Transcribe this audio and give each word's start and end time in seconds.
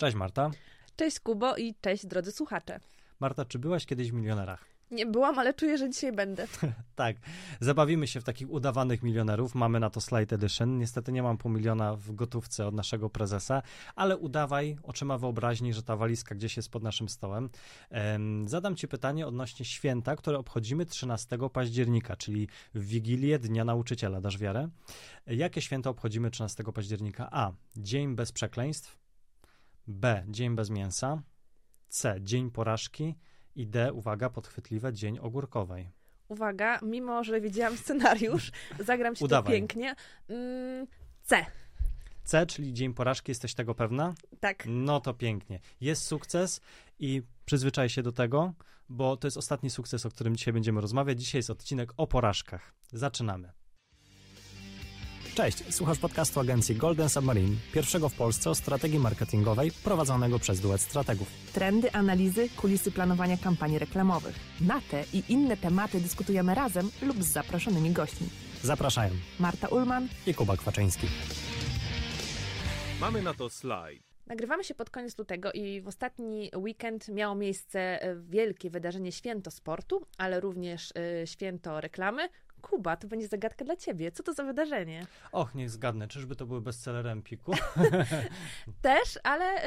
Cześć 0.00 0.16
Marta. 0.16 0.50
Cześć 0.96 1.20
Kubo 1.20 1.56
i 1.56 1.74
cześć 1.80 2.06
drodzy 2.06 2.32
słuchacze. 2.32 2.80
Marta, 3.20 3.44
czy 3.44 3.58
byłaś 3.58 3.86
kiedyś 3.86 4.10
w 4.10 4.14
milionerach? 4.14 4.64
Nie 4.90 5.06
byłam, 5.06 5.38
ale 5.38 5.54
czuję, 5.54 5.78
że 5.78 5.90
dzisiaj 5.90 6.12
będę. 6.12 6.46
tak, 6.94 7.16
zabawimy 7.60 8.06
się 8.06 8.20
w 8.20 8.24
takich 8.24 8.50
udawanych 8.50 9.02
milionerów. 9.02 9.54
Mamy 9.54 9.80
na 9.80 9.90
to 9.90 10.00
Slide 10.00 10.36
Edition. 10.36 10.78
Niestety 10.78 11.12
nie 11.12 11.22
mam 11.22 11.38
pół 11.38 11.50
miliona 11.50 11.96
w 11.96 12.12
gotówce 12.12 12.66
od 12.66 12.74
naszego 12.74 13.10
prezesa, 13.10 13.62
ale 13.96 14.16
udawaj 14.16 14.76
oczyma 14.82 15.18
wyobraźni, 15.18 15.74
że 15.74 15.82
ta 15.82 15.96
walizka 15.96 16.34
gdzieś 16.34 16.56
jest 16.56 16.70
pod 16.70 16.82
naszym 16.82 17.08
stołem. 17.08 17.50
Um, 17.90 18.48
zadam 18.48 18.76
ci 18.76 18.88
pytanie 18.88 19.26
odnośnie 19.26 19.64
święta, 19.64 20.16
które 20.16 20.38
obchodzimy 20.38 20.86
13 20.86 21.38
października, 21.52 22.16
czyli 22.16 22.48
w 22.74 22.84
Wigilię 22.84 23.38
Dnia 23.38 23.64
Nauczyciela. 23.64 24.20
Dasz 24.20 24.38
wiarę? 24.38 24.68
Jakie 25.26 25.60
święto 25.60 25.90
obchodzimy 25.90 26.30
13 26.30 26.64
października? 26.74 27.28
A. 27.32 27.52
Dzień 27.76 28.14
bez 28.14 28.32
przekleństw. 28.32 28.99
B. 29.86 30.24
Dzień 30.28 30.54
bez 30.56 30.70
mięsa. 30.70 31.22
C. 31.88 32.16
Dzień 32.20 32.50
porażki. 32.50 33.14
I 33.56 33.66
D. 33.66 33.92
Uwaga, 33.92 34.30
podchwytliwe, 34.30 34.92
dzień 34.92 35.18
ogórkowej. 35.18 35.90
Uwaga, 36.28 36.78
mimo 36.82 37.24
że 37.24 37.40
widziałam 37.40 37.76
scenariusz, 37.76 38.52
zagram 38.86 39.14
ci 39.14 39.24
Udawaj. 39.24 39.44
to 39.44 39.50
pięknie. 39.50 39.94
Mm, 40.28 40.86
C. 41.22 41.46
C, 42.24 42.46
czyli 42.46 42.72
dzień 42.72 42.94
porażki, 42.94 43.30
jesteś 43.30 43.54
tego 43.54 43.74
pewna? 43.74 44.14
Tak. 44.40 44.64
No 44.68 45.00
to 45.00 45.14
pięknie. 45.14 45.60
Jest 45.80 46.02
sukces 46.04 46.60
i 46.98 47.22
przyzwyczaj 47.44 47.88
się 47.88 48.02
do 48.02 48.12
tego, 48.12 48.52
bo 48.88 49.16
to 49.16 49.26
jest 49.26 49.36
ostatni 49.36 49.70
sukces, 49.70 50.06
o 50.06 50.10
którym 50.10 50.36
dzisiaj 50.36 50.54
będziemy 50.54 50.80
rozmawiać. 50.80 51.20
Dzisiaj 51.20 51.38
jest 51.38 51.50
odcinek 51.50 51.92
o 51.96 52.06
porażkach. 52.06 52.74
Zaczynamy. 52.92 53.52
Cześć, 55.34 55.74
słuchasz 55.74 55.98
podcastu 55.98 56.40
agencji 56.40 56.76
Golden 56.76 57.08
Submarine, 57.08 57.56
pierwszego 57.72 58.08
w 58.08 58.14
Polsce 58.14 58.50
o 58.50 58.54
strategii 58.54 58.98
marketingowej 58.98 59.72
prowadzonego 59.84 60.38
przez 60.38 60.60
duet 60.60 60.80
strategów. 60.80 61.28
Trendy, 61.52 61.92
analizy, 61.92 62.48
kulisy 62.48 62.90
planowania 62.90 63.36
kampanii 63.36 63.78
reklamowych. 63.78 64.34
Na 64.60 64.80
te 64.90 65.04
i 65.12 65.22
inne 65.28 65.56
tematy 65.56 66.00
dyskutujemy 66.00 66.54
razem 66.54 66.90
lub 67.02 67.22
z 67.22 67.26
zaproszonymi 67.26 67.90
gośćmi. 67.90 68.28
Zapraszają 68.62 69.10
Marta 69.40 69.68
Ulman 69.68 70.08
i 70.26 70.34
Kuba 70.34 70.56
Kwaczyński. 70.56 71.06
Mamy 73.00 73.22
na 73.22 73.34
to 73.34 73.50
slajd. 73.50 74.02
Nagrywamy 74.26 74.64
się 74.64 74.74
pod 74.74 74.90
koniec 74.90 75.18
lutego 75.18 75.52
i 75.52 75.80
w 75.80 75.88
ostatni 75.88 76.50
weekend 76.56 77.08
miało 77.08 77.34
miejsce 77.34 78.02
e, 78.02 78.16
wielkie 78.16 78.70
wydarzenie 78.70 79.12
Święto 79.12 79.50
Sportu, 79.50 80.06
ale 80.18 80.40
również 80.40 80.90
y, 81.22 81.26
Święto 81.26 81.80
Reklamy, 81.80 82.28
Kuba, 82.60 82.96
to 82.96 83.08
będzie 83.08 83.28
zagadka 83.28 83.64
dla 83.64 83.76
ciebie. 83.76 84.12
Co 84.12 84.22
to 84.22 84.32
za 84.32 84.44
wydarzenie? 84.44 85.06
Och, 85.32 85.54
niech 85.54 85.70
zgadnę. 85.70 86.08
Czyżby 86.08 86.36
to 86.36 86.46
były 86.46 86.60
bestsellery 86.60 87.10
Empiku? 87.10 87.52
Też, 88.82 89.18
ale 89.22 89.64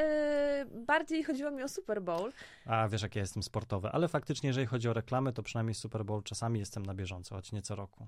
y, 0.62 0.66
bardziej 0.86 1.24
chodziło 1.24 1.50
mi 1.50 1.62
o 1.62 1.68
Super 1.68 2.02
Bowl. 2.02 2.32
A 2.66 2.88
wiesz, 2.88 3.02
jak 3.02 3.16
ja 3.16 3.20
jestem 3.20 3.42
sportowy. 3.42 3.88
Ale 3.88 4.08
faktycznie, 4.08 4.46
jeżeli 4.46 4.66
chodzi 4.66 4.88
o 4.88 4.92
reklamy, 4.92 5.32
to 5.32 5.42
przynajmniej 5.42 5.74
Super 5.74 6.04
Bowl 6.04 6.22
czasami 6.22 6.60
jestem 6.60 6.86
na 6.86 6.94
bieżąco, 6.94 7.34
choć 7.34 7.52
nie 7.52 7.62
co 7.62 7.74
roku. 7.74 8.06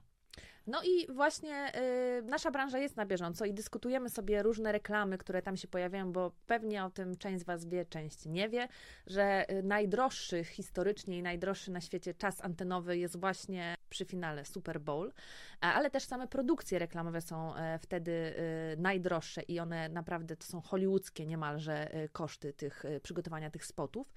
No 0.66 0.82
i 0.82 1.12
właśnie 1.12 1.72
y, 2.18 2.22
nasza 2.22 2.50
branża 2.50 2.78
jest 2.78 2.96
na 2.96 3.06
bieżąco 3.06 3.44
i 3.44 3.54
dyskutujemy 3.54 4.10
sobie 4.10 4.42
różne 4.42 4.72
reklamy, 4.72 5.18
które 5.18 5.42
tam 5.42 5.56
się 5.56 5.68
pojawiają, 5.68 6.12
bo 6.12 6.32
pewnie 6.46 6.84
o 6.84 6.90
tym 6.90 7.16
część 7.16 7.40
z 7.40 7.44
Was 7.44 7.66
wie, 7.66 7.84
część 7.84 8.26
nie 8.26 8.48
wie, 8.48 8.68
że 9.06 9.50
y, 9.50 9.62
najdroższy 9.62 10.44
historycznie 10.44 11.18
i 11.18 11.22
najdroższy 11.22 11.70
na 11.70 11.80
świecie 11.80 12.14
czas 12.14 12.44
antenowy 12.44 12.98
jest 12.98 13.20
właśnie 13.20 13.76
przy 13.90 14.04
finale 14.04 14.44
Super 14.44 14.80
Bowl, 14.80 15.12
ale 15.60 15.90
też 15.90 16.04
same 16.04 16.28
produkcje 16.28 16.78
reklamowe 16.78 17.20
są 17.20 17.56
e, 17.56 17.78
wtedy 17.78 18.12
e, 18.12 18.76
najdroższe 18.76 19.42
i 19.42 19.60
one 19.60 19.88
naprawdę 19.88 20.36
to 20.36 20.46
są 20.46 20.60
hollywoodzkie 20.60 21.26
niemalże 21.26 21.94
e, 21.94 22.08
koszty 22.08 22.52
tych 22.52 22.82
przygotowania 23.02 23.50
tych 23.50 23.66
spotów. 23.66 24.12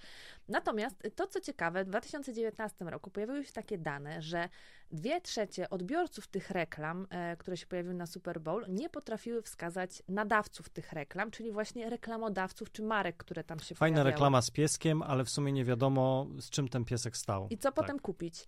Natomiast 0.48 1.08
to, 1.16 1.28
co 1.28 1.42
ciekawe, 1.42 1.84
w 1.84 1.88
2019 1.88 2.86
roku 2.86 3.12
pojawiły 3.12 3.46
się 3.46 3.54
takie 3.54 3.78
dane, 3.78 4.22
że 4.22 4.50
dwie 4.92 5.22
trzecie 5.22 5.70
odbiorców 5.70 6.28
tych 6.28 6.50
reklam, 6.50 7.08
które 7.38 7.58
się 7.58 7.66
pojawiły 7.66 7.96
na 7.96 8.06
Super 8.06 8.42
Bowl, 8.42 8.66
nie 8.70 8.90
potrafiły 8.90 9.42
wskazać 9.42 10.04
nadawców 10.08 10.70
tych 10.70 10.94
reklam, 10.94 11.32
czyli 11.32 11.52
właśnie 11.52 11.90
reklamodawców 11.90 12.72
czy 12.72 12.84
marek, 12.84 13.18
które 13.18 13.44
tam 13.44 13.60
się 13.60 13.76
Fajna 13.76 13.96
pojawiały. 13.96 14.12
reklama 14.12 14.42
z 14.42 14.52
pieskiem, 14.52 15.02
ale 15.02 15.26
w 15.26 15.30
sumie 15.30 15.52
nie 15.52 15.66
wiadomo, 15.66 16.28
z 16.40 16.50
czym 16.50 16.68
ten 16.68 16.86
piesek 16.86 17.18
stał. 17.18 17.48
I 17.50 17.58
co 17.58 17.72
tak. 17.72 17.74
potem 17.74 18.00
kupić. 18.00 18.46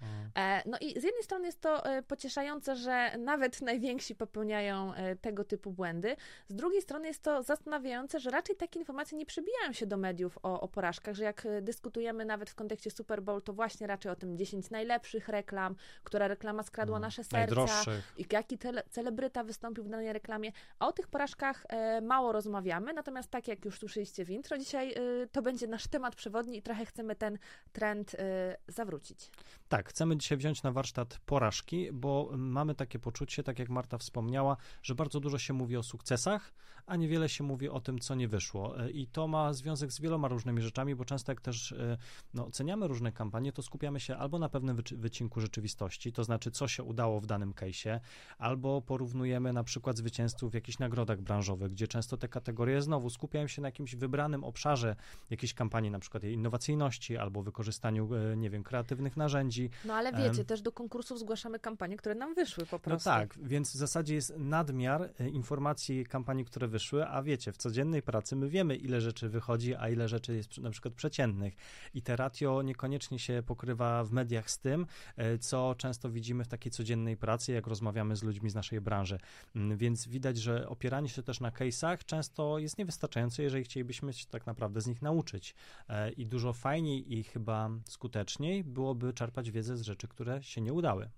No 0.65 0.77
i 0.81 0.91
z 0.99 1.03
jednej 1.03 1.23
strony 1.23 1.45
jest 1.45 1.61
to 1.61 1.85
e, 1.85 2.03
pocieszające, 2.03 2.75
że 2.75 3.17
nawet 3.17 3.61
najwięksi 3.71 4.15
popełniają 4.15 4.93
e, 4.93 5.15
tego 5.15 5.43
typu 5.43 5.71
błędy. 5.71 6.15
Z 6.47 6.55
drugiej 6.55 6.81
strony 6.81 7.07
jest 7.07 7.23
to 7.23 7.43
zastanawiające, 7.43 8.19
że 8.19 8.29
raczej 8.29 8.55
takie 8.55 8.79
informacje 8.79 9.17
nie 9.17 9.25
przebijają 9.25 9.73
się 9.73 9.85
do 9.85 9.97
mediów 9.97 10.37
o, 10.43 10.61
o 10.61 10.67
porażkach, 10.67 11.15
że 11.15 11.23
jak 11.23 11.45
e, 11.45 11.61
dyskutujemy 11.61 12.25
nawet 12.25 12.49
w 12.49 12.55
kontekście 12.55 12.91
Super 12.91 13.23
Bowl, 13.23 13.41
to 13.41 13.53
właśnie 13.53 13.87
raczej 13.87 14.11
o 14.11 14.15
tym 14.15 14.37
10 14.37 14.69
najlepszych 14.69 15.29
reklam, 15.29 15.75
która 16.03 16.27
reklama 16.31 16.63
skradła 16.63 16.97
mm, 16.97 17.01
nasze 17.07 17.23
serca 17.23 17.91
i 18.17 18.25
jaki 18.31 18.57
tele, 18.57 18.83
celebryta 18.89 19.43
wystąpił 19.43 19.83
w 19.83 19.89
danej 19.89 20.13
reklamie. 20.13 20.51
A 20.79 20.87
o 20.87 20.91
tych 20.91 21.07
porażkach 21.07 21.65
e, 21.69 22.01
mało 22.01 22.31
rozmawiamy, 22.31 22.93
natomiast 22.93 23.31
tak 23.31 23.47
jak 23.47 23.65
już 23.65 23.79
słyszeliście 23.79 24.25
w 24.25 24.29
intro, 24.29 24.57
dzisiaj 24.57 24.93
e, 24.93 25.27
to 25.31 25.41
będzie 25.41 25.67
nasz 25.67 25.87
temat 25.87 26.15
przewodni 26.15 26.57
i 26.57 26.61
trochę 26.61 26.85
chcemy 26.85 27.15
ten 27.15 27.37
trend 27.71 28.15
e, 28.19 28.57
zawrócić. 28.67 29.31
Tak, 29.69 29.89
chcemy 29.89 30.17
dzisiaj 30.17 30.37
wziąć 30.37 30.63
na 30.63 30.71
warsztat 30.71 31.19
porażki, 31.25 31.89
bo 31.93 32.29
mamy 32.37 32.75
takie 32.75 32.99
poczucie, 32.99 33.43
tak 33.43 33.59
jak 33.59 33.69
Marta 33.69 33.97
wspomniała, 33.97 34.57
że 34.81 34.95
bardzo 34.95 35.19
dużo 35.19 35.37
się 35.37 35.53
mówi 35.53 35.77
o 35.77 35.83
sukcesach, 35.83 36.53
a 36.85 36.95
niewiele 36.95 37.29
się 37.29 37.43
mówi 37.43 37.69
o 37.69 37.79
tym, 37.79 37.99
co 37.99 38.15
nie 38.15 38.27
wyszło. 38.27 38.75
I 38.93 39.07
to 39.07 39.27
ma 39.27 39.53
związek 39.53 39.91
z 39.91 40.01
wieloma 40.01 40.27
różnymi 40.27 40.61
rzeczami, 40.61 40.95
bo 40.95 41.05
często 41.05 41.31
jak 41.31 41.41
też 41.41 41.71
e, 41.71 41.97
no, 42.33 42.45
oceniamy 42.45 42.87
różne 42.87 43.11
kampanie, 43.11 43.51
to 43.51 43.61
skupiamy 43.61 43.99
się 43.99 44.17
albo 44.17 44.39
na 44.39 44.49
pewnym 44.49 44.77
wycinku 44.91 45.41
rzeczywistości, 45.41 46.13
to 46.13 46.20
znaczy, 46.23 46.51
co 46.51 46.67
się 46.67 46.83
udało 46.83 47.19
w 47.19 47.25
danym 47.25 47.53
case'ie, 47.53 47.99
albo 48.37 48.81
porównujemy 48.81 49.53
na 49.53 49.63
przykład 49.63 49.97
zwycięzców 49.97 50.51
w 50.51 50.53
jakichś 50.53 50.79
nagrodach 50.79 51.21
branżowych, 51.21 51.71
gdzie 51.71 51.87
często 51.87 52.17
te 52.17 52.27
kategorie 52.27 52.81
znowu 52.81 53.09
skupiają 53.09 53.47
się 53.47 53.61
na 53.61 53.67
jakimś 53.67 53.95
wybranym 53.95 54.43
obszarze 54.43 54.95
jakiejś 55.29 55.53
kampanii, 55.53 55.91
na 55.91 55.99
przykład 55.99 56.23
jej 56.23 56.33
innowacyjności 56.33 57.17
albo 57.17 57.43
wykorzystaniu, 57.43 58.09
e, 58.15 58.37
nie 58.37 58.49
wiem, 58.49 58.63
kreatywnych 58.63 59.17
narzędzi. 59.17 59.69
No 59.85 59.93
ale 59.93 60.13
wiecie, 60.13 60.45
też 60.45 60.61
do 60.61 60.71
konkursów 60.71 61.19
zgłaszamy 61.19 61.59
kampanie, 61.59 61.97
które 61.97 62.15
nam 62.15 62.35
wyszły 62.35 62.65
po 62.65 62.75
no 62.75 62.79
prostu. 62.79 63.09
No 63.09 63.15
tak, 63.15 63.37
więc 63.43 63.71
w 63.71 63.75
zasadzie 63.75 64.15
jest 64.15 64.33
nadmiar 64.37 65.09
e, 65.19 65.29
informacji 65.29 66.05
kampanii, 66.05 66.45
które 66.45 66.67
wyszły, 66.67 67.07
a 67.07 67.23
wiecie, 67.23 67.51
w 67.51 67.57
codziennej 67.57 68.01
pracy 68.01 68.35
my 68.35 68.49
wiemy, 68.49 68.75
ile 68.75 69.01
rzeczy 69.01 69.29
wychodzi, 69.29 69.75
a 69.75 69.89
ile 69.89 70.07
rzeczy 70.07 70.35
jest 70.35 70.57
na 70.57 70.69
przykład 70.69 70.93
przeciętnych. 70.93 71.55
I 71.93 72.01
te 72.01 72.15
ratio 72.15 72.61
niekoniecznie 72.61 73.19
się 73.19 73.43
pokrywa 73.45 74.03
w 74.03 74.11
mediach 74.11 74.51
z 74.51 74.59
tym, 74.59 74.85
e, 75.17 75.37
co 75.37 75.75
często 75.77 76.09
widzimy 76.11 76.43
w 76.43 76.47
takiej 76.47 76.71
codziennej 76.71 77.17
pracy, 77.17 77.51
jak 77.51 77.67
rozmawiamy 77.67 78.15
z 78.15 78.23
ludźmi 78.23 78.49
z 78.49 78.55
naszej 78.55 78.81
branży. 78.81 79.19
Mm, 79.55 79.77
więc 79.77 80.07
widać, 80.07 80.37
że 80.37 80.69
opieranie 80.69 81.09
się 81.09 81.23
też 81.23 81.39
na 81.39 81.51
case'ach 81.51 81.97
często 82.05 82.59
jest 82.59 82.77
niewystarczające, 82.77 83.43
jeżeli 83.43 83.63
chcielibyśmy 83.63 84.13
się 84.13 84.25
tak 84.25 84.45
naprawdę 84.45 84.81
z 84.81 84.87
nich 84.87 85.01
nauczyć. 85.01 85.55
E, 85.89 86.11
I 86.11 86.25
dużo 86.25 86.53
fajniej 86.53 87.13
i 87.13 87.23
chyba 87.23 87.69
skuteczniej 87.85 88.63
byłoby 88.63 89.13
czerpać 89.13 89.51
wiedzę 89.51 89.77
z 89.77 89.81
rzeczy, 89.81 90.07
które 90.07 90.43
się 90.43 90.61
nie 90.61 90.73
udały 90.73 91.09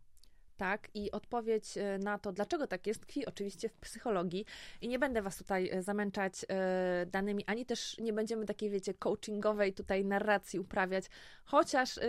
tak, 0.57 0.87
i 0.93 1.11
odpowiedź 1.11 1.77
e, 1.77 1.97
na 1.97 2.17
to, 2.17 2.31
dlaczego 2.31 2.67
tak 2.67 2.87
jest, 2.87 3.01
tkwi 3.01 3.25
oczywiście 3.25 3.69
w 3.69 3.73
psychologii. 3.73 4.45
I 4.81 4.87
nie 4.87 4.99
będę 4.99 5.21
Was 5.21 5.37
tutaj 5.37 5.69
e, 5.69 5.83
zamęczać 5.83 6.45
e, 6.49 7.05
danymi, 7.05 7.45
ani 7.45 7.65
też 7.65 7.97
nie 7.97 8.13
będziemy 8.13 8.45
takiej, 8.45 8.69
wiecie, 8.69 8.93
coachingowej 8.93 9.73
tutaj 9.73 10.05
narracji 10.05 10.59
uprawiać, 10.59 11.05
chociaż. 11.45 11.99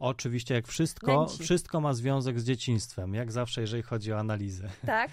Oczywiście, 0.00 0.54
jak 0.54 0.66
wszystko, 0.66 1.26
wszystko 1.26 1.80
ma 1.80 1.94
związek 1.94 2.40
z 2.40 2.44
dzieciństwem, 2.44 3.14
jak 3.14 3.32
zawsze, 3.32 3.60
jeżeli 3.60 3.82
chodzi 3.82 4.12
o 4.12 4.18
analizę. 4.18 4.68
Tak, 4.86 5.10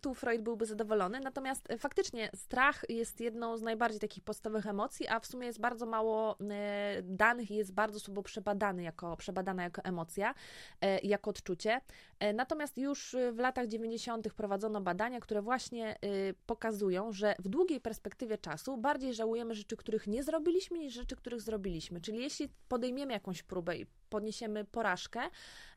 tu 0.00 0.14
Freud 0.14 0.42
byłby 0.42 0.66
zadowolony. 0.66 1.20
Natomiast 1.20 1.68
faktycznie 1.78 2.30
strach 2.34 2.84
jest 2.88 3.20
jedną 3.20 3.56
z 3.56 3.62
najbardziej 3.62 4.00
takich 4.00 4.24
podstawowych 4.24 4.66
emocji, 4.66 5.08
a 5.08 5.20
w 5.20 5.26
sumie 5.26 5.46
jest 5.46 5.60
bardzo 5.60 5.86
mało 5.86 6.38
danych 7.02 7.50
i 7.50 7.54
jest 7.54 7.74
bardzo 7.74 8.00
słabo 8.00 8.22
przebadany 8.22 8.82
jako, 8.82 9.16
przebadana 9.16 9.62
jako 9.62 9.82
emocja, 9.84 10.34
jako 11.02 11.30
odczucie. 11.30 11.80
Natomiast 12.34 12.78
już 12.78 13.14
y, 13.14 13.32
w 13.32 13.38
latach 13.38 13.66
90. 13.66 14.28
prowadzono 14.34 14.80
badania, 14.80 15.20
które 15.20 15.42
właśnie 15.42 15.96
y, 16.04 16.34
pokazują, 16.46 17.12
że 17.12 17.34
w 17.38 17.48
długiej 17.48 17.80
perspektywie 17.80 18.38
czasu 18.38 18.76
bardziej 18.76 19.14
żałujemy 19.14 19.54
rzeczy, 19.54 19.76
których 19.76 20.06
nie 20.06 20.22
zrobiliśmy, 20.22 20.78
niż 20.78 20.94
rzeczy, 20.94 21.16
których 21.16 21.40
zrobiliśmy. 21.40 22.00
Czyli 22.00 22.18
jeśli 22.18 22.48
podejmiemy 22.68 23.12
jakąś 23.12 23.42
próbę 23.42 23.76
i 23.76 23.86
poniesiemy 24.08 24.64
porażkę, 24.64 25.20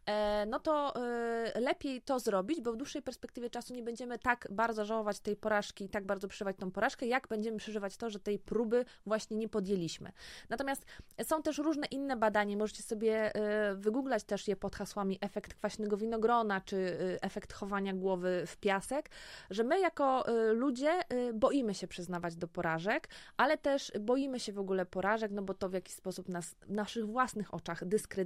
e, 0.05 0.45
no 0.45 0.59
to 0.59 0.95
e, 0.95 1.59
lepiej 1.59 2.01
to 2.01 2.19
zrobić, 2.19 2.61
bo 2.61 2.73
w 2.73 2.77
dłuższej 2.77 3.01
perspektywie 3.01 3.49
czasu 3.49 3.73
nie 3.73 3.83
będziemy 3.83 4.19
tak 4.19 4.47
bardzo 4.51 4.85
żałować 4.85 5.19
tej 5.19 5.35
porażki 5.35 5.85
i 5.85 5.89
tak 5.89 6.05
bardzo 6.05 6.27
przeżywać 6.27 6.55
tą 6.57 6.71
porażkę, 6.71 7.05
jak 7.05 7.27
będziemy 7.27 7.57
przeżywać 7.57 7.97
to, 7.97 8.09
że 8.09 8.19
tej 8.19 8.39
próby 8.39 8.85
właśnie 9.05 9.37
nie 9.37 9.49
podjęliśmy. 9.49 10.11
Natomiast 10.49 10.85
są 11.23 11.41
też 11.41 11.57
różne 11.57 11.87
inne 11.87 12.17
badania, 12.17 12.57
możecie 12.57 12.83
sobie 12.83 13.35
e, 13.35 13.75
wygooglać 13.75 14.23
też 14.23 14.47
je 14.47 14.55
pod 14.55 14.75
hasłami 14.75 15.17
efekt 15.21 15.53
kwaśnego 15.53 15.97
winogrona, 15.97 16.61
czy 16.61 16.97
efekt 17.21 17.53
chowania 17.53 17.93
głowy 17.93 18.43
w 18.47 18.57
piasek, 18.57 19.09
że 19.49 19.63
my 19.63 19.79
jako 19.79 20.25
ludzie 20.53 20.99
boimy 21.33 21.73
się 21.73 21.87
przyznawać 21.87 22.35
do 22.35 22.47
porażek, 22.47 23.09
ale 23.37 23.57
też 23.57 23.91
boimy 23.99 24.39
się 24.39 24.53
w 24.53 24.59
ogóle 24.59 24.85
porażek, 24.85 25.31
no 25.31 25.41
bo 25.41 25.53
to 25.53 25.69
w 25.69 25.73
jakiś 25.73 25.95
sposób 25.95 26.29
nas 26.29 26.55
w 26.67 26.71
naszych 26.71 27.05
własnych 27.05 27.53
oczach 27.53 27.85
dyskredytuje, 27.85 28.18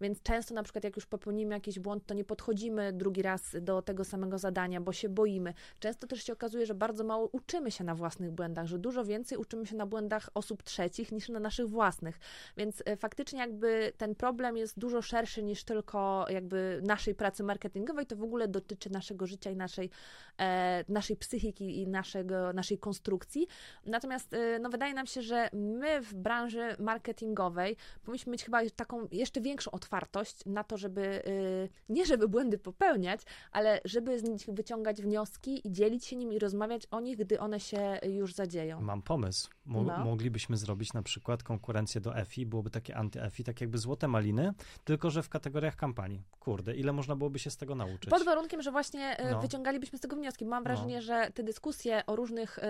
więc 0.00 0.22
często 0.22 0.54
na 0.54 0.62
przykład 0.62 0.84
jak 0.84 0.96
już 0.96 1.06
popełnimy 1.06 1.54
jakiś 1.54 1.78
błąd, 1.78 2.06
to 2.06 2.14
nie 2.14 2.24
podchodzimy 2.24 2.92
drugi 2.92 3.22
raz 3.22 3.56
do 3.60 3.82
tego 3.82 4.04
samego 4.04 4.38
zadania, 4.38 4.80
bo 4.80 4.92
się 4.92 5.08
boimy. 5.08 5.54
Często 5.80 6.06
też 6.06 6.24
się 6.24 6.32
okazuje, 6.32 6.66
że 6.66 6.74
bardzo 6.74 7.04
mało 7.04 7.28
uczymy 7.32 7.70
się 7.70 7.84
na 7.84 7.94
własnych 7.94 8.30
błędach, 8.30 8.66
że 8.66 8.78
dużo 8.78 9.04
więcej 9.04 9.38
uczymy 9.38 9.66
się 9.66 9.76
na 9.76 9.86
błędach 9.86 10.30
osób 10.34 10.62
trzecich 10.62 11.12
niż 11.12 11.28
na 11.28 11.40
naszych 11.40 11.68
własnych. 11.68 12.18
Więc 12.56 12.82
e, 12.86 12.96
faktycznie 12.96 13.38
jakby 13.38 13.92
ten 13.96 14.14
problem 14.14 14.56
jest 14.56 14.78
dużo 14.78 15.02
szerszy 15.02 15.42
niż 15.42 15.64
tylko 15.64 16.26
jakby 16.28 16.80
naszej 16.84 17.14
pracy 17.14 17.42
marketingowej, 17.42 18.06
to 18.06 18.16
w 18.16 18.22
ogóle 18.22 18.48
dotyczy 18.48 18.90
naszego 18.90 19.26
życia 19.26 19.50
i 19.50 19.56
naszej, 19.56 19.90
e, 20.38 20.84
naszej 20.88 21.16
psychiki 21.16 21.82
i 21.82 21.88
naszego, 21.88 22.52
naszej 22.52 22.78
konstrukcji. 22.78 23.46
Natomiast 23.86 24.34
e, 24.34 24.58
no, 24.58 24.70
wydaje 24.70 24.94
nam 24.94 25.06
się, 25.06 25.22
że 25.22 25.48
my 25.52 26.00
w 26.00 26.14
branży 26.14 26.76
marketingowej 26.78 27.76
powinniśmy 28.04 28.32
mieć 28.32 28.44
chyba 28.44 28.60
taką 28.76 29.01
jeszcze 29.12 29.40
większą 29.40 29.70
otwartość 29.70 30.46
na 30.46 30.64
to, 30.64 30.76
żeby 30.76 31.00
y, 31.26 31.68
nie 31.88 32.06
żeby 32.06 32.28
błędy 32.28 32.58
popełniać, 32.58 33.20
ale 33.52 33.80
żeby 33.84 34.18
z 34.18 34.22
nich 34.22 34.46
wyciągać 34.48 35.02
wnioski 35.02 35.68
i 35.68 35.72
dzielić 35.72 36.04
się 36.04 36.16
nimi 36.16 36.36
i 36.36 36.38
rozmawiać 36.38 36.86
o 36.90 37.00
nich, 37.00 37.16
gdy 37.16 37.40
one 37.40 37.60
się 37.60 37.98
już 38.02 38.34
zadzieją. 38.34 38.80
Mam 38.80 39.02
pomysł. 39.02 39.50
Mo 39.64 39.82
no. 39.82 40.04
Moglibyśmy 40.04 40.56
zrobić 40.56 40.92
na 40.92 41.02
przykład 41.02 41.42
konkurencję 41.42 42.00
do 42.00 42.16
EFI, 42.16 42.46
byłoby 42.46 42.70
takie 42.70 42.94
anty-EFI, 42.94 43.44
tak 43.44 43.60
jakby 43.60 43.78
złote 43.78 44.08
maliny, 44.08 44.52
tylko 44.84 45.10
że 45.10 45.22
w 45.22 45.28
kategoriach 45.28 45.76
kampanii. 45.76 46.22
Kurde, 46.40 46.74
ile 46.74 46.92
można 46.92 47.16
byłoby 47.16 47.38
się 47.38 47.50
z 47.50 47.56
tego 47.56 47.74
nauczyć? 47.74 48.10
Pod 48.10 48.24
warunkiem, 48.24 48.62
że 48.62 48.70
właśnie 48.70 49.20
y, 49.20 49.30
no. 49.30 49.40
wyciągalibyśmy 49.40 49.98
z 49.98 50.00
tego 50.00 50.16
wnioski. 50.16 50.44
Mam 50.44 50.64
wrażenie, 50.64 50.96
no. 50.96 51.02
że 51.02 51.30
te 51.34 51.42
dyskusje 51.42 52.06
o 52.06 52.16
różnych 52.16 52.58
y, 52.58 52.62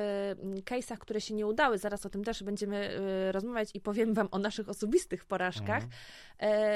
case'ach, 0.63 0.99
które 0.99 1.21
się 1.21 1.35
nie 1.35 1.47
udały, 1.47 1.79
zaraz 1.79 2.07
o 2.07 2.11
tym 2.11 2.25
też 2.25 2.43
będziemy 2.43 2.99
y, 3.29 3.33
rozmawiać 3.33 3.71
i 3.75 3.81
powiem 3.81 4.15
wam 4.15 4.29
o 4.31 4.39
naszych 4.39 4.69
osobistych 4.69 5.25
porażkach, 5.25 5.83
mhm. 5.83 5.93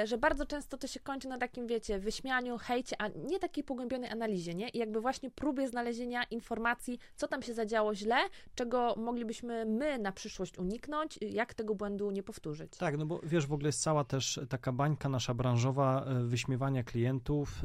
Że 0.04 0.18
bardzo 0.18 0.46
często 0.46 0.78
to 0.78 0.86
się 0.86 1.00
kończy 1.00 1.28
na 1.28 1.38
takim, 1.38 1.66
wiecie, 1.66 1.98
wyśmianiu, 1.98 2.58
hejcie, 2.58 2.96
a 3.00 3.08
nie 3.08 3.38
takiej 3.38 3.64
pogłębionej 3.64 4.10
analizie, 4.10 4.54
nie? 4.54 4.68
I 4.68 4.78
jakby 4.78 5.00
właśnie 5.00 5.30
próbie 5.30 5.68
znalezienia 5.68 6.24
informacji, 6.24 6.98
co 7.16 7.28
tam 7.28 7.42
się 7.42 7.54
zadziało 7.54 7.94
źle, 7.94 8.16
czego 8.54 8.94
moglibyśmy 8.96 9.64
my 9.64 9.98
na 9.98 10.12
przyszłość 10.12 10.58
uniknąć, 10.58 11.18
jak 11.22 11.54
tego 11.54 11.74
błędu 11.74 12.10
nie 12.10 12.22
powtórzyć. 12.22 12.76
Tak, 12.76 12.98
no 12.98 13.06
bo 13.06 13.20
wiesz, 13.22 13.46
w 13.46 13.52
ogóle 13.52 13.68
jest 13.68 13.82
cała 13.82 14.04
też 14.04 14.40
taka 14.48 14.72
bańka 14.72 15.08
nasza 15.08 15.34
branżowa 15.34 16.04
e, 16.04 16.24
wyśmiewania 16.24 16.82
klientów. 16.82 17.64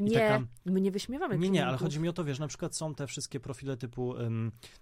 E, 0.00 0.02
nie, 0.02 0.14
taka... 0.14 0.42
my 0.64 0.80
nie 0.80 0.90
wyśmiewamy 0.90 1.34
nie, 1.34 1.38
klientów. 1.38 1.54
Nie, 1.54 1.66
ale 1.66 1.76
chodzi 1.76 2.00
mi 2.00 2.08
o 2.08 2.12
to, 2.12 2.24
wiesz, 2.24 2.38
na 2.38 2.48
przykład 2.48 2.76
są 2.76 2.94
te 2.94 3.06
wszystkie 3.06 3.40
profile 3.40 3.76
typu 3.76 4.14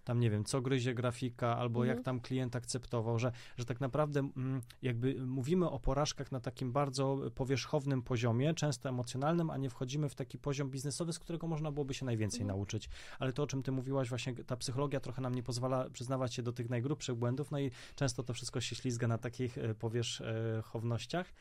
tam, 0.05 0.21
nie 0.21 0.31
wiem, 0.31 0.45
co 0.45 0.61
gryzie 0.61 0.95
grafika, 0.95 1.57
albo 1.59 1.81
mhm. 1.81 1.97
jak 1.97 2.05
tam 2.05 2.21
klient 2.21 2.57
akceptował, 2.57 3.19
że, 3.19 3.33
że 3.57 3.65
tak 3.65 3.81
naprawdę 3.81 4.21
mm, 4.21 4.61
jakby 4.83 5.15
mówimy 5.27 5.71
o 5.71 5.79
porażkach 5.79 6.32
na 6.33 6.41
takim 6.41 6.73
bardzo 6.73 7.19
powierzchownym 7.35 8.03
poziomie, 8.03 8.55
często 8.55 8.89
emocjonalnym, 8.89 9.51
a 9.51 9.57
nie 9.57 9.71
wchodzimy 9.71 10.09
w 10.09 10.15
taki 10.15 10.39
poziom 10.39 10.71
biznesowy, 10.71 11.13
z 11.13 11.19
którego 11.19 11.47
można 11.47 11.73
byłoby 11.73 11.95
się 11.95 12.07
najwięcej 12.07 12.41
mhm. 12.41 12.59
nauczyć. 12.59 12.89
Ale 13.19 13.33
to, 13.33 13.43
o 13.43 13.47
czym 13.47 13.63
ty 13.63 13.73
mówiłaś, 13.73 14.09
właśnie 14.09 14.35
ta 14.35 14.57
psychologia 14.57 15.01
trochę 15.01 15.23
nam 15.23 15.35
nie 15.35 15.43
pozwala 15.43 15.91
przyznawać 15.91 16.35
się 16.35 16.43
do 16.43 16.53
tych 16.53 16.71
najgrubszych 16.71 17.15
błędów, 17.15 17.51
no 17.51 17.61
i 17.61 17.71
często 17.95 18.23
to 18.23 18.35
wszystko 18.35 18.61
się 18.61 18.77
ślizga 18.77 19.09
na 19.09 19.19
takich 19.19 19.59
e, 19.59 19.75
powierzchownościach. 19.75 21.33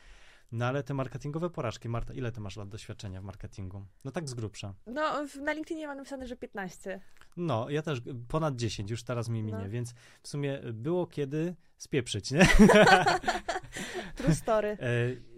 No 0.51 0.65
ale 0.65 0.83
te 0.83 0.93
marketingowe 0.93 1.49
porażki, 1.49 1.89
Marta, 1.89 2.13
ile 2.13 2.31
ty 2.31 2.41
masz 2.41 2.57
lat 2.57 2.69
doświadczenia 2.69 3.21
w 3.21 3.23
marketingu? 3.23 3.85
No 4.03 4.11
tak 4.11 4.29
z 4.29 4.33
grubsza. 4.33 4.73
No, 4.87 5.25
na 5.41 5.53
LinkedInie 5.53 5.87
mam 5.87 5.97
napisane, 5.97 6.27
że 6.27 6.35
15. 6.35 7.01
No, 7.37 7.69
ja 7.69 7.81
też 7.81 8.01
ponad 8.27 8.55
10, 8.55 8.91
już 8.91 9.03
teraz 9.03 9.29
mi 9.29 9.43
minie, 9.43 9.63
no. 9.63 9.69
więc 9.69 9.93
w 10.21 10.27
sumie 10.27 10.59
było 10.73 11.07
kiedy 11.07 11.55
spieprzyć, 11.81 12.31
nie? 12.31 12.47
True 14.15 14.35
story. 14.35 14.67
E, 14.69 14.77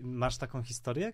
masz 0.01 0.37
taką 0.37 0.63
historię? 0.63 1.13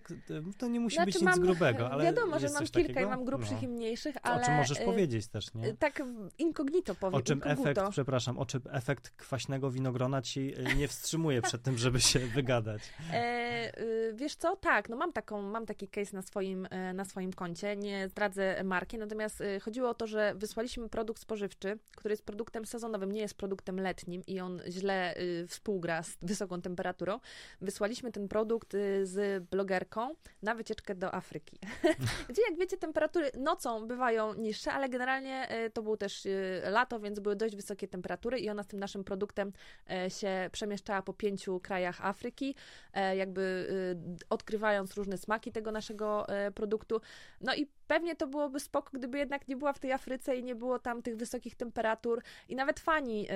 To 0.58 0.68
nie 0.68 0.80
musi 0.80 0.96
znaczy, 0.96 1.06
być 1.06 1.14
nic 1.14 1.24
mam, 1.24 1.40
grubego, 1.40 1.90
ale 1.90 2.04
Wiadomo, 2.04 2.38
że 2.38 2.48
mam 2.48 2.64
kilka 2.64 2.88
takiego? 2.88 3.00
i 3.00 3.06
mam 3.06 3.24
grubszych 3.24 3.62
no. 3.62 3.68
i 3.68 3.68
mniejszych, 3.68 4.16
ale... 4.22 4.42
O 4.42 4.44
czym 4.44 4.54
możesz 4.54 4.80
y 4.80 4.84
powiedzieć 4.84 5.28
też, 5.28 5.54
nie? 5.54 5.74
Tak 5.74 6.02
incognito 6.38 6.94
powiem. 6.94 7.14
O 7.14 7.22
czym 7.22 7.42
efekt, 7.44 7.80
przepraszam, 7.90 8.38
o 8.38 8.46
czym 8.46 8.60
efekt 8.70 9.10
kwaśnego 9.10 9.70
winogrona 9.70 10.22
ci 10.22 10.54
y, 10.58 10.76
nie 10.76 10.88
wstrzymuje 10.88 11.42
przed 11.42 11.62
tym, 11.62 11.78
żeby 11.78 12.00
się 12.00 12.18
wygadać? 12.36 12.82
E, 13.12 13.80
y, 13.80 14.12
wiesz 14.14 14.34
co? 14.34 14.56
Tak, 14.56 14.88
no 14.88 14.96
mam 14.96 15.12
taką, 15.12 15.42
mam 15.42 15.66
taki 15.66 15.88
case 15.88 16.16
na 16.16 16.22
swoim, 16.22 16.68
e, 16.70 16.92
na 16.92 17.04
swoim 17.04 17.32
koncie, 17.32 17.76
nie 17.76 18.08
zdradzę 18.08 18.64
marki, 18.64 18.98
natomiast 18.98 19.40
y, 19.40 19.60
chodziło 19.60 19.90
o 19.90 19.94
to, 19.94 20.06
że 20.06 20.34
wysłaliśmy 20.34 20.88
produkt 20.88 21.22
spożywczy, 21.22 21.78
który 21.96 22.12
jest 22.12 22.24
produktem 22.24 22.64
sezonowym, 22.64 23.12
nie 23.12 23.20
jest 23.20 23.34
produktem 23.34 23.80
letnim 23.80 24.22
i 24.26 24.40
on 24.40 24.60
źle 24.68 25.16
y, 25.16 25.19
współgra 25.48 26.02
z 26.02 26.16
wysoką 26.22 26.60
temperaturą. 26.62 27.20
Wysłaliśmy 27.60 28.12
ten 28.12 28.28
produkt 28.28 28.74
y, 28.74 29.06
z 29.06 29.44
blogerką 29.44 30.14
na 30.42 30.54
wycieczkę 30.54 30.94
do 30.94 31.14
Afryki. 31.14 31.58
Gdzie, 32.28 32.42
jak 32.50 32.58
wiecie, 32.58 32.76
temperatury 32.76 33.30
nocą 33.38 33.86
bywają 33.86 34.34
niższe, 34.34 34.72
ale 34.72 34.88
generalnie 34.88 35.64
y, 35.66 35.70
to 35.70 35.82
było 35.82 35.96
też 35.96 36.26
y, 36.26 36.62
lato, 36.64 37.00
więc 37.00 37.20
były 37.20 37.36
dość 37.36 37.56
wysokie 37.56 37.88
temperatury 37.88 38.38
i 38.38 38.50
ona 38.50 38.62
z 38.62 38.66
tym 38.66 38.80
naszym 38.80 39.04
produktem 39.04 39.52
y, 40.06 40.10
się 40.10 40.50
przemieszczała 40.52 41.02
po 41.02 41.12
pięciu 41.12 41.60
krajach 41.60 42.06
Afryki, 42.06 42.54
y, 43.12 43.16
jakby 43.16 43.40
odkrywając 44.30 44.94
różne 44.94 45.18
smaki 45.18 45.52
tego 45.52 45.72
naszego 45.72 46.26
produktu. 46.54 47.00
No 47.40 47.54
i 47.54 47.66
pewnie 47.90 48.16
to 48.16 48.26
byłoby 48.26 48.60
spoko, 48.60 48.90
gdyby 48.92 49.18
jednak 49.18 49.48
nie 49.48 49.56
była 49.56 49.72
w 49.72 49.78
tej 49.78 49.92
Afryce 49.92 50.36
i 50.36 50.44
nie 50.44 50.54
było 50.54 50.78
tam 50.78 51.02
tych 51.02 51.16
wysokich 51.16 51.54
temperatur 51.54 52.22
i 52.48 52.56
nawet 52.56 52.80
fani 52.80 53.26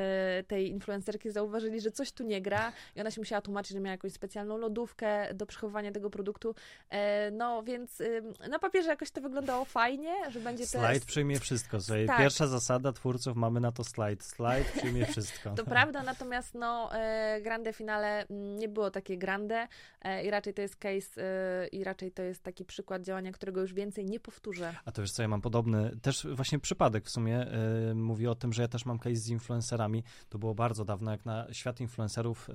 tej 0.47 0.69
influencerki 0.69 1.31
zauważyli, 1.31 1.81
że 1.81 1.91
coś 1.91 2.13
tu 2.13 2.25
nie 2.25 2.43
gra 2.43 2.73
i 2.97 3.01
ona 3.01 3.11
się 3.11 3.21
musiała 3.21 3.43
tłumaczyć, 3.43 3.73
że 3.73 3.81
miała 3.81 3.93
jakąś 3.93 4.13
specjalną 4.13 4.59
lodówkę 4.59 5.35
do 5.35 5.47
przechowywania 5.47 5.93
tego 5.93 6.11
produktu. 6.11 6.55
E, 6.91 7.31
no 7.31 7.63
więc 7.63 8.03
na 8.51 8.59
papierze 8.59 8.89
jakoś 8.89 9.11
to 9.11 9.21
wyglądało 9.21 9.65
fajnie, 9.65 10.15
że 10.31 10.41
będzie 10.41 10.67
Slajd 10.67 10.85
Slajd 10.85 11.05
przyjmie 11.05 11.41
wszystko. 11.41 11.79
Tak. 12.07 12.19
Pierwsza 12.19 12.47
zasada 12.47 12.93
twórców, 12.93 13.37
mamy 13.37 13.61
na 13.61 13.73
to 13.73 13.85
slajd. 13.85 14.23
Slajd 14.25 14.73
przyjmie 14.73 15.07
wszystko. 15.07 15.51
To 15.51 15.65
prawda, 15.65 16.03
natomiast 16.03 16.55
no 16.55 16.95
e, 16.95 17.41
grande 17.43 17.73
finale 17.73 18.27
mm, 18.27 18.57
nie 18.59 18.69
było 18.69 18.91
takie 18.91 19.19
grande 19.19 19.69
e, 20.03 20.25
i 20.25 20.31
raczej 20.31 20.55
to 20.55 20.63
jest 20.63 20.77
case 20.77 21.21
i 21.73 21.85
raczej 21.85 22.13
to 22.13 22.23
jest 22.23 22.43
taki 22.43 22.65
przykład 22.65 23.03
działania, 23.03 23.33
którego 23.33 23.61
już 23.61 23.75
więcej 23.75 24.05
nie 24.05 24.21
powtórzę. 24.45 24.75
A 24.85 24.93
to 24.93 25.03
wiesz 25.03 25.13
co, 25.13 25.23
ja 25.23 25.29
mam 25.29 25.41
podobny, 25.41 25.97
też 26.03 26.27
właśnie 26.35 26.59
przypadek 26.59 27.05
w 27.05 27.11
sumie, 27.11 27.47
mówi 27.95 28.27
o 28.27 28.35
tym, 28.35 28.53
że 28.53 28.63
ja 28.63 28.69
też 28.69 28.87
mam 28.87 28.99
case 28.99 29.17
z 29.17 29.29
influencerami. 29.29 30.05
To 30.29 30.39
było 30.39 30.55
bardzo 30.55 30.85
dawno, 30.85 31.11
jak 31.11 31.25
na 31.25 31.47
świat 31.53 31.81
influencerów 31.81 32.51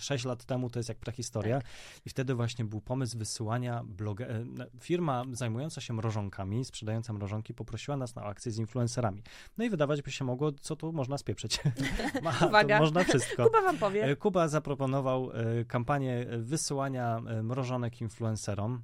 6 0.00 0.24
lat 0.24 0.44
temu 0.44 0.70
to 0.70 0.78
jest 0.78 0.88
jak 0.88 0.98
prehistoria. 0.98 1.60
Tak. 1.60 1.70
I 2.06 2.10
wtedy 2.10 2.34
właśnie 2.34 2.64
był 2.64 2.80
pomysł 2.80 3.18
wysyłania 3.18 3.84
bloga. 3.84 4.26
E, 4.26 4.44
firma 4.80 5.24
zajmująca 5.32 5.80
się 5.80 5.92
mrożonkami, 5.94 6.64
sprzedająca 6.64 7.12
mrożonki, 7.12 7.54
poprosiła 7.54 7.96
nas 7.96 8.14
na 8.14 8.24
akcję 8.24 8.52
z 8.52 8.58
influencerami. 8.58 9.22
No 9.58 9.64
i 9.64 9.70
wydawać 9.70 10.02
by 10.02 10.10
się 10.10 10.24
mogło, 10.24 10.52
co 10.52 10.76
tu 10.76 10.92
można 10.92 11.18
spieprzyć. 11.18 11.60
Ma, 12.22 12.46
Uwaga. 12.46 12.78
można 12.78 13.04
wszystko. 13.04 13.44
Kuba 13.44 13.62
wam 13.62 13.78
powie. 13.78 14.04
E, 14.04 14.16
Kuba 14.16 14.48
zaproponował 14.48 15.30
e, 15.32 15.64
kampanię 15.64 16.26
wysyłania 16.38 17.20
mrożonek 17.42 18.00
influencerom. 18.00 18.82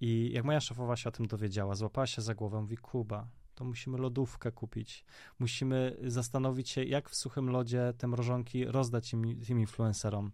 I 0.00 0.30
jak 0.32 0.44
moja 0.44 0.60
szefowa 0.60 0.96
się 0.96 1.08
o 1.08 1.12
tym 1.12 1.26
dowiedziała, 1.26 1.74
złapała 1.74 2.06
się 2.06 2.22
za 2.22 2.34
głowę, 2.34 2.60
mówi, 2.60 2.76
Kuba, 2.76 3.28
to 3.54 3.64
musimy 3.64 3.98
lodówkę 3.98 4.52
kupić. 4.52 5.04
Musimy 5.38 5.96
zastanowić 6.02 6.70
się, 6.70 6.84
jak 6.84 7.10
w 7.10 7.14
suchym 7.14 7.50
lodzie 7.50 7.92
te 7.98 8.06
mrożonki 8.06 8.64
rozdać 8.64 9.12
im, 9.12 9.40
tym 9.40 9.60
influencerom. 9.60 10.30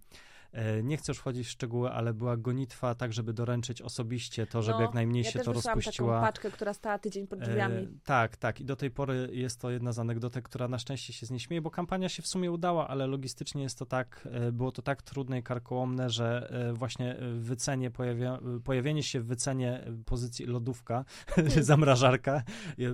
E, 0.52 0.82
nie 0.82 0.97
chcę 0.97 1.12
już 1.12 1.18
wchodzić 1.18 1.47
w 1.47 1.50
szczegóły, 1.50 1.90
ale 1.90 2.14
była 2.14 2.37
gonitwa 2.37 2.94
tak, 2.94 3.12
żeby 3.12 3.32
doręczyć 3.32 3.82
osobiście 3.82 4.47
to, 4.47 4.62
żeby 4.62 4.78
no, 4.78 4.82
jak 4.82 4.94
najmniej 4.94 5.25
ja 5.25 5.30
się 5.30 5.38
to 5.38 5.52
rozpuściła. 5.52 6.14
taką 6.14 6.26
paczkę, 6.26 6.50
która 6.50 6.75
stała 6.75 6.99
tydzień 6.99 7.26
pod 7.26 7.38
drzwiami. 7.38 7.82
E, 7.82 7.88
tak, 8.04 8.37
tak. 8.37 8.61
I 8.61 8.64
do 8.64 8.76
tej 8.76 8.90
pory 8.90 9.28
jest 9.32 9.61
to 9.61 9.71
jedna 9.71 9.92
z 9.92 9.99
anegdotek, 9.99 10.44
która 10.44 10.68
na 10.68 10.78
szczęście 10.78 11.12
się 11.12 11.26
z 11.26 11.30
niej 11.30 11.40
śmieje, 11.40 11.62
bo 11.62 11.71
kampania 11.71 12.09
się 12.09 12.23
w 12.23 12.26
sumie 12.26 12.52
udała, 12.52 12.88
ale 12.88 13.06
logistycznie 13.06 13.62
jest 13.62 13.78
to 13.78 13.87
tak, 13.87 14.28
e, 14.32 14.52
było 14.52 14.73
to 14.73 14.82
tak 14.82 15.02
trudne 15.02 15.38
i 15.38 15.42
karkołomne, 15.42 16.11
że 16.11 16.50
e, 16.71 16.73
właśnie 16.73 17.16
wycenie, 17.38 17.90
pojawia, 17.90 18.38
pojawienie 18.64 19.02
się 19.02 19.21
w 19.21 19.26
wycenie 19.26 19.85
pozycji 20.06 20.47
lodówka, 20.47 21.04
zamrażarka 21.61 22.42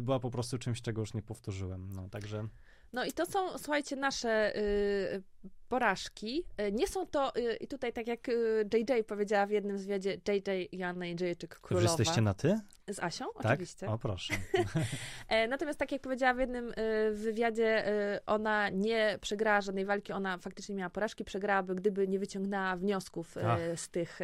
była 0.03 0.21
po 0.21 0.31
prostu 0.31 0.59
czymś, 0.59 0.83
czego 0.83 1.01
już 1.01 1.15
nie 1.15 1.23
powtórzyłem. 1.23 1.89
No, 1.93 2.09
także... 2.09 2.49
No 2.93 3.05
i 3.05 3.13
to 3.13 3.27
są, 3.27 3.59
słuchajcie, 3.59 3.97
nasze 3.97 4.57
y, 4.57 5.23
porażki. 5.69 6.45
Y, 6.61 6.73
nie 6.73 6.89
są 6.89 7.07
to, 7.07 7.37
y, 7.37 7.57
i 7.57 7.69
tutaj 7.69 7.93
tak 7.93 8.07
jak 8.07 8.29
JJ 8.75 9.05
powiedziała 9.07 9.47
w 9.47 9.51
jednym 9.51 9.79
zwiadzie, 9.79 10.21
JJ 10.29 10.69
Joanna 10.73 11.07
Jędrzejczyk 11.07 11.61
Królowa. 11.61 11.89
Jesteście 11.89 12.21
na 12.21 12.35
ty? 12.35 12.61
Z 12.91 12.99
Asią, 12.99 13.25
tak? 13.43 13.53
oczywiście. 13.53 13.89
O, 13.89 13.99
proszę. 13.99 14.35
E, 15.29 15.49
natomiast 15.49 15.79
tak 15.79 15.93
jak 15.93 16.03
powiedziała 16.03 16.35
w 16.35 16.39
jednym 16.39 16.73
wywiadzie, 17.13 17.85
ona 18.27 18.69
nie 18.69 19.19
przegrała 19.21 19.61
żadnej 19.61 19.85
walki, 19.85 20.13
ona 20.13 20.39
faktycznie 20.39 20.75
miała 20.75 20.91
porażki, 20.91 21.25
przegrałaby, 21.25 21.75
gdyby 21.75 22.09
nie 22.09 22.19
wyciągnęła 22.19 22.77
wniosków 22.77 23.35
z 23.77 23.89
tych, 23.89 24.19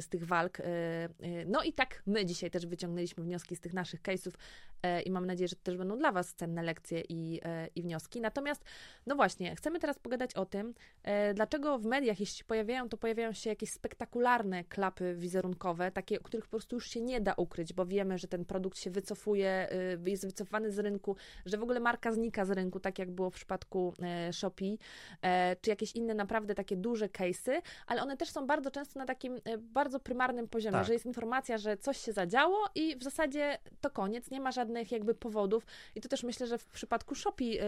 z 0.00 0.08
tych 0.08 0.26
walk. 0.26 0.58
No 1.46 1.62
i 1.62 1.72
tak 1.72 2.02
my 2.06 2.26
dzisiaj 2.26 2.50
też 2.50 2.66
wyciągnęliśmy 2.66 3.24
wnioski 3.24 3.56
z 3.56 3.60
tych 3.60 3.74
naszych 3.74 4.02
case'ów 4.02 4.32
i 5.04 5.10
mam 5.10 5.26
nadzieję, 5.26 5.48
że 5.48 5.56
to 5.56 5.62
też 5.62 5.76
będą 5.76 5.98
dla 5.98 6.12
was 6.12 6.34
cenne 6.34 6.62
lekcje 6.62 7.02
i, 7.08 7.40
i 7.74 7.82
wnioski. 7.82 8.20
Natomiast, 8.20 8.64
no 9.06 9.16
właśnie, 9.16 9.56
chcemy 9.56 9.78
teraz 9.78 9.98
pogadać 9.98 10.34
o 10.34 10.46
tym, 10.46 10.57
e, 11.02 11.34
dlaczego 11.34 11.78
w 11.78 11.84
mediach, 11.84 12.20
jeśli 12.20 12.38
się 12.38 12.44
pojawiają, 12.44 12.88
to 12.88 12.96
pojawiają 12.96 13.32
się 13.32 13.50
jakieś 13.50 13.70
spektakularne 13.70 14.64
klapy 14.64 15.14
wizerunkowe, 15.14 15.90
takie, 15.90 16.20
o 16.20 16.22
których 16.22 16.44
po 16.44 16.50
prostu 16.50 16.76
już 16.76 16.90
się 16.90 17.00
nie 17.00 17.20
da 17.20 17.34
ukryć, 17.36 17.72
bo 17.72 17.86
wiemy, 17.86 18.18
że 18.18 18.28
ten 18.28 18.44
produkt 18.44 18.78
się 18.78 18.90
wycofuje, 18.90 19.48
e, 19.50 20.10
jest 20.10 20.26
wycofany 20.26 20.72
z 20.72 20.78
rynku, 20.78 21.16
że 21.46 21.56
w 21.56 21.62
ogóle 21.62 21.80
marka 21.80 22.12
znika 22.12 22.44
z 22.44 22.50
rynku, 22.50 22.80
tak 22.80 22.98
jak 22.98 23.10
było 23.10 23.30
w 23.30 23.34
przypadku 23.34 23.94
e, 24.02 24.32
Shopee, 24.32 24.78
czy 25.60 25.70
jakieś 25.70 25.92
inne 25.92 26.14
naprawdę 26.14 26.54
takie 26.54 26.76
duże 26.76 27.06
case'y, 27.06 27.62
ale 27.86 28.02
one 28.02 28.16
też 28.16 28.30
są 28.30 28.46
bardzo 28.46 28.70
często 28.70 28.98
na 28.98 29.06
takim 29.06 29.40
bardzo 29.58 30.00
prymarnym 30.00 30.48
poziomie, 30.48 30.76
tak. 30.76 30.86
że 30.86 30.92
jest 30.92 31.06
informacja, 31.06 31.58
że 31.58 31.76
coś 31.76 31.98
się 31.98 32.12
zadziało 32.12 32.68
i 32.74 32.96
w 32.96 33.02
zasadzie 33.02 33.58
to 33.80 33.90
koniec, 33.90 34.30
nie 34.30 34.40
ma 34.40 34.52
żadnych 34.52 34.92
jakby 34.92 35.14
powodów 35.14 35.66
i 35.94 36.00
to 36.00 36.08
też 36.08 36.22
myślę, 36.22 36.46
że 36.46 36.58
w 36.58 36.66
przypadku 36.66 37.14
Shopee, 37.14 37.58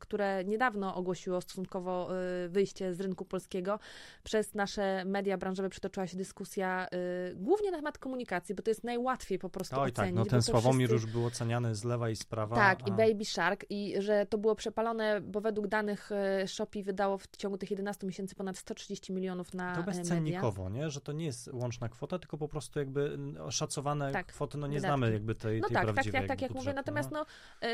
które 0.00 0.44
niedawno 0.44 0.94
ogłosiło 0.94 1.40
stosunkowo 1.40 2.08
y, 2.09 2.09
wyjście 2.48 2.94
z 2.94 3.00
rynku 3.00 3.24
polskiego, 3.24 3.78
przez 4.22 4.54
nasze 4.54 5.04
media 5.04 5.38
branżowe 5.38 5.68
przytoczyła 5.68 6.06
się 6.06 6.16
dyskusja 6.16 6.86
y, 7.30 7.34
głównie 7.36 7.70
na 7.70 7.76
temat 7.76 7.98
komunikacji, 7.98 8.54
bo 8.54 8.62
to 8.62 8.70
jest 8.70 8.84
najłatwiej 8.84 9.38
po 9.38 9.50
prostu 9.50 9.76
Oj, 9.76 9.80
ocenić. 9.80 9.96
tak, 9.96 10.14
no 10.14 10.24
ten 10.24 10.42
Sławomir 10.42 10.88
wszyscy... 10.88 11.06
już 11.06 11.14
był 11.14 11.26
oceniany 11.26 11.74
z 11.74 11.84
lewa 11.84 12.10
i 12.10 12.16
z 12.16 12.24
prawa. 12.24 12.56
Tak, 12.56 12.78
a... 12.84 12.88
i 12.88 12.92
Baby 12.92 13.24
Shark 13.24 13.64
i 13.70 13.94
że 13.98 14.26
to 14.26 14.38
było 14.38 14.54
przepalone, 14.54 15.20
bo 15.20 15.40
według 15.40 15.66
danych 15.66 16.10
y, 16.42 16.48
Shopee 16.48 16.82
wydało 16.82 17.18
w 17.18 17.26
ciągu 17.36 17.58
tych 17.58 17.70
11 17.70 18.06
miesięcy 18.06 18.34
ponad 18.34 18.58
130 18.58 19.12
milionów 19.12 19.54
na 19.54 19.76
To 19.76 19.82
bezcennikowo, 19.82 20.70
nie? 20.70 20.90
Że 20.90 21.00
to 21.00 21.12
nie 21.12 21.24
jest 21.24 21.50
łączna 21.52 21.88
kwota, 21.88 22.18
tylko 22.18 22.38
po 22.38 22.48
prostu 22.48 22.78
jakby 22.78 23.18
oszacowane 23.40 24.12
tak, 24.12 24.26
kwoty, 24.26 24.58
no 24.58 24.66
nie 24.66 24.74
wydatki. 24.74 24.98
znamy 24.98 25.12
jakby 25.12 25.34
tej, 25.34 25.60
no 25.60 25.68
tej 25.68 25.74
tak, 25.74 25.86
tak, 25.86 25.94
prawdziwej 25.94 26.20
tak, 26.20 26.28
tak 26.28 26.42
jak 26.42 26.50
mówię, 26.50 26.72
natomiast 26.72 27.10
no, 27.10 27.26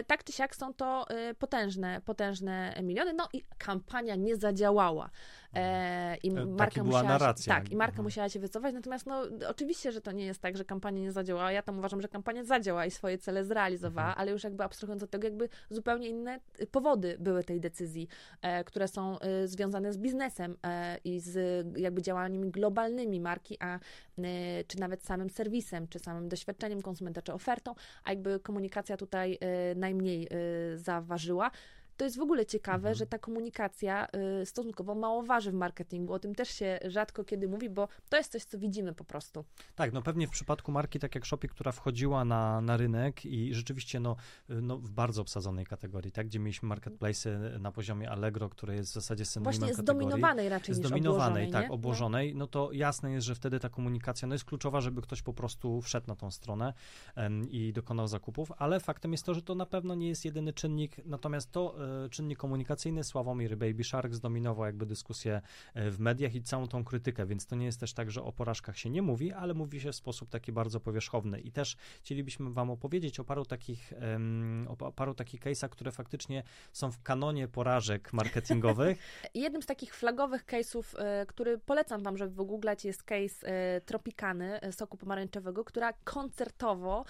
tak 0.06 0.24
czy 0.24 0.32
siak 0.32 0.56
są 0.56 0.74
to 0.74 1.06
potężne, 1.38 2.00
potężne 2.04 2.74
miliony, 2.82 3.12
no 3.12 3.28
i 3.32 3.42
kampania 3.58 4.16
nie 4.26 4.36
zadziałała. 4.36 5.10
E, 5.56 6.16
I 6.22 6.30
e, 6.30 6.46
marka 6.46 6.74
była 6.74 6.84
musiała 6.84 7.02
narracja. 7.02 7.54
Się, 7.54 7.60
tak, 7.60 7.72
i 7.72 7.76
marka 7.76 7.92
mhm. 7.92 8.04
musiała 8.04 8.28
się 8.28 8.40
wycofać, 8.40 8.74
natomiast 8.74 9.06
no, 9.06 9.22
oczywiście, 9.48 9.92
że 9.92 10.00
to 10.00 10.12
nie 10.12 10.26
jest 10.26 10.40
tak, 10.40 10.56
że 10.56 10.64
kampania 10.64 11.00
nie 11.00 11.12
zadziałała. 11.12 11.52
Ja 11.52 11.62
tam 11.62 11.78
uważam, 11.78 12.00
że 12.00 12.08
kampania 12.08 12.44
zadziałała 12.44 12.86
i 12.86 12.90
swoje 12.90 13.18
cele 13.18 13.44
zrealizowała, 13.44 14.08
mhm. 14.08 14.20
ale 14.20 14.32
już 14.32 14.44
jakby 14.44 14.64
abstrahując 14.64 15.02
od 15.02 15.10
tego, 15.10 15.24
jakby 15.24 15.48
zupełnie 15.70 16.08
inne 16.08 16.40
powody 16.70 17.16
były 17.20 17.44
tej 17.44 17.60
decyzji, 17.60 18.08
e, 18.42 18.64
które 18.64 18.88
są 18.88 19.18
e, 19.18 19.48
związane 19.48 19.92
z 19.92 19.98
biznesem 19.98 20.56
e, 20.64 20.98
i 21.04 21.20
z 21.20 21.66
jakby 21.78 22.02
działaniami 22.02 22.50
globalnymi 22.50 23.20
marki, 23.20 23.56
a 23.60 23.74
e, 23.76 23.78
czy 24.66 24.80
nawet 24.80 25.04
samym 25.04 25.30
serwisem, 25.30 25.88
czy 25.88 25.98
samym 25.98 26.28
doświadczeniem 26.28 26.82
konsumenta, 26.82 27.22
czy 27.22 27.32
ofertą, 27.32 27.74
a 28.04 28.10
jakby 28.10 28.40
komunikacja 28.40 28.96
tutaj 28.96 29.38
najmniej 29.76 30.28
zaważyła. 30.74 31.50
To 31.96 32.04
jest 32.04 32.18
w 32.18 32.20
ogóle 32.20 32.46
ciekawe, 32.46 32.76
mhm. 32.76 32.94
że 32.94 33.06
ta 33.06 33.18
komunikacja 33.18 34.08
y, 34.42 34.46
stosunkowo 34.46 34.94
mało 34.94 35.22
waży 35.22 35.50
w 35.50 35.54
marketingu. 35.54 36.12
O 36.12 36.18
tym 36.18 36.34
też 36.34 36.48
się 36.48 36.78
rzadko 36.84 37.24
kiedy 37.24 37.48
mówi, 37.48 37.70
bo 37.70 37.88
to 38.08 38.16
jest 38.16 38.32
coś, 38.32 38.44
co 38.44 38.58
widzimy 38.58 38.94
po 38.94 39.04
prostu. 39.04 39.44
Tak, 39.74 39.92
no 39.92 40.02
pewnie 40.02 40.26
w 40.26 40.30
przypadku 40.30 40.72
marki 40.72 40.98
tak 40.98 41.14
jak 41.14 41.26
Shopee, 41.26 41.48
która 41.48 41.72
wchodziła 41.72 42.24
na, 42.24 42.60
na 42.60 42.76
rynek 42.76 43.26
i 43.26 43.54
rzeczywiście 43.54 44.00
no, 44.00 44.16
y, 44.50 44.62
no 44.62 44.78
w 44.78 44.90
bardzo 44.90 45.22
obsadzonej 45.22 45.66
kategorii, 45.66 46.12
tak, 46.12 46.26
gdzie 46.26 46.38
mieliśmy 46.38 46.68
marketplace 46.68 47.38
na 47.60 47.72
poziomie 47.72 48.10
Allegro, 48.10 48.48
które 48.48 48.74
jest 48.74 48.90
w 48.90 48.94
zasadzie 48.94 49.24
synonimem 49.24 49.60
Właśnie 49.60 49.82
zdominowanej 49.82 50.48
raczej 50.48 50.74
zdominowanej, 50.74 51.44
niż 51.44 51.52
tak, 51.52 51.70
obłożonej, 51.70 52.34
no. 52.34 52.38
no. 52.38 52.46
to 52.46 52.72
jasne 52.72 53.12
jest, 53.12 53.26
że 53.26 53.34
wtedy 53.34 53.60
ta 53.60 53.68
komunikacja 53.68 54.28
no 54.28 54.34
jest 54.34 54.44
kluczowa, 54.44 54.80
żeby 54.80 55.02
ktoś 55.02 55.22
po 55.22 55.32
prostu 55.32 55.82
wszedł 55.82 56.06
na 56.06 56.16
tą 56.16 56.30
stronę 56.30 56.72
um, 57.16 57.50
i 57.50 57.72
dokonał 57.72 58.08
zakupów, 58.08 58.52
ale 58.58 58.80
faktem 58.80 59.12
jest 59.12 59.24
to, 59.24 59.34
że 59.34 59.42
to 59.42 59.54
na 59.54 59.66
pewno 59.66 59.94
nie 59.94 60.08
jest 60.08 60.24
jedyny 60.24 60.52
czynnik, 60.52 60.96
natomiast 61.04 61.52
to 61.52 61.85
czynnik 62.10 62.38
komunikacyjny. 62.38 63.04
Sławomir 63.04 63.56
Baby 63.56 63.84
Shark 63.84 64.14
zdominował 64.14 64.66
jakby 64.66 64.86
dyskusję 64.86 65.40
e, 65.74 65.90
w 65.90 66.00
mediach 66.00 66.34
i 66.34 66.42
całą 66.42 66.68
tą 66.68 66.84
krytykę, 66.84 67.26
więc 67.26 67.46
to 67.46 67.56
nie 67.56 67.66
jest 67.66 67.80
też 67.80 67.92
tak, 67.92 68.10
że 68.10 68.22
o 68.22 68.32
porażkach 68.32 68.78
się 68.78 68.90
nie 68.90 69.02
mówi, 69.02 69.32
ale 69.32 69.54
mówi 69.54 69.80
się 69.80 69.92
w 69.92 69.96
sposób 69.96 70.30
taki 70.30 70.52
bardzo 70.52 70.80
powierzchowny. 70.80 71.40
I 71.40 71.52
też 71.52 71.76
chcielibyśmy 72.00 72.52
Wam 72.52 72.70
opowiedzieć 72.70 73.20
o 73.20 73.24
paru 73.24 73.44
takich, 73.44 73.92
o 74.68 74.92
paru 74.92 75.14
takich 75.14 75.40
case'ach, 75.40 75.68
które 75.68 75.92
faktycznie 75.92 76.42
są 76.72 76.92
w 76.92 77.02
kanonie 77.02 77.48
porażek 77.48 78.12
marketingowych. 78.12 78.98
Jednym 79.34 79.62
z 79.62 79.66
takich 79.66 79.94
flagowych 79.94 80.46
case'ów, 80.46 80.98
e, 80.98 81.26
który 81.26 81.58
polecam 81.58 82.02
Wam, 82.02 82.16
żeby 82.16 82.34
wygooglać, 82.34 82.84
jest 82.84 83.02
case 83.02 83.46
Tropikany, 83.86 84.60
soku 84.70 84.96
pomarańczowego, 84.96 85.64
która 85.64 85.92
koncertowo 85.92 87.04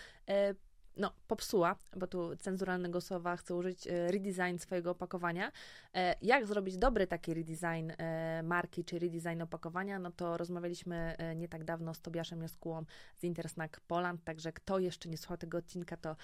no, 0.97 1.13
popsuła, 1.29 1.77
bo 1.97 2.07
tu 2.07 2.37
cenzuralnego 2.37 3.01
słowa 3.01 3.37
chcę 3.37 3.55
użyć, 3.55 3.87
e, 3.87 4.11
redesign 4.11 4.59
swojego 4.59 4.91
opakowania. 4.91 5.53
E, 5.95 6.17
jak 6.23 6.47
zrobić 6.47 6.79
dobry 6.79 7.07
taki 7.07 7.35
redesign 7.35 7.93
e, 7.99 8.43
marki, 8.43 8.85
czy 8.85 8.99
redesign 8.99 9.43
opakowania, 9.43 9.99
no 9.99 10.11
to 10.11 10.37
rozmawialiśmy 10.37 11.17
nie 11.37 11.49
tak 11.49 11.65
dawno 11.65 11.95
z 11.95 12.03
Tobiaszem 12.03 12.43
Jaskułą 12.43 12.85
z 13.17 13.25
Intersnack 13.25 13.81
Poland, 13.81 14.25
także 14.25 14.53
kto 14.53 14.79
jeszcze 14.79 15.09
nie 15.09 15.19
słuchał 15.19 15.37
tego 15.37 15.59
odcinka, 15.59 15.97
to 15.97 16.17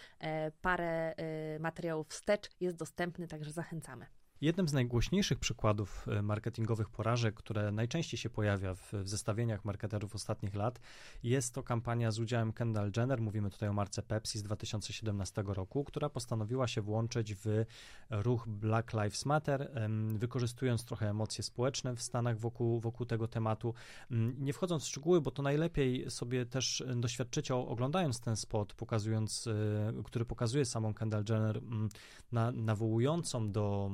parę 0.63 1.15
materiałów 1.61 2.09
wstecz 2.09 2.51
jest 2.61 2.77
dostępny, 2.77 3.29
także 3.29 3.53
zachęcamy. 3.53 4.07
Jednym 4.43 4.69
z 4.69 4.73
najgłośniejszych 4.73 5.39
przykładów 5.39 6.09
e, 6.09 6.23
marketingowych 6.23 6.89
porażek, 6.89 7.35
które 7.35 7.73
najczęściej 7.73 8.19
się 8.19 8.31
pojawia 8.31 8.75
w, 8.75 8.93
w 8.93 9.09
zestawieniach 9.09 9.65
marketerów 9.65 10.15
ostatnich 10.15 10.55
lat, 10.55 10.81
jest 11.23 11.55
to 11.55 11.63
kampania 11.63 12.11
z 12.11 12.19
udziałem 12.19 12.53
Kendall 12.53 12.91
Jenner, 12.97 13.21
mówimy 13.21 13.51
tutaj 13.51 13.69
o 13.69 13.73
marce 13.73 14.03
Pepsi 14.03 14.39
z 14.39 14.43
2017 14.43 15.43
roku, 15.47 15.85
która 15.85 16.09
postanowiła 16.09 16.69
się 16.69 16.81
włączyć 16.81 17.35
w 17.35 17.65
ruch 18.11 18.49
Black 18.49 18.93
Lives 18.93 19.27
Matter, 19.27 19.71
wykorzystując 20.15 20.85
trochę 20.85 21.11
emocje 21.11 21.45
społeczne 21.45 21.97
w 21.97 22.03
Stanach 22.03 22.39
wokół, 22.39 22.81
wokół 22.81 23.07
tego 23.07 23.29
tematu. 23.29 23.75
Mm, 24.11 24.45
nie 24.45 24.53
wchodząc 24.53 24.85
w 24.85 24.89
szczegóły, 24.89 25.21
bo 25.21 25.31
to 25.31 25.43
najlepiej 25.43 26.11
sobie 26.11 26.47
też 26.47 26.85
doświadczycie 26.97 27.55
oglądając 27.55 28.21
ten 28.21 28.37
spot, 28.37 28.75
pokazując, 28.75 29.47
e, 29.47 30.03
który 30.05 30.25
pokazuje 30.25 30.65
samą 30.65 30.95
Kendall 30.95 31.25
Jenner 31.29 31.57
mm, 31.57 31.89
na, 32.33 32.53
nawołującą 32.53 33.53
do 33.53 33.91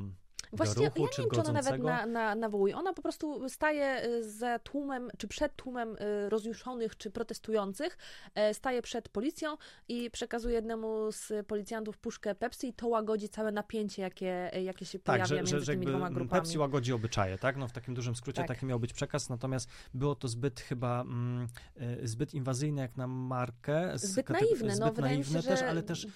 Właściwie 0.52 0.86
ruchu, 0.86 0.98
ja 0.98 1.04
nie 1.04 1.08
wiem, 1.18 1.30
czy 1.30 1.40
ona 1.40 1.52
nawet 1.52 1.82
na, 1.82 2.06
na, 2.06 2.34
nawołuje. 2.34 2.76
Ona 2.76 2.92
po 2.92 3.02
prostu 3.02 3.48
staje 3.48 4.04
y, 4.04 4.30
za 4.30 4.58
tłumem, 4.58 5.10
czy 5.18 5.28
przed 5.28 5.56
tłumem 5.56 5.96
y, 5.96 6.28
rozjuszonych, 6.28 6.96
czy 6.96 7.10
protestujących, 7.10 7.98
e, 8.34 8.54
staje 8.54 8.82
przed 8.82 9.08
policją 9.08 9.56
i 9.88 10.10
przekazuje 10.10 10.54
jednemu 10.54 11.12
z 11.12 11.46
policjantów 11.46 11.98
puszkę 11.98 12.34
Pepsi 12.34 12.68
i 12.68 12.72
to 12.72 12.88
łagodzi 12.88 13.28
całe 13.28 13.52
napięcie, 13.52 14.02
jakie, 14.02 14.50
jakie 14.62 14.84
się 14.84 14.98
tak, 14.98 15.04
pojawia 15.04 15.26
że, 15.26 15.34
między 15.34 15.60
że, 15.60 15.72
tymi 15.72 15.86
dwoma 15.86 16.10
grupami. 16.10 16.42
Pepsi 16.42 16.58
łagodzi 16.58 16.92
obyczaje, 16.92 17.38
tak? 17.38 17.56
No 17.56 17.68
w 17.68 17.72
takim 17.72 17.94
dużym 17.94 18.16
skrócie 18.16 18.36
tak. 18.36 18.48
taki 18.48 18.66
miał 18.66 18.80
być 18.80 18.92
przekaz, 18.92 19.28
natomiast 19.28 19.70
było 19.94 20.14
to 20.14 20.28
zbyt 20.28 20.60
chyba 20.60 21.00
mm, 21.00 21.46
e, 21.76 22.06
zbyt 22.06 22.34
inwazyjne 22.34 22.82
jak 22.82 22.96
na 22.96 23.06
markę. 23.06 23.92
Zbyt 23.94 24.28
naiwne, 24.28 24.76
zbyt 24.76 24.96
no 24.96 25.02
naiwne 25.02 25.42
się, 25.42 25.48
też, 25.48 25.60
że... 25.60 25.68
ale 25.68 25.82
też 25.82 26.06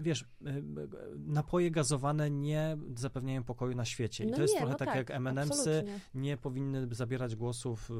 wiesz, 0.00 0.22
y, 0.22 0.26
napoje 1.16 1.70
gazowane 1.70 2.30
nie 2.30 2.76
zapewniają 2.96 3.44
pokoju 3.44 3.74
na 3.74 3.84
świecie. 3.84 4.24
I 4.24 4.26
no 4.26 4.36
to 4.36 4.42
jest 4.42 4.54
nie, 4.54 4.60
trochę 4.60 4.72
no 4.72 4.78
tak, 4.78 4.88
tak, 4.88 4.96
jak 4.96 5.10
M&M'sy 5.10 5.84
nie 6.14 6.36
powinny 6.36 6.94
zabierać 6.94 7.36
głosów 7.36 7.90
y, 7.90 7.94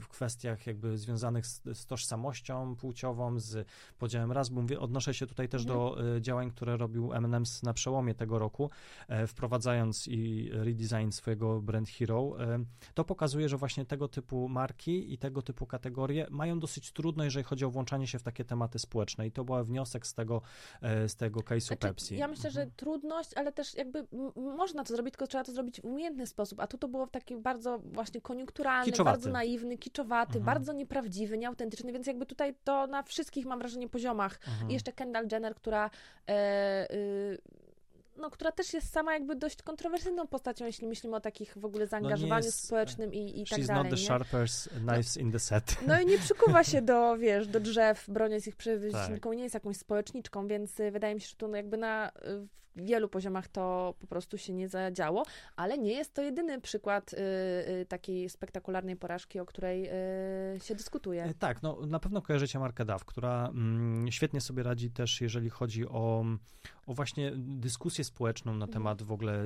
w 0.00 0.08
kwestiach 0.08 0.66
jakby 0.66 0.98
związanych 0.98 1.46
z, 1.46 1.62
z 1.74 1.86
tożsamością 1.86 2.76
płciową, 2.76 3.40
z 3.40 3.68
podziałem 3.98 4.32
ras. 4.32 4.48
Bo 4.48 4.62
mówię, 4.62 4.80
odnoszę 4.80 5.14
się 5.14 5.26
tutaj 5.26 5.48
też 5.48 5.62
mhm. 5.62 5.78
do 5.78 6.14
y, 6.16 6.20
działań, 6.20 6.50
które 6.50 6.76
robił 6.76 7.12
M&M's 7.12 7.64
na 7.64 7.72
przełomie 7.72 8.14
tego 8.14 8.38
roku, 8.38 8.70
e, 9.08 9.26
wprowadzając 9.26 10.08
i 10.08 10.50
redesign 10.52 11.10
swojego 11.10 11.62
brand 11.62 11.88
hero. 11.88 12.36
E, 12.40 12.64
to 12.94 13.04
pokazuje, 13.04 13.48
że 13.48 13.56
właśnie 13.56 13.84
tego 13.84 14.08
typu 14.08 14.48
marki 14.48 15.12
i 15.12 15.18
tego 15.18 15.42
typu 15.42 15.66
kategorie 15.66 16.26
mają 16.30 16.58
dosyć 16.58 16.92
trudno, 16.92 17.24
jeżeli 17.24 17.44
chodzi 17.44 17.64
o 17.64 17.70
włączanie 17.70 18.06
się 18.06 18.18
w 18.18 18.22
takie 18.22 18.44
tematy 18.44 18.78
społeczne. 18.78 19.26
I 19.26 19.32
to 19.32 19.44
był 19.44 19.64
wniosek 19.64 20.06
z 20.06 20.14
tego, 20.14 20.42
e, 20.82 21.08
z 21.08 21.16
tego 21.16 21.23
case'u 21.30 21.66
znaczy, 21.66 21.88
Pepsi. 21.88 22.16
Ja 22.16 22.28
myślę, 22.28 22.48
mhm. 22.48 22.66
że 22.66 22.72
trudność, 22.76 23.30
ale 23.36 23.52
też 23.52 23.74
jakby 23.74 24.06
można 24.36 24.84
to 24.84 24.94
zrobić, 24.94 25.12
tylko 25.12 25.26
trzeba 25.26 25.44
to 25.44 25.52
zrobić 25.52 25.80
w 25.80 25.84
umiejętny 25.84 26.26
sposób, 26.26 26.60
a 26.60 26.66
tu 26.66 26.78
to 26.78 26.88
było 26.88 27.06
w 27.06 27.10
taki 27.10 27.36
bardzo 27.36 27.78
właśnie 27.78 28.20
koniunkturalny, 28.20 28.92
kiczowaty. 28.92 29.16
bardzo 29.16 29.30
naiwny, 29.30 29.78
kiczowaty, 29.78 30.38
mhm. 30.38 30.44
bardzo 30.44 30.72
nieprawdziwy, 30.72 31.38
nieautentyczny, 31.38 31.92
więc 31.92 32.06
jakby 32.06 32.26
tutaj 32.26 32.54
to 32.64 32.86
na 32.86 33.02
wszystkich, 33.02 33.46
mam 33.46 33.58
wrażenie, 33.58 33.88
poziomach. 33.88 34.38
Mhm. 34.48 34.70
I 34.70 34.74
jeszcze 34.74 34.92
Kendall 34.92 35.26
Jenner, 35.32 35.54
która 35.54 35.90
e, 36.28 36.94
y, 36.94 37.38
no, 38.16 38.30
która 38.30 38.52
też 38.52 38.74
jest 38.74 38.92
sama 38.92 39.12
jakby 39.14 39.36
dość 39.36 39.62
kontrowersyjną 39.62 40.26
postacią, 40.26 40.64
jeśli 40.66 40.86
myślimy 40.88 41.16
o 41.16 41.20
takich 41.20 41.58
w 41.58 41.64
ogóle 41.64 41.86
zaangażowaniu 41.86 42.40
No 42.42 42.46
jest- 42.46 42.64
społecznym 42.66 43.14
i, 43.14 43.40
i 43.40 43.46
tak 43.46 43.58
She's 43.58 43.66
dalej. 43.66 43.82
not 43.82 43.92
the 43.92 44.00
nie? 44.00 44.06
sharpest 44.08 44.68
knives 44.68 45.16
in 45.16 45.32
the 45.32 45.38
set. 45.38 45.76
No 45.86 46.00
i 46.00 46.06
nie 46.06 46.18
przykuwa 46.18 46.64
się 46.64 46.82
do, 46.82 47.16
wiesz, 47.18 47.46
do 47.48 47.60
drzew, 47.60 48.04
broniąc 48.08 48.46
ich 48.46 48.56
przed 48.56 48.92
Tak. 48.92 49.24
nie 49.36 49.42
jest 49.42 49.54
jakąś 49.54 49.76
społeczniczką, 49.76 50.46
więc 50.48 50.80
y, 50.80 50.90
wydaje 50.90 51.14
mi 51.14 51.20
się, 51.20 51.28
że 51.28 51.36
tu 51.36 51.48
no 51.48 51.56
jakby 51.56 51.76
na 51.76 52.08
y, 52.08 52.46
wielu 52.76 53.08
poziomach 53.08 53.48
to 53.48 53.94
po 54.00 54.06
prostu 54.06 54.38
się 54.38 54.52
nie 54.52 54.68
zadziało, 54.68 55.22
ale 55.56 55.78
nie 55.78 55.92
jest 55.92 56.14
to 56.14 56.22
jedyny 56.22 56.60
przykład 56.60 57.12
y, 57.12 57.16
y, 57.16 57.86
takiej 57.88 58.28
spektakularnej 58.28 58.96
porażki, 58.96 59.40
o 59.40 59.46
której 59.46 59.88
y, 60.56 60.60
się 60.60 60.74
dyskutuje. 60.74 61.24
E, 61.24 61.34
Tak, 61.34 61.62
no 61.62 61.86
na 61.86 61.98
pewno 62.00 62.22
kojarzycie 62.22 62.58
markę 62.58 62.84
DAW, 62.84 63.04
która 63.04 63.48
mm, 63.48 64.12
świetnie 64.12 64.40
sobie 64.40 64.62
radzi 64.62 64.90
też, 64.90 65.20
jeżeli 65.20 65.50
chodzi 65.50 65.88
o, 65.88 66.24
o 66.86 66.94
właśnie 66.94 67.32
dyskusję 67.36 68.04
społeczną 68.04 68.52
na 68.52 68.64
Mhm. 68.64 68.72
temat 68.72 69.02
w 69.02 69.12
ogóle 69.12 69.44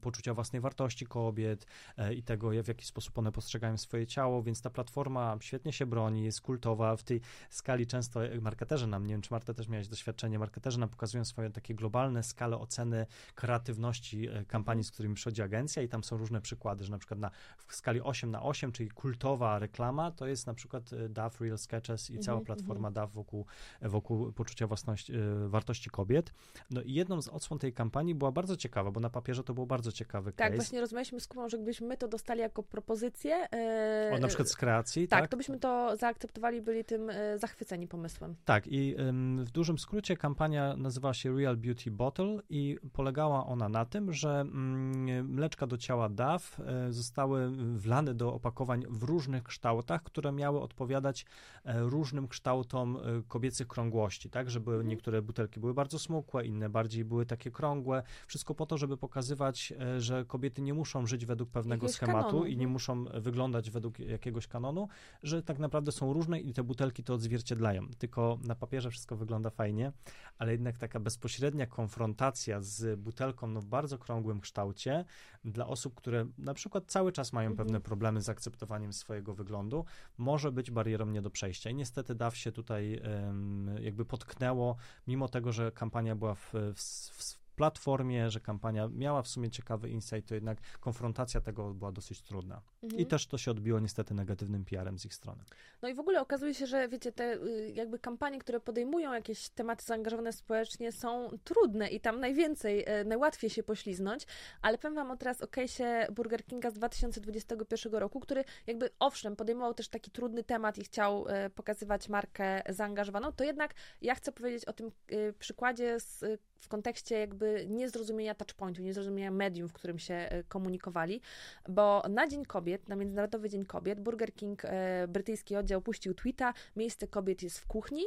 poczucia 0.00 0.34
własnej 0.34 0.60
wartości 0.62 1.06
kobiet 1.06 1.66
e, 1.96 2.14
i 2.14 2.22
tego, 2.22 2.50
w 2.64 2.68
jaki 2.68 2.86
sposób 2.86 3.18
one 3.18 3.32
postrzegają 3.32 3.78
swoje 3.78 4.06
ciało, 4.06 4.42
więc 4.42 4.62
ta 4.62 4.70
platforma 4.70 5.36
świetnie 5.40 5.72
się 5.72 5.86
broni, 5.86 6.24
jest 6.24 6.40
kultowa. 6.40 6.96
W 6.96 7.02
tej 7.02 7.20
skali 7.50 7.86
często 7.86 8.24
e, 8.26 8.40
marketerzy 8.40 8.86
nam, 8.86 9.06
nie 9.06 9.14
wiem, 9.14 9.22
czy 9.22 9.28
Marta 9.32 9.54
też 9.54 9.68
miałeś 9.68 9.88
doświadczenie, 9.88 10.38
marketerzy 10.38 10.80
nam 10.80 10.88
pokazują 10.88 11.24
swoje 11.24 11.50
takie 11.50 11.74
globalne 11.74 12.22
skale 12.32 12.58
oceny 12.58 13.06
kreatywności 13.34 14.28
e, 14.28 14.44
kampanii, 14.44 14.84
z 14.84 14.90
którymi 14.90 15.14
przychodzi 15.14 15.42
agencja 15.42 15.82
i 15.82 15.88
tam 15.88 16.04
są 16.04 16.16
różne 16.16 16.40
przykłady, 16.40 16.84
że 16.84 16.90
na 16.90 16.98
przykład 16.98 17.20
na 17.20 17.30
w 17.66 17.74
skali 17.76 18.00
8 18.00 18.30
na 18.30 18.42
8, 18.42 18.72
czyli 18.72 18.90
kultowa 18.90 19.58
reklama, 19.58 20.10
to 20.10 20.26
jest 20.26 20.46
na 20.46 20.54
przykład 20.54 20.92
e, 20.92 21.08
DAW 21.08 21.40
Real 21.40 21.58
Sketches 21.58 22.10
i 22.10 22.18
cała 22.18 22.38
Mhm, 22.38 22.46
platforma 22.46 22.90
DAW 22.90 23.10
wokół, 23.12 23.46
wokół 23.82 24.32
poczucia 24.32 24.66
własności, 24.66 25.12
e, 25.14 25.48
wartości 25.48 25.90
kobiet. 25.90 26.32
No 26.70 26.82
i 26.82 26.92
jedną 26.92 27.22
z 27.22 27.28
odsłon 27.28 27.58
tej 27.58 27.72
kampanii 27.72 28.14
była 28.14 28.32
bardzo 28.32 28.56
ciekawa, 28.56 28.90
bo 28.90 29.00
na 29.00 29.10
papierze 29.10 29.44
to 29.44 29.54
był 29.54 29.66
bardzo 29.66 29.92
ciekawy 29.92 30.32
Tak, 30.32 30.46
case. 30.46 30.56
właśnie 30.56 30.80
rozmawialiśmy 30.80 31.20
z 31.20 31.28
Kubą, 31.28 31.48
że 31.48 31.56
gdybyśmy 31.56 31.86
my 31.86 31.96
to 31.96 32.08
dostali 32.08 32.40
jako 32.40 32.62
propozycję, 32.62 33.34
e, 33.52 34.10
O, 34.14 34.18
na 34.18 34.28
przykład 34.28 34.48
z 34.48 34.56
kreacji, 34.56 35.08
tak, 35.08 35.20
tak? 35.20 35.30
to 35.30 35.36
byśmy 35.36 35.58
to 35.58 35.96
zaakceptowali, 35.96 36.62
byli 36.62 36.84
tym 36.84 37.10
e, 37.10 37.38
zachwyceni 37.38 37.88
pomysłem. 37.88 38.34
Tak, 38.44 38.66
i 38.66 38.96
w 39.44 39.50
dużym 39.50 39.78
skrócie 39.78 40.16
kampania 40.16 40.76
nazywała 40.76 41.14
się 41.14 41.36
Real 41.36 41.56
Beauty 41.56 41.90
Bottle 41.90 42.21
i 42.50 42.78
polegała 42.92 43.46
ona 43.46 43.68
na 43.68 43.84
tym, 43.84 44.12
że 44.12 44.40
mm, 44.40 45.30
mleczka 45.30 45.66
do 45.66 45.78
ciała 45.78 46.08
DAW 46.08 46.60
e, 46.60 46.92
zostały 46.92 47.50
wlane 47.76 48.14
do 48.14 48.34
opakowań 48.34 48.84
w 48.90 49.02
różnych 49.02 49.42
kształtach, 49.42 50.02
które 50.02 50.32
miały 50.32 50.60
odpowiadać 50.60 51.26
e, 51.64 51.80
różnym 51.80 52.28
kształtom 52.28 52.96
e, 52.96 53.00
kobiecych 53.28 53.68
krągłości, 53.68 54.30
tak, 54.30 54.50
żeby 54.50 54.70
Mhm. 54.70 54.88
niektóre 54.88 55.22
butelki 55.22 55.60
były 55.60 55.74
bardzo 55.74 55.98
smukłe, 55.98 56.46
inne 56.46 56.68
bardziej 56.68 57.04
były 57.04 57.26
takie 57.26 57.50
krągłe, 57.50 58.02
wszystko 58.26 58.54
po 58.54 58.66
to, 58.66 58.78
żeby 58.78 58.96
pokazywać, 58.96 59.72
że 59.98 60.24
kobiety 60.24 60.62
nie 60.62 60.74
muszą 60.74 61.06
żyć 61.06 61.26
według 61.26 61.50
pewnego 61.50 61.86
Jakiegoś 61.86 61.96
schematu 61.96 62.28
kanonu, 62.28 62.46
i 62.46 62.50
nie 62.50 62.54
mhm. 62.54 62.70
muszą 62.70 63.04
wyglądać 63.04 63.70
według 63.70 63.98
jakiegoś 63.98 64.46
kanonu, 64.46 64.88
że 65.22 65.42
tak 65.42 65.58
naprawdę 65.58 65.92
są 65.92 66.12
różne 66.12 66.40
i 66.40 66.52
te 66.52 66.62
butelki 66.62 67.04
to 67.04 67.14
odzwierciedlają. 67.14 67.88
Tylko 67.98 68.38
na 68.44 68.54
papierze 68.54 68.90
wszystko 68.90 69.16
wygląda 69.16 69.50
fajnie, 69.50 69.92
ale 70.38 70.52
jednak 70.52 70.78
taka 70.78 71.00
bezpośrednia 71.00 71.66
konfrontacja 71.66 72.11
z 72.60 73.00
butelką 73.00 73.46
no, 73.46 73.60
w 73.60 73.66
bardzo 73.66 73.98
krągłym 73.98 74.40
kształcie 74.40 75.04
dla 75.44 75.66
osób, 75.66 75.94
które 75.94 76.26
na 76.38 76.54
przykład 76.54 76.84
cały 76.86 77.12
czas 77.12 77.32
mają 77.32 77.50
Mhm. 77.50 77.66
pewne 77.66 77.80
problemy 77.80 78.20
z 78.20 78.28
akceptowaniem 78.28 78.92
swojego 78.92 79.34
wyglądu, 79.34 79.84
może 80.18 80.52
być 80.52 80.70
barierą 80.70 81.06
nie 81.06 81.22
do 81.22 81.30
przejścia. 81.30 81.70
I 81.70 81.74
niestety 81.74 82.14
DAW 82.14 82.36
się 82.36 82.52
tutaj 82.52 83.00
em, 83.02 83.70
jakby 83.80 84.04
potknęło, 84.04 84.76
mimo 85.06 85.28
tego, 85.28 85.52
że 85.52 85.72
kampania 85.72 86.16
była 86.16 86.34
w, 86.34 86.52
w, 86.74 86.80
w 87.18 87.41
platformie, 87.56 88.30
że 88.30 88.40
kampania 88.40 88.88
miała 88.88 89.22
w 89.22 89.28
sumie 89.28 89.50
ciekawy 89.50 89.88
insight, 89.88 90.28
to 90.28 90.34
jednak 90.34 90.58
konfrontacja 90.80 91.40
tego 91.40 91.74
była 91.74 91.92
dosyć 91.92 92.22
trudna. 92.22 92.62
Mhm. 92.82 93.02
I 93.02 93.06
też 93.06 93.26
to 93.26 93.38
się 93.38 93.50
odbiło 93.50 93.80
niestety 93.80 94.14
negatywnym 94.14 94.64
PR-em 94.64 94.98
z 94.98 95.04
ich 95.04 95.14
strony. 95.14 95.44
No 95.82 95.88
i 95.88 95.94
w 95.94 96.00
ogóle 96.00 96.20
okazuje 96.20 96.54
się, 96.54 96.66
że 96.66 96.88
wiecie, 96.88 97.12
te 97.12 97.34
y, 97.34 97.72
jakby 97.74 97.98
kampanie, 97.98 98.38
które 98.38 98.60
podejmują 98.60 99.12
jakieś 99.12 99.48
tematy 99.48 99.84
zaangażowane 99.84 100.32
społecznie 100.32 100.92
są 100.92 101.38
trudne 101.44 101.88
i 101.88 102.00
tam 102.00 102.20
najwięcej, 102.20 102.84
e, 102.86 103.04
najłatwiej 103.04 103.50
się 103.50 103.62
pośliznąć, 103.62 104.26
ale 104.62 104.78
powiem 104.78 104.94
wam 104.94 105.10
o 105.10 105.16
teraz 105.16 105.42
o 105.42 105.46
case'ie 105.46 106.12
Burger 106.12 106.44
Kinga 106.44 106.70
z 106.70 106.74
2021 106.74 107.94
roku, 107.94 108.20
który 108.20 108.44
jakby 108.66 108.90
owszem 108.98 109.36
podejmował 109.36 109.74
też 109.74 109.88
taki 109.88 110.10
trudny 110.10 110.44
temat 110.44 110.78
i 110.78 110.84
chciał 110.84 111.28
e, 111.28 111.50
pokazywać 111.50 112.08
markę 112.08 112.62
zaangażowaną, 112.68 113.32
to 113.32 113.44
jednak 113.44 113.74
ja 114.02 114.14
chcę 114.14 114.32
powiedzieć 114.32 114.64
o 114.64 114.72
tym 114.72 114.86
e, 114.86 115.32
przykładzie 115.32 116.00
z, 116.00 116.24
w 116.62 116.68
kontekście 116.68 117.18
jakby 117.18 117.66
niezrozumienia 117.68 118.34
touchpointu, 118.34 118.82
niezrozumienia 118.82 119.30
medium, 119.30 119.68
w 119.68 119.72
którym 119.72 119.98
się 119.98 120.14
e, 120.14 120.44
komunikowali, 120.44 121.20
bo 121.68 122.02
na 122.08 122.28
Dzień 122.28 122.44
Kobiet, 122.44 122.88
na 122.88 122.96
Międzynarodowy 122.96 123.48
Dzień 123.48 123.64
Kobiet, 123.64 124.00
Burger 124.00 124.34
King, 124.34 124.64
e, 124.64 125.08
brytyjski 125.08 125.56
oddział, 125.56 125.82
puścił 125.82 126.14
tweeta, 126.14 126.54
miejsce 126.76 127.08
kobiet 127.08 127.42
jest 127.42 127.58
w 127.58 127.66
kuchni. 127.66 128.02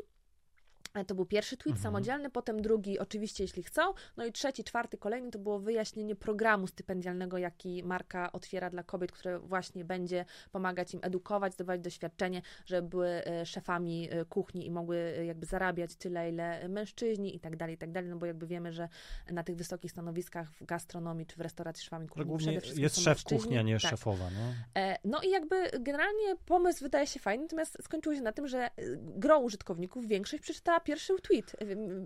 E, 0.96 1.06
To 1.06 1.16
był 1.16 1.26
pierwszy 1.26 1.58
tweet 1.58 1.76
Mhm. 1.78 1.84
samodzielny, 1.84 2.30
potem 2.30 2.62
drugi, 2.62 3.00
oczywiście, 3.00 3.44
jeśli 3.44 3.64
chcą. 3.64 3.82
No 4.18 4.26
i 4.26 4.32
trzeci, 4.32 4.64
czwarty, 4.64 4.98
kolejny 4.98 5.32
to 5.32 5.40
było 5.40 5.60
wyjaśnienie 5.60 6.16
programu 6.16 6.68
stypendialnego, 6.68 7.38
jaki 7.38 7.84
marka 7.84 8.32
otwiera 8.32 8.70
dla 8.70 8.84
kobiet, 8.84 9.12
które 9.12 9.40
właśnie 9.40 9.86
będzie 9.86 10.26
pomagać 10.52 10.94
im 10.94 11.00
edukować, 11.04 11.54
zdobywać 11.54 11.82
doświadczenie, 11.82 12.42
żeby 12.66 12.88
były 12.90 13.08
e, 13.08 13.46
szefami 13.46 14.08
e, 14.12 14.26
kuchni 14.26 14.66
i 14.68 14.72
mogły 14.72 15.24
jakby 15.28 15.46
zarabiać 15.46 15.96
tyle, 15.96 16.30
ile 16.30 16.70
mężczyźni 16.70 17.36
i 17.36 17.40
tak 17.40 17.56
dalej, 17.56 17.76
i 17.76 17.78
tak 17.78 17.92
dalej. 17.92 18.10
No 18.10 18.16
bo 18.18 18.26
jakby 18.26 18.48
wiemy, 18.48 18.74
że 18.74 18.90
na 19.32 19.44
tych 19.44 19.56
wysokich 19.56 19.92
stanowiskach 19.92 20.52
w 20.52 20.66
gastronomii 20.66 21.26
czy 21.26 21.36
w 21.36 21.42
restauracji 21.42 21.84
szefami 21.84 22.06
Że 22.06 22.10
kuchni 22.10 22.26
głównie 22.26 22.48
przede 22.48 22.62
wszystkim 22.62 22.84
jest 22.84 23.00
szef 23.00 23.24
kuchni, 23.24 23.58
a 23.58 23.62
nie 23.62 23.80
Tak. 23.80 23.92
szefowa. 23.92 24.26
No. 24.30 24.54
No 25.04 25.22
i 25.22 25.30
jakby 25.30 25.70
generalnie 25.80 26.36
pomysł 26.46 26.84
wydaje 26.84 27.08
się 27.08 27.20
fajny, 27.20 27.44
natomiast 27.44 27.78
skończyło 27.84 28.16
się 28.16 28.22
na 28.22 28.32
tym, 28.32 28.48
że 28.48 28.70
gro 28.98 29.40
użytkowników, 29.40 30.08
większość 30.08 30.44
przeczytała 30.44 30.80
pierwszy 30.86 31.14
tweet 31.22 31.56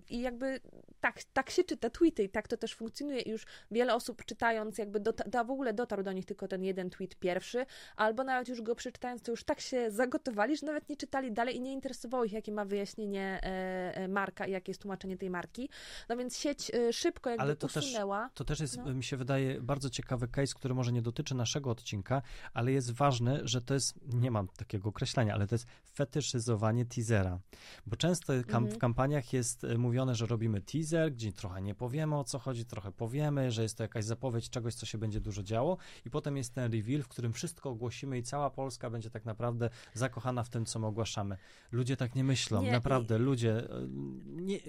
i 0.10 0.22
jakby 0.22 0.60
tak, 1.00 1.24
tak 1.34 1.50
się 1.50 1.64
czyta 1.64 1.90
tweety 1.90 2.24
i 2.24 2.30
tak 2.30 2.48
to 2.48 2.58
też 2.58 2.76
funkcjonuje 2.76 3.22
i 3.22 3.30
już 3.30 3.46
wiele 3.72 3.96
osób 3.96 4.26
czytając 4.26 4.78
jakby 4.78 5.00
do, 5.00 5.14
do, 5.14 5.46
w 5.46 5.52
ogóle 5.52 5.74
dotarł 5.74 6.04
do 6.04 6.12
nich 6.12 6.26
tylko 6.26 6.48
ten 6.48 6.64
jeden 6.64 6.90
tweet 6.90 7.16
pierwszy, 7.16 7.66
albo 7.96 8.24
nawet 8.24 8.48
już 8.48 8.62
go 8.62 8.76
przeczytając, 8.76 9.22
to 9.22 9.32
już 9.32 9.44
tak 9.44 9.60
się 9.62 9.92
zagotowali, 9.92 10.58
że 10.58 10.66
nawet 10.66 10.90
nie 10.90 10.98
czytali 10.98 11.32
dalej 11.32 11.56
i 11.56 11.62
nie 11.62 11.74
interesowało 11.74 12.24
ich, 12.24 12.32
jakie 12.34 12.52
ma 12.52 12.66
wyjaśnienie 12.66 13.40
e, 13.44 13.96
e, 13.96 14.08
marka 14.08 14.46
i 14.46 14.52
jakie 14.52 14.72
jest 14.72 14.82
tłumaczenie 14.82 15.18
tej 15.18 15.30
marki. 15.30 15.70
No 16.10 16.18
więc 16.18 16.38
sieć 16.38 16.72
y, 16.76 16.94
szybko 16.94 17.30
jakby 17.30 17.44
Ale 17.44 17.56
to 17.56 17.68
też- 17.68 17.86
usunęła. 17.86 18.30
To 18.34 18.44
też 18.44 18.60
jest, 18.60 18.78
No. 18.78 18.94
mi 18.94 19.04
się 19.04 19.18
wydaje, 19.18 19.62
bardzo 19.62 19.90
ciekawy 19.90 20.28
case, 20.28 20.54
który 20.56 20.74
może 20.74 20.92
nie 20.92 21.02
dotyczy 21.02 21.36
naszego 21.36 21.72
odcinka, 21.72 22.22
ale 22.54 22.72
jest 22.72 22.92
ważny, 22.92 23.40
że 23.44 23.62
to 23.62 23.74
jest, 23.74 23.94
nie 24.14 24.32
mam 24.32 24.48
takiego 24.48 24.90
określenia, 24.90 25.34
ale 25.34 25.48
to 25.48 25.56
jest 25.56 25.66
fetyszyzowanie 25.94 26.86
teasera. 26.86 27.40
Bo 27.86 27.96
często 27.96 28.34
kam-. 28.48 28.69
W 28.70 28.78
kampaniach 28.78 29.34
jest 29.34 29.64
e, 29.64 29.78
mówione, 29.78 30.16
że 30.16 30.26
robimy 30.26 30.62
teaser, 30.62 31.12
gdzie 31.12 31.32
trochę 31.32 31.62
nie 31.62 31.76
powiemy 31.76 32.18
o 32.18 32.24
co 32.24 32.40
chodzi, 32.40 32.66
trochę 32.66 32.92
powiemy, 32.92 33.52
że 33.52 33.64
jest 33.64 33.78
to 33.78 33.84
jakaś 33.84 34.06
zapowiedź 34.06 34.50
czegoś, 34.50 34.74
co 34.76 34.86
się 34.86 34.98
będzie 34.98 35.20
dużo 35.22 35.44
działo 35.44 35.78
i 36.06 36.10
potem 36.10 36.38
jest 36.38 36.54
ten 36.54 36.72
reveal, 36.74 37.02
w 37.04 37.08
którym 37.08 37.34
wszystko 37.34 37.70
ogłosimy 37.70 38.18
i 38.18 38.24
cała 38.24 38.50
Polska 38.50 38.90
będzie 38.90 39.10
tak 39.10 39.26
naprawdę 39.26 39.70
zakochana 39.94 40.44
w 40.44 40.50
tym, 40.50 40.66
co 40.66 40.80
my 40.80 40.88
ogłaszamy. 40.88 41.38
Ludzie 41.72 41.98
tak 41.98 42.16
nie 42.16 42.24
myślą, 42.24 42.62
Nie, 42.62 42.72
naprawdę, 42.72 43.18
ludzie. 43.18 43.70
e, 43.70 43.88
Nie, 44.26 44.58
e, 44.58 44.60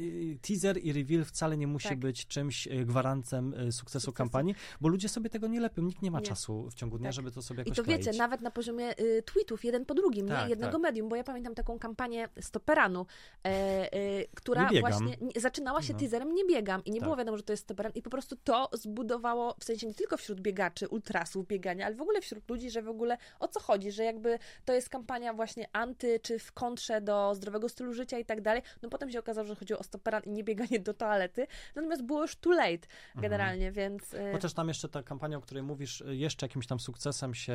teaser 0.42 0.78
i 0.78 0.92
reveal 0.92 1.24
wcale 1.24 1.56
nie 1.56 1.66
musi 1.66 1.88
Tak. 1.88 1.98
być 1.98 2.26
czymś 2.26 2.68
gwarantem 2.86 3.54
e, 3.54 3.56
sukcesu, 3.56 3.80
Sukcesu. 3.80 4.12
kampanii, 4.12 4.54
bo 4.80 4.88
ludzie 4.88 5.08
sobie 5.08 5.30
tego 5.30 5.46
nie 5.46 5.60
lepią. 5.60 5.82
Nikt 5.82 6.02
nie 6.02 6.10
ma 6.10 6.20
Nie. 6.20 6.26
czasu 6.26 6.70
w 6.70 6.74
ciągu 6.74 6.98
dnia, 6.98 7.08
Tak. 7.08 7.14
żeby 7.14 7.30
to 7.30 7.42
sobie 7.42 7.62
I 7.62 7.66
jakoś 7.66 7.76
to 7.76 7.84
wiecie, 7.84 8.02
kleić. 8.02 8.18
nawet 8.18 8.40
na 8.40 8.50
poziomie 8.50 8.98
y, 9.00 9.22
tweetów, 9.22 9.64
jeden 9.64 9.84
po 9.86 9.94
drugim, 9.94 10.28
Tak, 10.28 10.44
nie? 10.44 10.50
jednego 10.50 10.72
tak. 10.72 10.82
medium, 10.82 11.08
bo 11.08 11.16
ja 11.16 11.24
pamiętam 11.24 11.54
taką 11.54 11.78
kampanię 11.78 12.28
Stoperanu, 12.40 13.06
e, 13.44 13.89
e, 13.92 14.24
która 14.34 14.68
właśnie 14.80 15.16
nie, 15.20 15.40
zaczynała 15.40 15.82
się 15.82 15.92
No. 15.92 15.98
teaserem 15.98 16.34
nie 16.34 16.44
biegam 16.44 16.84
i 16.84 16.90
nie 16.90 17.00
Tak. 17.00 17.04
było 17.04 17.16
wiadomo, 17.16 17.36
że 17.36 17.42
to 17.42 17.52
jest 17.52 17.62
Stoperan 17.62 17.92
i 17.94 18.02
po 18.02 18.10
prostu 18.10 18.36
to 18.44 18.68
zbudowało, 18.72 19.54
w 19.60 19.64
sensie 19.64 19.86
nie 19.86 19.94
tylko 19.94 20.16
wśród 20.16 20.40
biegaczy, 20.40 20.88
ultrasów 20.88 21.46
biegania, 21.46 21.86
ale 21.86 21.94
w 21.94 22.00
ogóle 22.00 22.20
wśród 22.20 22.50
ludzi, 22.50 22.70
że 22.70 22.82
w 22.82 22.88
ogóle 22.88 23.18
o 23.40 23.48
co 23.48 23.60
chodzi, 23.60 23.92
że 23.92 24.04
jakby 24.04 24.38
to 24.64 24.72
jest 24.72 24.88
kampania 24.88 25.34
właśnie 25.34 25.68
anty, 25.72 26.20
czy 26.22 26.38
w 26.38 26.52
kontrze 26.52 27.00
do 27.00 27.34
zdrowego 27.34 27.68
stylu 27.68 27.92
życia 27.94 28.18
i 28.18 28.24
tak 28.24 28.40
dalej. 28.40 28.62
No 28.82 28.88
potem 28.88 29.10
się 29.10 29.18
okazało, 29.18 29.46
że 29.46 29.54
chodziło 29.54 29.80
o 29.80 29.82
Stoperan 29.82 30.22
i 30.24 30.30
nie 30.30 30.44
bieganie 30.44 30.80
do 30.80 30.94
toalety, 30.94 31.46
natomiast 31.74 32.02
było 32.02 32.22
już 32.22 32.36
too 32.36 32.52
late 32.52 32.70
Mhm. 32.70 33.22
generalnie, 33.22 33.72
więc... 33.72 34.14
e, 34.14 34.32
Chociaż 34.32 34.52
tam 34.54 34.68
jeszcze 34.68 34.88
ta 34.88 35.02
kampania, 35.02 35.38
o 35.38 35.40
której 35.40 35.62
mówisz, 35.62 36.00
y, 36.00 36.16
jeszcze 36.16 36.46
jakimś 36.46 36.66
tam 36.66 36.80
sukcesem 36.80 37.34
się 37.34 37.54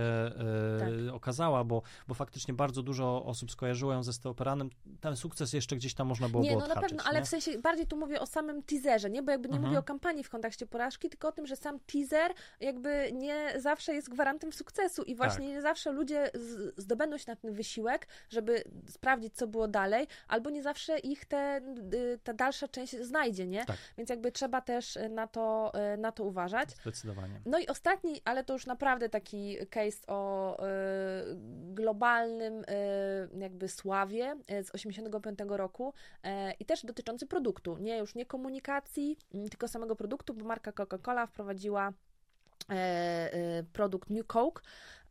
Tak. 0.80 0.90
okazała, 1.14 1.64
bo, 1.64 1.82
bo 2.08 2.14
faktycznie 2.14 2.54
bardzo 2.54 2.84
dużo 2.84 3.26
osób 3.26 3.52
skojarzyło 3.52 3.94
ją 3.94 4.04
ze 4.04 4.14
Steoperanem. 4.14 4.70
Ten 5.02 5.16
sukces 5.16 5.54
jeszcze 5.54 5.76
gdzieś 5.76 5.94
tam 5.94 6.12
można 6.16 6.30
było 6.30 6.44
Nie, 6.44 6.52
no 6.52 6.58
odhaczyć, 6.58 6.76
na 6.76 6.82
pewno, 6.82 7.04
ale 7.04 7.20
nie? 7.20 7.26
w 7.26 7.28
sensie 7.28 7.58
bardziej 7.58 7.88
tu 7.88 7.98
mówię 7.98 8.20
o 8.20 8.26
samym 8.26 8.64
teaserze, 8.64 9.10
nie? 9.10 9.24
Bo 9.24 9.32
jakby 9.32 9.48
nie 9.50 9.56
Mhm. 9.56 9.70
mówię 9.70 9.80
o 9.80 9.84
kampanii 9.84 10.24
w 10.24 10.30
kontekście 10.30 10.66
porażki, 10.66 11.10
tylko 11.10 11.28
o 11.28 11.32
tym, 11.32 11.46
że 11.48 11.56
sam 11.56 11.80
teaser 11.80 12.32
jakby 12.60 13.10
nie 13.14 13.54
zawsze 13.58 13.94
jest 13.94 14.10
gwarantem 14.10 14.54
sukcesu 14.54 15.04
i 15.04 15.16
właśnie 15.16 15.46
Tak. 15.46 15.56
nie 15.56 15.62
zawsze 15.62 15.92
ludzie 15.92 16.32
zdobędą 16.78 17.18
się 17.18 17.26
na 17.28 17.36
ten 17.36 17.54
wysiłek, 17.54 18.08
żeby 18.30 18.64
sprawdzić, 18.90 19.36
co 19.36 19.48
było 19.48 19.68
dalej, 19.68 20.08
albo 20.28 20.50
nie 20.50 20.64
zawsze 20.64 21.00
ich 21.00 21.26
te, 21.26 21.62
y, 21.94 22.20
ta 22.24 22.34
dalsza 22.34 22.68
część 22.68 22.98
znajdzie, 23.02 23.48
nie? 23.48 23.66
Tak. 23.66 23.78
Więc 23.98 24.10
jakby 24.10 24.32
trzeba 24.32 24.62
też 24.62 24.98
na 25.10 25.28
to, 25.28 25.72
y, 25.94 25.98
na 25.98 26.12
to 26.12 26.24
uważać. 26.24 26.70
Zdecydowanie. 26.82 27.42
No 27.46 27.60
i 27.60 27.68
ostatni, 27.68 28.22
ale 28.26 28.44
to 28.44 28.54
już 28.54 28.66
naprawdę 28.66 29.10
taki 29.10 29.58
case 29.70 30.08
o 30.08 30.58
y, 30.60 30.66
globalnym 31.74 32.54
y, 32.64 33.40
jakby 33.40 33.68
sławie 33.68 34.36
y, 34.52 34.64
z 34.64 34.76
85 34.76 35.40
roku 35.48 35.94
y, 35.98 36.05
i 36.60 36.66
też 36.66 36.86
dotyczący 36.86 37.28
produktu, 37.28 37.78
nie 37.78 37.98
już 37.98 38.16
nie 38.16 38.26
komunikacji, 38.26 39.18
mm, 39.34 39.50
tylko 39.50 39.68
samego 39.68 39.96
produktu, 39.96 40.34
bo 40.34 40.46
marka 40.46 40.72
Coca-Cola 40.72 41.28
wprowadziła 41.28 41.94
e, 42.70 42.74
e, 42.74 43.64
produkt 43.64 44.10
New 44.10 44.28
Coke 44.28 44.62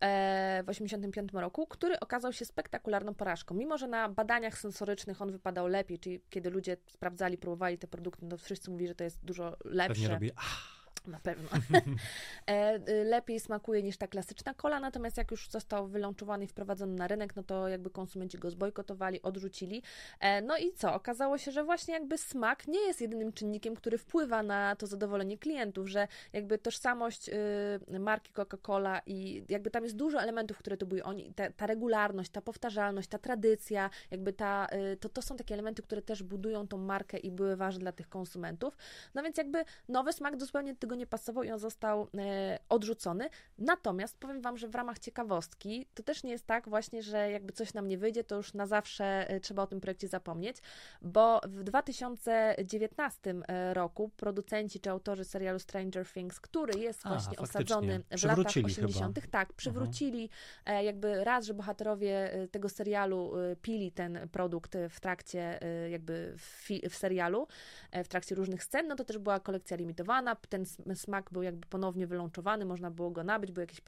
e, 0.00 0.62
w 0.66 0.68
85 0.68 1.32
roku, 1.32 1.66
który 1.66 2.00
okazał 2.00 2.32
się 2.32 2.44
spektakularną 2.44 3.14
porażką. 3.14 3.54
Mimo, 3.54 3.78
że 3.78 3.88
na 3.88 4.08
badaniach 4.08 4.58
sensorycznych 4.58 5.22
on 5.22 5.32
wypadał 5.32 5.66
lepiej, 5.66 5.98
czyli 5.98 6.20
kiedy 6.30 6.50
ludzie 6.50 6.76
sprawdzali, 6.86 7.38
próbowali 7.38 7.78
te 7.78 7.86
produkty, 7.86 8.24
no 8.24 8.30
to 8.30 8.38
wszyscy 8.38 8.70
mówili, 8.70 8.88
że 8.88 8.94
to 8.94 9.04
jest 9.04 9.24
dużo 9.24 9.56
lepsze. 9.64 9.94
Pewnie 9.94 10.08
robi, 10.08 10.30
ach, 10.36 10.73
Na 11.06 11.18
pewno. 11.18 11.48
e, 12.46 12.74
y, 12.88 13.04
lepiej 13.04 13.40
smakuje 13.40 13.82
niż 13.82 13.96
ta 13.96 14.06
klasyczna 14.06 14.54
kola, 14.54 14.80
natomiast 14.80 15.16
jak 15.16 15.30
już 15.30 15.48
został 15.50 15.88
wylączowany 15.88 16.44
i 16.44 16.46
wprowadzony 16.46 16.94
na 16.94 17.08
rynek, 17.08 17.36
no 17.36 17.42
to 17.42 17.68
jakby 17.68 17.90
konsumenci 17.90 18.38
go 18.38 18.50
zbojkotowali, 18.50 19.22
odrzucili. 19.22 19.82
E, 20.20 20.42
no 20.42 20.58
i 20.58 20.72
co? 20.72 20.94
Okazało 20.94 21.38
się, 21.38 21.52
że 21.52 21.64
właśnie 21.64 21.94
jakby 21.94 22.18
smak 22.18 22.68
nie 22.68 22.80
jest 22.80 23.00
jedynym 23.00 23.32
czynnikiem, 23.32 23.76
który 23.76 23.98
wpływa 23.98 24.42
na 24.42 24.76
to 24.76 24.86
zadowolenie 24.86 25.38
klientów, 25.38 25.88
że 25.88 26.08
jakby 26.32 26.58
tożsamość 26.58 27.28
y, 27.28 27.98
marki 28.00 28.32
Coca-Cola 28.32 29.00
i 29.06 29.44
jakby 29.48 29.70
tam 29.70 29.84
jest 29.84 29.96
dużo 29.96 30.22
elementów, 30.22 30.58
które 30.58 30.76
tu 30.76 30.86
były 30.86 31.04
oni, 31.04 31.32
ta, 31.34 31.52
ta 31.52 31.66
regularność, 31.66 32.30
ta 32.30 32.42
powtarzalność, 32.42 33.08
ta 33.08 33.18
tradycja, 33.18 33.90
jakby 34.10 34.32
ta, 34.32 34.66
y, 34.92 34.96
to, 34.96 35.08
to 35.08 35.22
są 35.22 35.36
takie 35.36 35.54
elementy, 35.54 35.82
które 35.82 36.02
też 36.02 36.22
budują 36.22 36.68
tą 36.68 36.78
markę 36.78 37.18
i 37.18 37.30
były 37.30 37.56
ważne 37.56 37.80
dla 37.80 37.92
tych 37.92 38.08
konsumentów. 38.08 38.76
No 39.14 39.22
więc 39.22 39.36
jakby 39.36 39.64
nowy 39.88 40.12
smak 40.12 40.40
zupełnie 40.40 40.74
do 40.74 40.93
nie 40.94 41.06
pasował 41.06 41.44
i 41.44 41.50
on 41.50 41.58
został 41.58 42.08
e, 42.18 42.58
odrzucony. 42.68 43.28
Natomiast 43.58 44.18
powiem 44.18 44.40
Wam, 44.40 44.58
że 44.58 44.68
w 44.68 44.74
ramach 44.74 44.98
ciekawostki 44.98 45.86
to 45.94 46.02
też 46.02 46.22
nie 46.22 46.30
jest 46.30 46.46
tak 46.46 46.68
właśnie, 46.68 47.02
że 47.02 47.30
jakby 47.30 47.52
coś 47.52 47.74
nam 47.74 47.88
nie 47.88 47.98
wyjdzie, 47.98 48.24
to 48.24 48.36
już 48.36 48.54
na 48.54 48.66
zawsze 48.66 49.30
e, 49.30 49.40
trzeba 49.40 49.62
o 49.62 49.66
tym 49.66 49.80
projekcie 49.80 50.08
zapomnieć, 50.08 50.56
bo 51.02 51.40
w 51.44 51.64
2019 51.64 53.34
e, 53.48 53.74
roku 53.74 54.10
producenci 54.16 54.80
czy 54.80 54.90
autorzy 54.90 55.24
serialu 55.24 55.58
Stranger 55.58 56.06
Things, 56.06 56.40
który 56.40 56.80
jest 56.80 57.02
właśnie 57.02 57.38
osadzony 57.38 58.02
w 58.18 58.24
latach 58.24 58.44
Przywrócili 58.46 58.74
chyba. 58.74 58.86
80., 58.88 59.30
tak, 59.30 59.52
przywrócili 59.52 60.30
e, 60.66 60.84
jakby 60.84 61.24
raz, 61.24 61.44
że 61.44 61.54
bohaterowie 61.54 62.30
tego 62.50 62.68
serialu 62.68 63.32
pili 63.62 63.92
ten 63.92 64.28
produkt 64.32 64.76
w 64.90 65.00
trakcie 65.00 65.60
jakby 65.90 66.34
w, 66.38 66.68
w 66.90 66.96
serialu, 66.96 67.46
w 67.92 68.08
trakcie 68.08 68.34
różnych 68.34 68.64
scen, 68.64 68.88
no 68.88 68.96
to 68.96 69.04
też 69.04 69.18
była 69.18 69.40
kolekcja 69.40 69.76
limitowana, 69.76 70.36
ten 70.48 70.64
smak 70.94 71.30
był 71.32 71.42
jakby 71.42 71.66
ponownie 71.66 72.06
wylączowany, 72.06 72.64
można 72.64 72.90
było 72.90 73.10
go 73.10 73.24
nabyć, 73.24 73.52
były 73.52 73.62
jakieś 73.62 73.80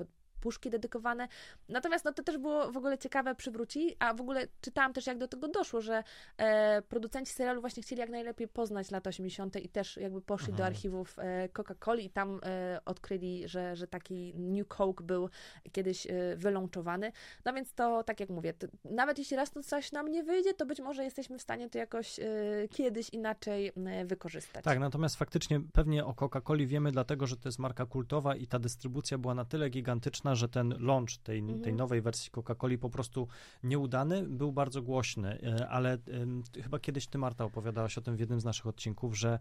puszki 0.47 0.71
dedykowane. 0.71 1.29
Natomiast 1.69 2.05
no 2.05 2.13
to 2.13 2.23
też 2.23 2.39
było 2.39 2.73
w 2.73 2.77
ogóle 2.77 2.99
ciekawe 2.99 3.35
przywróci, 3.35 3.97
a 3.99 4.15
w 4.15 4.21
ogóle 4.21 4.47
czytałam 4.61 4.93
też 4.93 5.07
jak 5.07 5.19
do 5.19 5.29
tego 5.29 5.49
doszło, 5.49 5.81
że 5.81 6.05
e, 6.39 6.83
producenci 6.83 7.33
serialu 7.33 7.61
właśnie 7.61 7.83
chcieli 7.83 8.01
jak 8.01 8.11
najlepiej 8.11 8.49
poznać 8.49 8.91
lata 8.91 9.09
80. 9.11 9.57
i 9.57 9.69
też 9.69 9.97
jakby 9.97 10.21
poszli 10.21 10.47
do 10.47 10.53
Mhm. 10.53 10.73
archiwów 10.73 11.19
e, 11.19 11.49
Coca-Coli 11.49 12.05
i 12.05 12.11
tam 12.11 12.41
e, 12.45 12.81
odkryli, 12.85 13.49
że, 13.49 13.77
że 13.77 13.87
taki 13.87 14.35
New 14.35 14.69
Coke 14.69 15.05
był 15.05 15.29
kiedyś 15.73 16.07
e, 16.07 16.13
wylączowany. 16.37 17.13
No 17.45 17.53
więc 17.53 17.75
to, 17.75 18.05
tak 18.05 18.21
jak 18.21 18.29
mówię, 18.31 18.55
to, 18.55 18.67
nawet 18.85 19.19
jeśli 19.19 19.37
raz 19.37 19.51
to 19.51 19.63
coś 19.63 19.93
nam 19.93 20.09
nie 20.11 20.23
wyjdzie, 20.25 20.55
to 20.55 20.67
być 20.67 20.81
może 20.81 21.05
jesteśmy 21.05 21.39
w 21.39 21.43
stanie 21.43 21.71
to 21.71 21.79
jakoś 21.79 22.19
e, 22.19 22.25
kiedyś 22.71 23.11
inaczej 23.11 23.73
wykorzystać. 24.05 24.65
Tak, 24.65 24.79
natomiast 24.79 25.17
faktycznie 25.17 25.61
pewnie 25.73 26.05
o 26.05 26.13
Coca-Coli 26.13 26.67
wiemy, 26.67 26.93
dlatego 26.93 27.27
że 27.27 27.37
to 27.37 27.49
jest 27.49 27.59
marka 27.59 27.87
kultowa 27.87 28.37
i 28.37 28.47
ta 28.47 28.59
dystrybucja 28.59 29.19
była 29.19 29.35
na 29.35 29.45
tyle 29.45 29.71
gigantyczna, 29.71 30.35
że 30.37 30.49
ten 30.49 30.75
launch 30.79 31.11
tej, 31.23 31.43
tej 31.43 31.55
Mhm. 31.55 31.77
nowej 31.77 32.03
wersji 32.03 32.31
Coca-Coli 32.31 32.79
po 32.79 32.91
prostu 32.91 33.29
nieudany, 33.63 34.23
był 34.23 34.53
bardzo 34.53 34.83
głośny, 34.83 35.39
e, 35.43 35.69
ale 35.69 35.99
chyba 36.63 36.79
kiedyś 36.79 37.07
ty, 37.07 37.19
Marta, 37.19 37.45
opowiadałaś 37.45 37.99
o 37.99 38.01
tym 38.01 38.17
w 38.17 38.21
jednym 38.21 38.41
z 38.41 38.45
naszych 38.45 38.67
odcinków, 38.67 39.19
że 39.19 39.39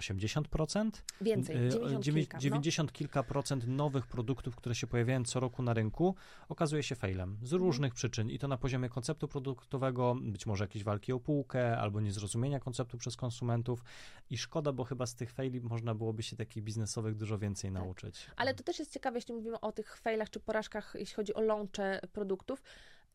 80%? 0.00 0.90
Więcej, 1.20 1.56
E, 1.56 1.68
90 1.70 2.04
dziewię- 2.04 2.20
kilka. 2.20 2.36
no. 2.36 2.40
90 2.42 2.92
kilka 2.92 3.22
procent 3.22 3.66
nowych 3.66 4.06
produktów, 4.06 4.56
które 4.56 4.74
się 4.74 4.86
pojawiają 4.86 5.24
co 5.24 5.40
roku 5.40 5.62
na 5.62 5.74
rynku, 5.74 6.14
okazuje 6.48 6.82
się 6.82 6.94
failem 6.94 7.36
z 7.42 7.52
Mhm. 7.52 7.62
różnych 7.62 7.94
przyczyn. 7.94 8.30
I 8.30 8.38
to 8.38 8.48
na 8.48 8.56
poziomie 8.56 8.88
konceptu 8.88 9.28
produktowego, 9.28 10.16
być 10.22 10.46
może 10.46 10.64
jakiejś 10.64 10.84
walki 10.84 11.12
o 11.12 11.20
półkę, 11.20 11.78
albo 11.78 12.00
niezrozumienia 12.00 12.60
konceptu 12.60 12.98
przez 12.98 13.16
konsumentów. 13.16 13.84
I 14.30 14.38
szkoda, 14.38 14.72
bo 14.72 14.84
chyba 14.84 15.06
z 15.06 15.14
tych 15.14 15.32
faili 15.32 15.60
można 15.60 15.94
byłoby 15.94 16.22
się 16.22 16.36
takich 16.36 16.62
biznesowych 16.64 17.14
dużo 17.16 17.38
więcej 17.38 17.72
Tak. 17.72 17.82
nauczyć. 17.82 18.26
Ale 18.36 18.54
to 18.54 18.62
też 18.62 18.78
jest 18.78 18.92
ciekawe, 18.92 19.18
jeśli 19.18 19.34
mówimy 19.34 19.60
o 19.60 19.72
tych 19.72 19.96
failach 19.96 20.30
czy 20.30 20.40
porażkach, 20.40 20.92
jeśli 20.98 21.14
chodzi 21.16 21.34
o 21.34 21.40
launche 21.40 22.00
produktów. 22.12 22.62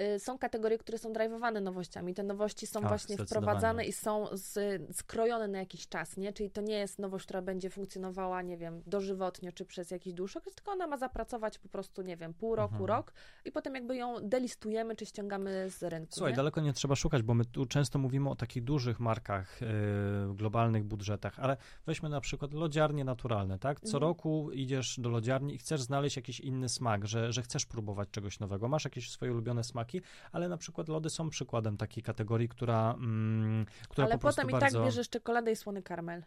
Y, 0.02 0.20
Są 0.20 0.38
kategorie, 0.38 0.78
które 0.78 0.98
są 0.98 1.14
drive'owane 1.14 1.62
nowościami. 1.62 2.14
Te 2.14 2.24
nowości 2.24 2.68
są 2.68 2.80
Tak, 2.80 2.90
właśnie 2.90 3.18
wprowadzane 3.18 3.86
i 3.86 3.92
są 3.94 4.28
z, 4.32 4.82
skrojone 4.98 5.48
na 5.48 5.60
jakiś 5.60 5.88
czas, 5.88 6.18
nie? 6.18 6.34
Czyli 6.34 6.50
to 6.52 6.62
nie 6.62 6.78
jest 6.78 7.00
nowość, 7.00 7.26
która 7.26 7.42
będzie 7.42 7.70
funkcjonowała, 7.70 8.42
nie 8.42 8.58
wiem, 8.58 8.82
dożywotnio 8.88 9.52
czy 9.52 9.66
przez 9.66 9.92
jakiś 9.92 10.14
dłuższy 10.14 10.40
okres, 10.40 10.56
tylko 10.56 10.72
ona 10.72 10.88
ma 10.88 10.98
zapracować 10.98 11.60
po 11.60 11.70
prostu, 11.70 12.02
nie 12.02 12.18
wiem, 12.18 12.34
pół 12.34 12.56
roku, 12.56 12.74
Mhm. 12.76 12.88
rok 12.88 13.14
i 13.46 13.52
potem 13.52 13.76
jakby 13.76 13.96
ją 13.96 14.16
delistujemy 14.30 14.96
czy 14.96 15.06
ściągamy 15.06 15.70
z 15.70 15.84
rynku. 15.84 16.12
Słuchaj, 16.16 16.32
nie? 16.34 16.38
daleko 16.38 16.62
nie 16.62 16.74
trzeba 16.74 16.96
szukać, 16.96 17.22
bo 17.22 17.34
my 17.34 17.46
tu 17.46 17.66
często 17.66 18.00
mówimy 18.00 18.30
o 18.30 18.36
takich 18.36 18.64
dużych 18.64 19.00
markach, 19.00 19.62
yy, 19.62 20.36
globalnych 20.36 20.84
budżetach, 20.84 21.40
ale 21.40 21.58
weźmy 21.86 22.10
na 22.10 22.22
przykład 22.22 22.54
lodziarnie 22.54 23.04
naturalne, 23.04 23.60
tak? 23.60 23.80
Co 23.80 23.86
Mhm. 23.98 24.02
roku 24.02 24.52
idziesz 24.52 25.00
do 25.00 25.10
lodziarni 25.10 25.56
i 25.56 25.58
chcesz 25.58 25.82
znaleźć 25.82 26.16
jakiś 26.16 26.40
inny 26.40 26.70
smak, 26.70 27.06
że, 27.08 27.34
że 27.34 27.42
chcesz 27.42 27.66
próbować 27.66 28.10
czegoś 28.12 28.40
nowego. 28.40 28.68
Masz 28.68 28.86
jakieś 28.86 29.12
swoje 29.12 29.32
ulubione 29.32 29.64
smaki, 29.64 29.85
ale 30.32 30.50
na 30.50 30.58
przykład 30.58 30.90
lody 30.90 31.10
są 31.10 31.30
przykładem 31.30 31.78
takiej 31.78 32.04
kategorii, 32.04 32.50
która, 32.50 32.94
mm, 32.98 33.66
która 33.90 34.06
Ale 34.06 34.16
po 34.16 34.22
prostu 34.22 34.42
potem 34.42 34.58
i 34.58 34.62
bardzo... 34.62 34.78
tak 34.78 34.86
bierzesz 34.86 35.10
czekoladę 35.10 35.52
i 35.52 35.56
słony 35.56 35.84
karmel. 35.84 36.24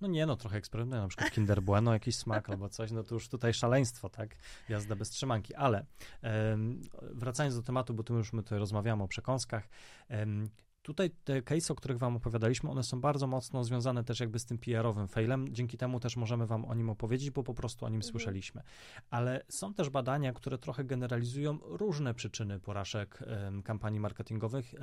No 0.00 0.08
nie, 0.08 0.26
no 0.26 0.36
trochę 0.36 0.56
eksperymentuję, 0.56 1.02
na 1.02 1.08
przykład 1.08 1.30
Kinder 1.30 1.62
Bueno, 1.62 1.92
jakiś 1.92 2.16
smak 2.16 2.50
albo 2.50 2.68
coś, 2.68 2.90
no 2.90 3.02
to 3.04 3.14
już 3.14 3.28
tutaj 3.28 3.54
szaleństwo, 3.54 4.08
tak? 4.08 4.36
Jazda 4.68 4.96
bez 4.96 5.10
trzymanki, 5.10 5.54
ale 5.54 5.86
em, 6.22 6.80
wracając 7.02 7.56
do 7.56 7.62
tematu, 7.62 7.94
bo 7.94 8.02
tu 8.02 8.14
już 8.14 8.32
my 8.32 8.42
tutaj 8.42 8.58
rozmawiamy 8.58 9.02
o 9.02 9.08
przekąskach, 9.08 9.68
em, 10.08 10.48
Tutaj 10.82 11.10
te 11.24 11.42
case, 11.42 11.72
o 11.72 11.76
których 11.76 11.98
Wam 11.98 12.16
opowiadaliśmy, 12.16 12.70
one 12.70 12.82
są 12.82 13.00
bardzo 13.00 13.26
mocno 13.26 13.64
związane 13.64 14.04
też 14.04 14.20
jakby 14.20 14.38
z 14.38 14.44
tym 14.46 14.58
PR-owym 14.58 15.08
failem. 15.08 15.54
Dzięki 15.54 15.76
temu 15.78 16.00
też 16.00 16.16
możemy 16.16 16.46
Wam 16.46 16.64
o 16.64 16.74
nim 16.74 16.90
opowiedzieć, 16.90 17.30
bo 17.30 17.42
po 17.42 17.54
prostu 17.54 17.86
o 17.86 17.88
nim 17.88 17.96
Mhm. 17.96 18.10
słyszeliśmy. 18.10 18.62
Ale 19.10 19.44
są 19.48 19.74
też 19.74 19.90
badania, 19.90 20.32
które 20.32 20.58
trochę 20.58 20.84
generalizują 20.84 21.58
różne 21.62 22.14
przyczyny 22.14 22.60
porażek 22.60 23.18
em, 23.26 23.62
kampanii 23.62 24.00
marketingowych, 24.00 24.74
e, 24.74 24.78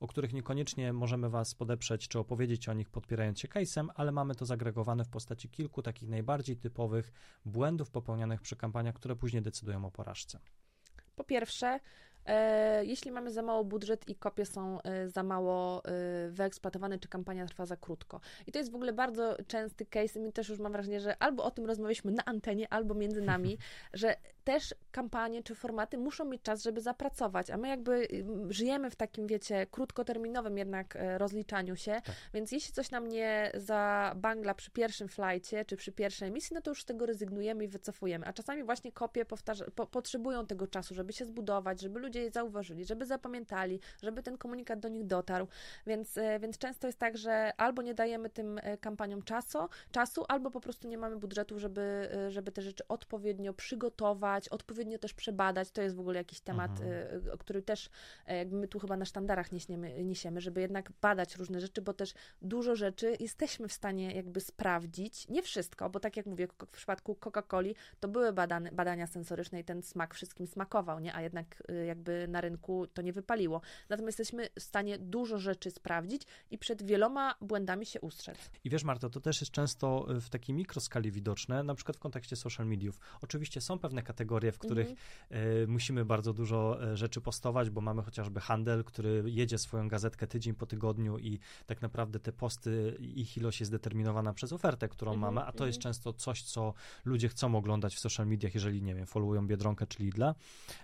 o 0.00 0.06
których 0.06 0.32
niekoniecznie 0.32 0.92
możemy 0.92 1.30
Was 1.30 1.54
podeprzeć 1.54 2.08
czy 2.08 2.18
opowiedzieć 2.18 2.68
o 2.68 2.72
nich, 2.72 2.90
podpierając 2.90 3.40
się 3.40 3.48
case'em, 3.48 3.86
ale 3.94 4.12
mamy 4.12 4.34
to 4.34 4.46
zagregowane 4.46 5.04
w 5.04 5.08
postaci 5.08 5.48
kilku 5.48 5.82
takich 5.82 6.08
najbardziej 6.08 6.56
typowych 6.56 7.12
błędów 7.44 7.90
popełnianych 7.90 8.40
przy 8.40 8.56
kampaniach, 8.56 8.94
które 8.94 9.16
później 9.16 9.42
decydują 9.42 9.84
o 9.84 9.90
porażce. 9.90 10.38
Po 11.16 11.24
pierwsze, 11.24 11.80
jeśli 12.82 13.10
mamy 13.10 13.30
za 13.30 13.42
mało 13.42 13.64
budżet 13.64 14.08
i 14.08 14.14
kopie 14.14 14.46
są 14.46 14.82
e, 14.82 15.08
za 15.08 15.22
mało 15.22 15.84
e, 15.84 15.90
wyeksploatowane, 16.30 16.98
czy 16.98 17.08
kampania 17.08 17.46
trwa 17.46 17.66
za 17.66 17.76
krótko. 17.76 18.20
I 18.46 18.52
to 18.52 18.58
jest 18.58 18.72
w 18.72 18.74
ogóle 18.74 18.92
bardzo 18.92 19.36
częsty 19.46 19.86
case 19.86 20.18
i 20.18 20.22
my 20.22 20.32
też 20.32 20.48
już 20.48 20.58
mam 20.58 20.72
wrażenie, 20.72 21.00
że 21.00 21.22
albo 21.22 21.44
o 21.44 21.50
tym 21.50 21.66
rozmawialiśmy 21.66 22.12
na 22.12 22.24
antenie, 22.24 22.72
albo 22.72 22.94
między 22.94 23.20
nami, 23.20 23.58
że 23.92 24.16
też 24.44 24.74
kampanie 24.90 25.42
czy 25.42 25.54
formaty 25.54 25.98
muszą 25.98 26.24
mieć 26.24 26.42
czas, 26.42 26.62
żeby 26.62 26.80
zapracować, 26.80 27.50
a 27.50 27.56
my 27.56 27.68
jakby 27.68 28.08
mm, 28.10 28.52
żyjemy 28.52 28.90
w 28.90 28.96
takim, 28.96 29.26
wiecie, 29.26 29.66
krótkoterminowym 29.70 30.58
jednak 30.58 30.96
e, 30.96 31.18
rozliczaniu 31.18 31.76
się, 31.76 31.92
Tak. 31.92 32.16
więc 32.34 32.52
jeśli 32.52 32.72
coś 32.72 32.90
nam 32.90 33.08
nie 33.08 33.52
zabangla 33.54 34.54
przy 34.54 34.70
pierwszym 34.70 35.08
flajcie, 35.08 35.64
czy 35.64 35.76
przy 35.76 35.92
pierwszej 35.92 36.28
emisji, 36.28 36.54
no 36.54 36.60
to 36.60 36.70
już 36.70 36.82
z 36.82 36.84
tego 36.84 37.06
rezygnujemy 37.06 37.64
i 37.64 37.68
wycofujemy, 37.68 38.26
a 38.26 38.32
czasami 38.32 38.62
właśnie 38.62 38.92
kopie 38.92 39.24
powtarza, 39.24 39.64
po, 39.74 39.86
potrzebują 39.86 40.46
tego 40.46 40.66
czasu, 40.66 40.94
żeby 40.94 41.12
się 41.12 41.24
zbudować, 41.24 41.80
żeby 41.80 42.00
ludzie 42.00 42.09
je 42.18 42.30
zauważyli, 42.30 42.84
żeby 42.84 43.06
zapamiętali, 43.06 43.80
żeby 44.02 44.22
ten 44.22 44.38
komunikat 44.38 44.80
do 44.80 44.88
nich 44.88 45.06
dotarł, 45.06 45.46
więc, 45.86 46.18
e, 46.18 46.38
więc 46.38 46.58
często 46.58 46.86
jest 46.86 46.98
tak, 46.98 47.16
że 47.18 47.52
albo 47.56 47.82
nie 47.82 47.94
dajemy 47.94 48.30
tym 48.30 48.58
e, 48.62 48.76
kampaniom 48.76 49.22
czasu, 49.22 49.58
czasu, 49.90 50.24
albo 50.28 50.50
po 50.50 50.60
prostu 50.60 50.88
nie 50.88 50.98
mamy 50.98 51.16
budżetu, 51.16 51.58
żeby, 51.58 52.10
e, 52.14 52.30
żeby 52.30 52.52
te 52.52 52.62
rzeczy 52.62 52.88
odpowiednio 52.88 53.54
przygotować, 53.54 54.48
odpowiednio 54.48 54.98
też 54.98 55.14
przebadać. 55.14 55.70
To 55.70 55.82
jest 55.82 55.96
w 55.96 56.00
ogóle 56.00 56.18
jakiś 56.18 56.40
temat, 56.40 56.70
Mhm. 56.70 57.38
który 57.38 57.62
też 57.62 57.90
jakby 58.26 58.56
my 58.56 58.68
tu 58.68 58.78
chyba 58.78 58.96
na 58.96 59.04
sztandarach 59.04 59.52
niesiemy, 59.52 60.04
niesiemy, 60.04 60.40
żeby 60.40 60.60
jednak 60.60 60.92
badać 61.00 61.36
różne 61.36 61.60
rzeczy, 61.60 61.82
bo 61.82 61.92
też 61.92 62.14
dużo 62.42 62.76
rzeczy 62.76 63.16
jesteśmy 63.20 63.68
w 63.68 63.72
stanie 63.72 64.14
jakby 64.14 64.40
sprawdzić. 64.40 65.28
Nie 65.28 65.42
wszystko, 65.42 65.90
bo 65.90 66.00
tak 66.00 66.16
jak 66.16 66.26
mówię, 66.26 66.48
w 66.66 66.66
przypadku 66.66 67.14
Coca-Coli 67.14 67.74
to 68.00 68.08
były 68.08 68.32
badane, 68.32 68.72
badania 68.72 69.06
sensoryczne 69.06 69.60
i 69.60 69.64
ten 69.64 69.82
smak 69.82 70.14
wszystkim 70.14 70.46
smakował, 70.46 71.00
nie? 71.00 71.14
A 71.14 71.22
jednak 71.22 71.62
y, 71.70 71.86
jakby 72.00 72.28
na 72.28 72.40
rynku 72.40 72.86
to 72.86 73.02
nie 73.02 73.12
wypaliło. 73.12 73.60
Natomiast 73.88 74.18
jesteśmy 74.18 74.48
w 74.58 74.62
stanie 74.62 74.98
dużo 74.98 75.38
rzeczy 75.38 75.70
sprawdzić 75.70 76.22
i 76.50 76.58
przed 76.58 76.82
wieloma 76.82 77.34
błędami 77.40 77.86
się 77.86 78.00
ustrzec. 78.00 78.50
I 78.64 78.70
wiesz, 78.70 78.84
Marta, 78.84 79.08
to 79.08 79.20
też 79.20 79.40
jest 79.40 79.52
często 79.52 80.06
y, 80.16 80.20
w 80.20 80.28
takiej 80.30 80.56
mikroskali 80.56 81.12
widoczne, 81.12 81.62
na 81.62 81.74
przykład 81.74 81.96
w 81.96 82.00
kontekście 82.00 82.36
social 82.36 82.66
mediów. 82.66 83.00
Oczywiście 83.22 83.60
są 83.60 83.78
pewne 83.78 84.02
kategorie, 84.02 84.52
w 84.52 84.58
których 84.58 84.88
Mhm. 84.90 85.46
y, 85.62 85.66
musimy 85.66 86.04
bardzo 86.04 86.32
dużo 86.32 86.90
y, 86.92 86.96
rzeczy 86.96 87.20
postować, 87.20 87.70
bo 87.70 87.80
mamy 87.80 88.02
chociażby 88.02 88.40
handel, 88.40 88.84
który 88.84 89.22
jedzie 89.26 89.58
swoją 89.58 89.88
gazetkę 89.88 90.26
tydzień 90.26 90.54
po 90.54 90.66
tygodniu 90.66 91.18
i 91.18 91.38
tak 91.66 91.82
naprawdę 91.82 92.20
te 92.20 92.32
posty, 92.32 92.96
ich 93.00 93.36
ilość 93.36 93.60
jest 93.60 93.72
determinowana 93.72 94.32
przez 94.32 94.52
ofertę, 94.52 94.88
którą 94.88 95.12
Mhm, 95.12 95.34
mamy, 95.34 95.46
a 95.46 95.52
to 95.52 95.66
jest 95.66 95.78
mhm. 95.78 95.82
często 95.94 96.12
coś, 96.12 96.42
co 96.42 96.74
ludzie 97.04 97.28
chcą 97.28 97.54
oglądać 97.56 97.96
w 97.96 98.00
social 98.00 98.26
mediach, 98.26 98.54
jeżeli, 98.54 98.82
nie 98.82 98.94
wiem, 98.94 99.06
followują 99.06 99.46
Biedronkę 99.46 99.86
czy 99.86 100.02
Lidla. 100.02 100.34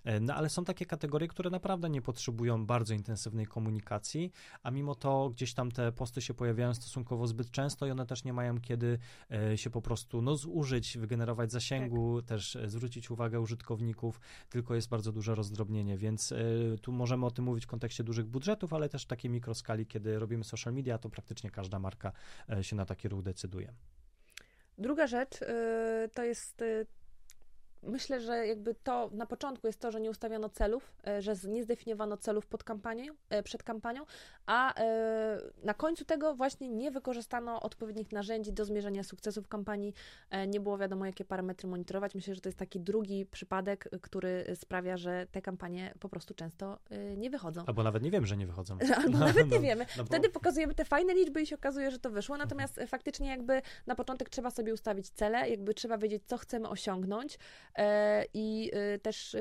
E, 0.04 0.20
No 0.20 0.34
ale 0.34 0.48
są 0.48 0.64
takie 0.64 0.86
kategorie, 0.86 1.05
które 1.28 1.50
naprawdę 1.50 1.90
nie 1.90 2.02
potrzebują 2.02 2.66
bardzo 2.66 2.94
intensywnej 2.94 3.46
komunikacji, 3.46 4.32
a 4.62 4.70
mimo 4.70 4.94
to 4.94 5.30
gdzieś 5.30 5.54
tam 5.54 5.72
te 5.72 5.92
posty 5.92 6.22
się 6.22 6.34
pojawiają 6.34 6.74
stosunkowo 6.74 7.26
zbyt 7.26 7.50
często 7.50 7.86
i 7.86 7.90
one 7.90 8.06
też 8.06 8.24
nie 8.24 8.32
mają 8.32 8.60
kiedy 8.60 8.98
e, 9.30 9.58
się 9.58 9.70
po 9.70 9.82
prostu 9.82 10.22
no, 10.22 10.36
zużyć, 10.36 10.98
wygenerować 10.98 11.52
zasięgu, 11.52 12.22
też 12.22 12.56
e, 12.56 12.70
zwrócić 12.70 13.10
uwagę 13.10 13.40
użytkowników, 13.40 14.20
tylko 14.50 14.74
jest 14.74 14.88
bardzo 14.88 15.12
duże 15.12 15.34
rozdrobnienie, 15.34 15.98
więc 15.98 16.32
e, 16.32 16.36
tu 16.82 16.92
możemy 16.92 17.26
o 17.26 17.30
tym 17.30 17.44
mówić 17.44 17.64
w 17.64 17.68
kontekście 17.68 18.04
dużych 18.04 18.26
budżetów, 18.26 18.72
ale 18.72 18.88
też 18.88 19.06
takiej 19.06 19.30
mikroskali, 19.30 19.86
kiedy 19.86 20.18
robimy 20.18 20.44
social 20.44 20.74
media, 20.74 20.98
to 20.98 21.10
praktycznie 21.10 21.50
każda 21.50 21.78
marka 21.78 22.12
się 22.62 22.76
na 22.76 22.86
taki 22.86 23.08
ruch 23.08 23.22
decyduje. 23.22 23.72
Druga 24.78 25.06
rzecz 25.06 25.42
y, 25.42 26.10
to 26.14 26.22
jest. 26.22 26.62
Myślę, 27.86 28.20
że 28.20 28.46
jakby 28.46 28.74
to 28.74 29.10
na 29.12 29.26
początku 29.26 29.66
jest 29.66 29.80
to, 29.80 29.90
że 29.90 30.00
nie 30.00 30.10
ustawiono 30.10 30.48
celów, 30.48 30.94
y, 31.18 31.22
że 31.22 31.34
nie 31.48 31.62
zdefiniowano 31.62 32.16
celów 32.16 32.46
pod 32.46 32.64
kampanią, 32.64 33.12
y, 33.38 33.42
przed 33.42 33.62
kampanią, 33.62 34.02
a 34.46 34.70
y, 34.72 34.84
na 35.62 35.74
końcu 35.74 36.04
tego 36.04 36.34
właśnie 36.34 36.68
nie 36.68 36.90
wykorzystano 36.90 37.62
odpowiednich 37.62 38.12
narzędzi 38.12 38.52
do 38.52 38.64
zmierzenia 38.64 39.02
sukcesów 39.02 39.48
kampanii. 39.48 39.94
E, 40.30 40.46
Nie 40.46 40.60
było 40.60 40.78
wiadomo, 40.78 41.06
jakie 41.06 41.24
parametry 41.24 41.68
monitorować. 41.68 42.14
Myślę, 42.14 42.34
że 42.34 42.40
to 42.40 42.48
jest 42.48 42.58
taki 42.58 42.80
drugi 42.80 43.26
przypadek, 43.26 43.88
który 44.02 44.44
sprawia, 44.54 44.96
że 44.96 45.26
te 45.32 45.42
kampanie 45.42 45.94
po 46.00 46.08
prostu 46.08 46.34
często 46.34 46.78
nie 47.16 47.30
wychodzą. 47.30 47.62
Albo 47.66 47.82
nawet 47.82 48.02
nie 48.02 48.10
wiem, 48.10 48.26
że 48.26 48.36
nie 48.36 48.46
wychodzą. 48.46 48.78
Albo 48.96 49.18
No, 49.18 49.26
nawet 49.26 49.50
nie 49.50 49.56
no, 49.56 49.62
wiemy. 49.62 49.86
no 49.96 50.02
bo- 50.02 50.06
Wtedy 50.06 50.28
pokazujemy 50.30 50.74
te 50.74 50.84
fajne 50.84 51.14
liczby 51.14 51.42
i 51.42 51.46
się 51.46 51.56
okazuje, 51.56 51.90
że 51.90 51.98
to 51.98 52.10
wyszło. 52.10 52.36
Natomiast 52.36 52.78
e, 52.78 52.86
faktycznie 52.86 53.28
jakby 53.28 53.62
na 53.86 53.94
początek 53.94 54.28
trzeba 54.28 54.50
sobie 54.50 54.74
ustawić 54.74 55.10
cele, 55.10 55.50
jakby 55.50 55.74
trzeba 55.74 55.98
wiedzieć, 55.98 56.22
co 56.26 56.36
chcemy 56.38 56.68
osiągnąć 56.68 57.38
e, 57.74 57.75
i 58.34 58.70
e, 58.74 58.98
też 58.98 59.34
e, 59.34 59.40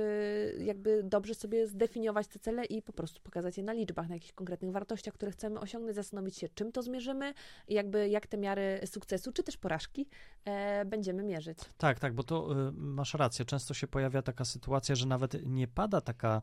jakby 0.58 1.04
dobrze 1.04 1.36
sobie 1.36 1.68
zdefiniować 1.68 2.28
te 2.28 2.40
cele 2.40 2.66
i 2.66 2.82
po 2.82 2.94
prostu 2.94 3.22
pokazać 3.22 3.58
je 3.58 3.64
na 3.64 3.74
liczbach, 3.74 4.10
na 4.10 4.16
jakichś 4.16 4.34
konkretnych 4.34 4.72
wartościach, 4.72 5.14
które 5.14 5.32
chcemy 5.32 5.60
osiągnąć, 5.60 5.96
zastanowić 5.96 6.38
się, 6.38 6.50
czym 6.50 6.72
to 6.72 6.82
zmierzymy 6.82 7.34
i 7.68 7.74
jakby 7.74 8.10
jak 8.10 8.28
te 8.28 8.38
miary 8.38 8.80
sukcesu, 8.86 9.32
czy 9.32 9.44
też 9.44 9.58
porażki 9.58 10.08
e, 10.46 10.86
będziemy 10.86 11.24
mierzyć. 11.24 11.58
Tak, 11.78 12.00
tak, 12.00 12.14
bo 12.14 12.24
to 12.24 12.50
masz 12.74 13.14
rację. 13.14 13.46
Często 13.46 13.74
się 13.74 13.88
pojawia 13.88 14.22
taka 14.22 14.46
sytuacja, 14.46 14.96
że 14.96 15.06
nawet 15.06 15.46
nie 15.46 15.68
pada 15.68 16.02
taka, 16.02 16.42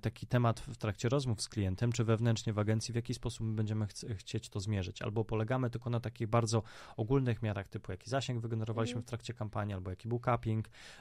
taki 0.00 0.26
temat 0.26 0.60
w 0.60 0.76
trakcie 0.76 1.08
rozmów 1.08 1.42
z 1.42 1.48
klientem, 1.48 1.92
czy 1.92 2.04
wewnętrznie 2.04 2.52
w 2.52 2.58
agencji, 2.58 2.92
w 2.92 2.96
jaki 2.96 3.14
sposób 3.14 3.46
my 3.46 3.54
będziemy 3.54 3.84
chc- 3.86 4.14
chcieć 4.14 4.48
to 4.48 4.60
zmierzyć. 4.60 5.02
Albo 5.02 5.24
polegamy 5.24 5.70
tylko 5.70 5.90
na 5.90 6.00
takich 6.00 6.28
bardzo 6.28 6.62
ogólnych 6.96 7.42
miarach, 7.42 7.68
typu 7.68 7.92
jaki 7.92 8.10
zasięg 8.10 8.40
wygenerowaliśmy 8.40 8.92
Mhm. 8.98 9.06
w 9.06 9.08
trakcie 9.08 9.34
kampanii, 9.34 9.74
albo 9.74 9.90
jaki 9.90 10.08
był 10.08 10.20
capping, 10.20 10.57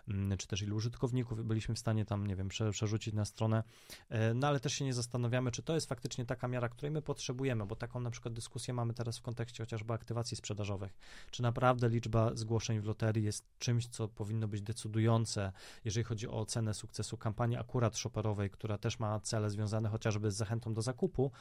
ym, 0.09 0.33
czy 0.37 0.47
też 0.47 0.61
ilu 0.61 0.75
użytkowników 0.75 1.45
byliśmy 1.45 1.75
w 1.75 1.79
stanie 1.79 2.05
tam, 2.05 2.27
nie 2.27 2.35
wiem, 2.35 2.47
prze, 2.49 2.71
przerzucić 2.71 3.13
na 3.13 3.25
stronę. 3.25 3.63
E, 4.09 4.33
No 4.33 4.47
ale 4.47 4.59
też 4.59 4.73
się 4.73 4.85
nie 4.85 4.93
zastanawiamy, 4.93 5.51
czy 5.51 5.63
to 5.63 5.73
jest 5.75 5.89
faktycznie 5.89 6.25
taka 6.25 6.47
miara, 6.47 6.69
której 6.69 6.91
my 6.91 7.01
potrzebujemy, 7.01 7.65
bo 7.65 7.75
taką 7.75 7.99
na 7.99 8.11
przykład 8.11 8.33
dyskusję 8.33 8.73
mamy 8.73 8.93
teraz 8.93 9.17
w 9.17 9.21
kontekście 9.21 9.63
chociażby 9.63 9.93
aktywacji 9.93 10.37
sprzedażowych. 10.37 10.93
Czy 11.31 11.41
naprawdę 11.43 11.89
liczba 11.89 12.31
zgłoszeń 12.35 12.79
w 12.79 12.85
loterii 12.85 13.23
jest 13.23 13.45
czymś, 13.59 13.87
co 13.87 14.07
powinno 14.07 14.47
być 14.47 14.61
decydujące, 14.61 15.51
jeżeli 15.85 16.03
chodzi 16.03 16.27
o 16.27 16.39
ocenę 16.39 16.73
sukcesu 16.73 17.17
kampanii 17.17 17.57
akurat 17.57 17.97
shopperowej, 17.97 18.49
która 18.49 18.77
też 18.77 18.99
ma 18.99 19.19
cele 19.19 19.49
związane 19.49 19.89
chociażby 19.89 20.31
z 20.31 20.35
zachętą 20.35 20.73
do 20.73 20.81
zakupu, 20.81 21.31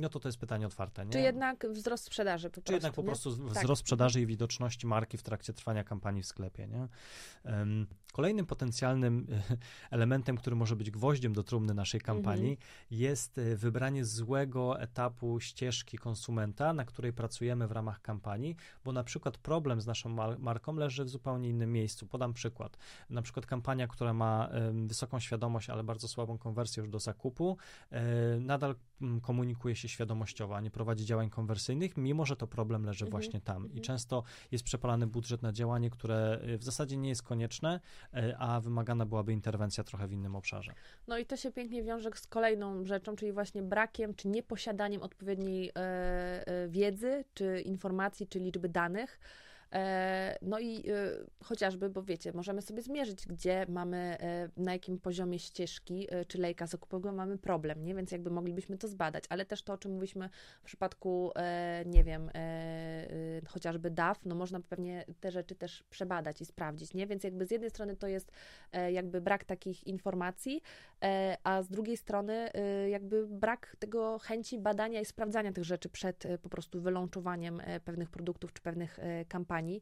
no 0.00 0.08
to 0.08 0.20
to 0.20 0.28
jest 0.28 0.38
pytanie 0.38 0.66
otwarte. 0.66 1.06
Nie? 1.06 1.12
Czy 1.12 1.20
jednak 1.20 1.66
wzrost 1.72 2.04
sprzedaży 2.04 2.50
po 2.50 2.54
Czy 2.54 2.60
prostu, 2.62 2.72
jednak 2.72 2.92
po 2.92 3.02
nie? 3.02 3.06
prostu 3.06 3.36
Tak. 3.48 3.58
wzrost 3.62 3.80
sprzedaży 3.80 4.20
i 4.20 4.26
widoczności 4.26 4.86
marki 4.86 5.18
w 5.18 5.22
trakcie 5.22 5.52
trwania 5.52 5.84
kampanii 5.84 6.22
w 6.22 6.26
sklepie. 6.26 6.66
Nie? 6.68 6.88
Kolejnym 8.12 8.46
potencjalnym 8.46 9.26
elementem, 9.90 10.36
który 10.36 10.56
może 10.56 10.76
być 10.76 10.90
gwoździem 10.90 11.32
do 11.32 11.42
trumny 11.42 11.74
naszej 11.74 12.00
kampanii, 12.00 12.58
jest 12.90 13.38
e, 13.38 13.56
wybranie 13.56 14.04
złego 14.04 14.80
etapu 14.80 15.40
ścieżki 15.40 15.98
konsumenta, 15.98 16.72
na 16.72 16.84
której 16.84 17.12
pracujemy 17.12 17.68
w 17.68 17.72
ramach 17.72 18.02
kampanii, 18.02 18.56
bo 18.84 18.92
na 18.92 19.04
przykład 19.04 19.38
problem 19.38 19.80
z 19.80 19.86
naszą 19.86 20.08
mar- 20.08 20.38
marką 20.38 20.74
leży 20.74 21.04
w 21.04 21.08
zupełnie 21.08 21.48
innym 21.48 21.72
miejscu. 21.72 22.06
Podam 22.06 22.32
przykład. 22.32 22.78
Na 23.10 23.22
przykład 23.22 23.46
kampania, 23.46 23.86
która 23.86 24.12
ma 24.12 24.50
wysoką 24.86 25.20
świadomość, 25.20 25.70
ale 25.70 25.84
bardzo 25.84 26.08
słabą 26.08 26.38
konwersję 26.38 26.80
już 26.80 26.90
do 26.90 26.98
zakupu, 26.98 27.56
e, 27.90 28.40
nadal 28.40 28.74
komunikuje 29.22 29.76
się 29.76 29.88
świadomościowo, 29.88 30.56
a 30.56 30.60
nie 30.60 30.70
prowadzi 30.70 31.06
działań 31.06 31.30
konwersyjnych, 31.30 31.96
mimo 31.96 32.26
że 32.26 32.36
to 32.36 32.46
problem 32.46 32.84
leży 32.84 33.04
Mhm, 33.04 33.10
właśnie 33.10 33.40
tam. 33.40 33.62
I 33.62 33.66
mhm. 33.66 33.82
często 33.82 34.22
jest 34.50 34.64
przepalany 34.64 35.06
budżet 35.06 35.42
na 35.42 35.52
działanie, 35.52 35.90
które 35.90 36.40
w 36.58 36.64
zasadzie 36.64 36.96
nie 37.00 37.08
jest 37.08 37.22
konieczne, 37.22 37.80
y, 38.14 38.36
a 38.38 38.60
wymagana 38.60 39.06
byłaby 39.06 39.32
interwencja 39.32 39.84
trochę 39.84 40.08
w 40.08 40.12
innym 40.12 40.36
obszarze. 40.36 40.74
No 41.08 41.18
i 41.18 41.26
to 41.26 41.36
się 41.36 41.52
pięknie 41.52 41.82
wiąże 41.82 42.10
z 42.14 42.26
kolejną 42.26 42.84
rzeczą, 42.84 43.16
czyli 43.16 43.32
właśnie 43.32 43.62
brakiem 43.62 44.14
czy 44.14 44.28
nieposiadaniem 44.28 45.02
odpowiedniej 45.02 45.68
e, 45.68 45.72
e, 45.76 46.68
wiedzy, 46.68 47.24
czy 47.34 47.60
informacji, 47.60 48.26
czy 48.26 48.38
liczby 48.38 48.68
danych. 48.68 49.20
E, 49.72 50.38
no 50.42 50.58
i 50.58 50.76
e, 50.76 50.82
chociażby, 51.44 51.90
bo 51.90 52.02
wiecie, 52.02 52.32
możemy 52.32 52.62
sobie 52.62 52.82
zmierzyć, 52.82 53.26
gdzie 53.26 53.66
mamy, 53.68 53.96
e, 54.20 54.48
na 54.56 54.72
jakim 54.72 54.98
poziomie 54.98 55.38
ścieżki 55.38 56.08
czy 56.28 56.38
lejka 56.38 56.66
zakupowego 56.66 57.12
mamy 57.12 57.38
problem, 57.38 57.84
nie? 57.84 57.94
Więc 57.94 58.12
jakby 58.12 58.30
moglibyśmy 58.30 58.78
to 58.78 58.88
zbadać, 58.88 59.24
ale 59.28 59.46
też 59.46 59.62
to, 59.62 59.72
o 59.72 59.78
czym 59.78 59.92
mówiliśmy 59.92 60.28
w 60.62 60.64
przypadku, 60.64 61.32
nie 61.86 62.04
wiem, 62.04 62.30
chociażby 63.48 63.90
DAF, 63.90 64.24
no 64.24 64.34
można 64.34 64.60
pewnie 64.60 65.04
te 65.20 65.30
rzeczy 65.30 65.54
też 65.54 65.82
przebadać 65.82 66.40
i 66.40 66.44
sprawdzić, 66.44 66.94
nie? 66.94 67.06
Więc 67.06 67.24
jakby 67.24 67.46
z 67.46 67.50
jednej 67.50 67.70
strony 67.70 67.96
to 67.96 68.06
jest 68.06 68.32
jakby 68.92 69.20
brak 69.20 69.44
takich 69.44 69.86
informacji, 69.86 70.62
a 71.44 71.62
z 71.62 71.68
drugiej 71.68 71.96
strony 71.96 72.50
jakby 72.88 73.26
brak 73.26 73.76
tego 73.78 74.18
chęci 74.18 74.58
badania 74.58 75.00
i 75.00 75.04
sprawdzania 75.04 75.52
tych 75.52 75.64
rzeczy 75.64 75.88
przed 75.88 76.24
po 76.42 76.48
prostu 76.48 76.80
wylączowaniem 76.80 77.62
pewnych 77.84 78.10
produktów 78.10 78.52
czy 78.52 78.62
pewnych 78.62 78.98
e, 78.98 79.24
kampanii. 79.60 79.80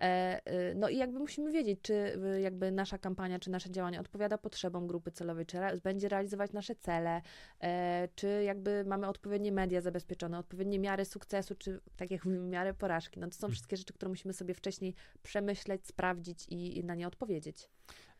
E, 0.00 0.40
e, 0.46 0.74
No 0.74 0.88
i 0.88 0.96
jakby 0.96 1.18
musimy 1.18 1.52
wiedzieć, 1.52 1.78
czy 1.82 1.94
e, 1.94 2.40
jakby 2.40 2.70
nasza 2.72 2.98
kampania, 2.98 3.38
czy 3.38 3.50
nasze 3.50 3.70
działanie 3.70 4.00
odpowiada 4.00 4.38
potrzebom 4.38 4.86
grupy 4.86 5.10
celowej, 5.10 5.46
czy 5.46 5.58
re- 5.58 5.78
będzie 5.82 6.08
realizować 6.08 6.52
nasze 6.52 6.74
cele, 6.74 7.22
e, 7.60 8.08
czy 8.14 8.42
jakby 8.44 8.84
mamy 8.86 9.06
odpowiednie 9.08 9.52
media 9.52 9.80
zabezpieczone, 9.80 10.38
odpowiednie 10.38 10.78
miary 10.78 11.04
sukcesu, 11.04 11.54
czy 11.54 11.80
tak 11.96 12.10
jak 12.10 12.24
mówimy, 12.24 12.46
miary 12.46 12.74
porażki. 12.74 13.20
No 13.20 13.26
to 13.28 13.34
są 13.34 13.48
wszystkie 13.48 13.76
rzeczy, 13.76 13.92
które 13.92 14.08
musimy 14.08 14.34
sobie 14.34 14.54
wcześniej 14.54 14.94
przemyśleć, 15.22 15.86
sprawdzić 15.86 16.46
i, 16.48 16.78
i 16.78 16.84
na 16.84 16.94
nie 16.94 17.06
odpowiedzieć. 17.06 17.68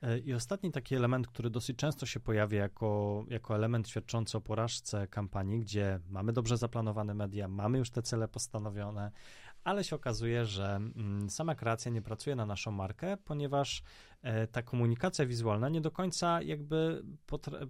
E, 0.02 0.18
I 0.18 0.34
ostatni 0.34 0.72
taki 0.72 0.94
element, 0.94 1.26
który 1.26 1.50
dosyć 1.50 1.76
często 1.76 2.06
się 2.06 2.20
pojawia 2.20 2.58
jako, 2.60 3.24
jako 3.28 3.54
element 3.54 3.88
świadczący 3.88 4.38
o 4.38 4.40
porażce 4.40 5.06
kampanii, 5.06 5.60
gdzie 5.60 6.00
mamy 6.10 6.32
dobrze 6.32 6.56
zaplanowane 6.56 7.14
media, 7.14 7.48
mamy 7.48 7.78
już 7.78 7.90
te 7.90 8.02
cele 8.02 8.28
postanowione, 8.28 9.10
ale 9.64 9.84
się 9.84 9.96
okazuje, 9.96 10.44
że 10.44 10.76
mm, 10.76 11.30
sama 11.30 11.54
kreacja 11.54 11.90
nie 11.90 12.02
pracuje 12.02 12.36
na 12.36 12.46
naszą 12.46 12.70
markę, 12.70 13.16
ponieważ 13.16 13.82
ta 14.52 14.62
komunikacja 14.62 15.26
wizualna 15.26 15.68
nie 15.68 15.80
do 15.80 15.90
końca 15.90 16.42
jakby 16.42 17.02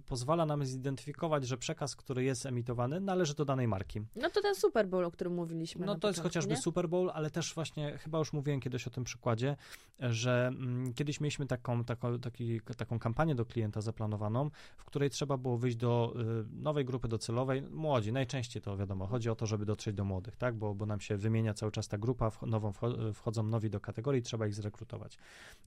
pozwala 0.05 0.45
nam 0.45 0.65
zidentyfikować, 0.65 1.47
że 1.47 1.57
przekaz, 1.57 1.95
który 1.95 2.23
jest 2.23 2.45
emitowany, 2.45 2.99
należy 2.99 3.35
do 3.35 3.45
danej 3.45 3.67
marki. 3.67 4.01
No 4.15 4.29
to 4.29 4.41
ten 4.41 4.55
Super 4.55 4.87
Bowl, 4.87 5.05
o 5.05 5.11
którym 5.11 5.33
mówiliśmy. 5.33 5.85
No 5.85 5.95
to 5.95 6.07
jest 6.07 6.19
początku, 6.19 6.23
chociażby 6.23 6.53
nie? 6.53 6.61
Super 6.61 6.89
Bowl, 6.89 7.11
ale 7.13 7.29
też 7.29 7.53
właśnie, 7.53 7.97
chyba 7.97 8.17
już 8.17 8.33
mówiłem 8.33 8.59
kiedyś 8.59 8.87
o 8.87 8.89
tym 8.89 9.03
przykładzie, 9.03 9.55
że 9.99 10.47
mm, 10.47 10.93
kiedyś 10.93 11.21
mieliśmy 11.21 11.45
taką, 11.45 11.83
taką, 11.83 12.19
taki, 12.19 12.61
taką 12.77 12.99
kampanię 12.99 13.35
do 13.35 13.45
klienta 13.45 13.81
zaplanowaną, 13.81 14.49
w 14.77 14.85
której 14.85 15.09
trzeba 15.09 15.37
było 15.37 15.57
wyjść 15.57 15.77
do 15.77 16.13
y, 16.41 16.45
nowej 16.51 16.85
grupy 16.85 17.07
docelowej, 17.07 17.61
młodzi, 17.61 18.11
najczęściej 18.11 18.61
to 18.61 18.77
wiadomo, 18.77 19.07
chodzi 19.07 19.29
o 19.29 19.35
to, 19.35 19.45
żeby 19.45 19.65
dotrzeć 19.65 19.95
do 19.95 20.05
młodych, 20.05 20.35
tak, 20.37 20.55
bo, 20.55 20.75
bo 20.75 20.85
nam 20.85 21.01
się 21.01 21.17
wymienia 21.17 21.53
cały 21.53 21.71
czas 21.71 21.87
ta 21.87 21.97
grupa, 21.97 22.29
w, 22.29 22.41
nową 22.41 22.71
wcho- 22.71 23.13
wchodzą 23.13 23.43
nowi 23.43 23.69
do 23.69 23.79
kategorii, 23.79 24.21
trzeba 24.21 24.47
ich 24.47 24.53
zrekrutować. 24.53 25.17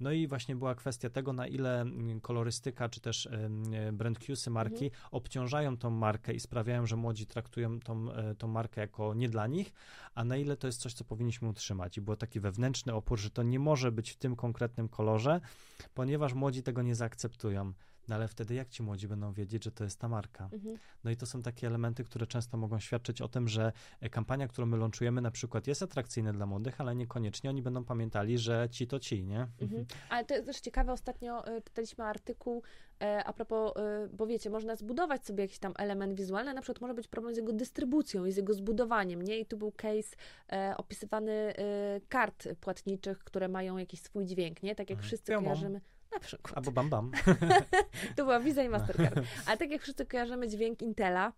No 0.00 0.12
i 0.12 0.26
właśnie 0.26 0.56
była 0.56 0.71
była 0.72 0.80
kwestia 0.80 1.10
tego, 1.10 1.32
na 1.32 1.46
ile 1.46 1.80
mm, 1.80 2.20
kolorystyka, 2.20 2.88
czy 2.88 3.00
też 3.00 3.28
brand 3.92 4.18
cuesy 4.18 4.50
marki 4.50 4.84
mhm. 4.84 5.02
obciążają 5.10 5.76
tą 5.76 5.90
markę 5.90 6.32
i 6.32 6.40
sprawiają, 6.40 6.86
że 6.86 6.96
młodzi 6.96 7.26
traktują 7.26 7.80
tą, 7.80 8.12
e, 8.12 8.34
tą 8.34 8.48
markę 8.48 8.80
jako 8.80 9.14
nie 9.14 9.28
dla 9.28 9.46
nich, 9.46 9.72
a 10.14 10.24
na 10.24 10.36
ile 10.36 10.56
to 10.56 10.66
jest 10.66 10.80
coś, 10.80 10.94
co 10.94 11.04
powinniśmy 11.04 11.48
utrzymać. 11.48 11.98
I 11.98 12.00
był 12.00 12.16
taki 12.16 12.40
wewnętrzny 12.40 12.94
opór, 12.94 13.18
że 13.18 13.30
to 13.30 13.42
nie 13.42 13.58
może 13.58 13.92
być 13.92 14.10
w 14.10 14.16
tym 14.16 14.36
konkretnym 14.36 14.88
kolorze, 14.88 15.40
ponieważ 15.94 16.34
młodzi 16.34 16.62
tego 16.62 16.82
nie 16.82 16.94
zaakceptują. 16.94 17.72
No 18.12 18.16
ale 18.16 18.28
wtedy 18.28 18.54
jak 18.54 18.68
ci 18.68 18.82
młodzi 18.82 19.08
będą 19.08 19.32
wiedzieć, 19.32 19.64
że 19.64 19.72
to 19.72 19.84
jest 19.84 19.98
ta 19.98 20.08
marka? 20.08 20.48
Mhm. 20.52 20.76
No 21.04 21.10
i 21.10 21.16
to 21.16 21.26
są 21.26 21.42
takie 21.42 21.66
elementy, 21.66 22.04
które 22.04 22.26
często 22.26 22.56
mogą 22.56 22.80
świadczyć 22.80 23.20
o 23.20 23.28
tym, 23.28 23.48
że 23.48 23.72
e, 24.00 24.10
kampania, 24.10 24.48
którą 24.48 24.66
my 24.66 24.76
launchujemy 24.76 25.20
na 25.20 25.30
przykład 25.30 25.66
jest 25.66 25.82
atrakcyjna 25.82 26.32
dla 26.32 26.46
młodych, 26.46 26.80
ale 26.80 26.94
niekoniecznie 26.94 27.50
oni 27.50 27.62
będą 27.62 27.84
pamiętali, 27.84 28.38
że 28.38 28.68
ci 28.70 28.86
to 28.86 28.98
ci, 28.98 29.24
nie? 29.24 29.46
Mhm. 29.60 29.84
Ale 30.08 30.24
to 30.24 30.34
jest 30.34 30.46
też 30.46 30.60
ciekawe, 30.60 30.92
ostatnio 30.92 31.46
e, 31.46 31.62
czytaliśmy 31.62 32.04
artykuł 32.04 32.62
e, 33.00 33.24
a 33.24 33.32
propos, 33.32 33.72
bo 34.12 34.26
wiecie, 34.26 34.50
można 34.50 34.76
zbudować 34.76 35.26
sobie 35.26 35.44
jakiś 35.44 35.58
tam 35.58 35.72
element 35.78 36.14
wizualny, 36.14 36.54
na 36.54 36.62
przykład 36.62 36.80
może 36.80 36.94
być 36.94 37.08
problem 37.08 37.34
z 37.34 37.36
jego 37.36 37.52
dystrybucją 37.52 38.24
i 38.24 38.32
z 38.32 38.36
jego 38.36 38.54
zbudowaniem, 38.54 39.22
nie? 39.22 39.38
I 39.38 39.46
tu 39.46 39.56
był 39.56 39.72
case 39.72 40.16
opisywany 40.76 41.54
kart 42.08 42.48
płatniczych, 42.60 43.18
które 43.18 43.48
mają 43.48 43.76
jakiś 43.76 44.00
swój 44.00 44.26
dźwięk, 44.26 44.62
nie? 44.62 44.74
Tak 44.74 44.90
jak 44.90 44.98
mhm. 44.98 45.06
wszyscy 45.06 45.32
kojarzymy. 45.34 45.80
Na 46.12 46.20
przykład. 46.20 46.56
Albo 46.56 46.72
Bam 46.72 46.90
Bam. 46.90 47.10
to 48.16 48.24
była 48.24 48.40
Visa 48.40 48.62
i 48.62 48.68
Mastercard. 48.68 49.20
Ale 49.46 49.56
tak 49.58 49.70
jak 49.70 49.82
wszyscy 49.82 50.06
kojarzymy 50.06 50.48
dźwięk 50.48 50.82
Intela, 50.82 51.32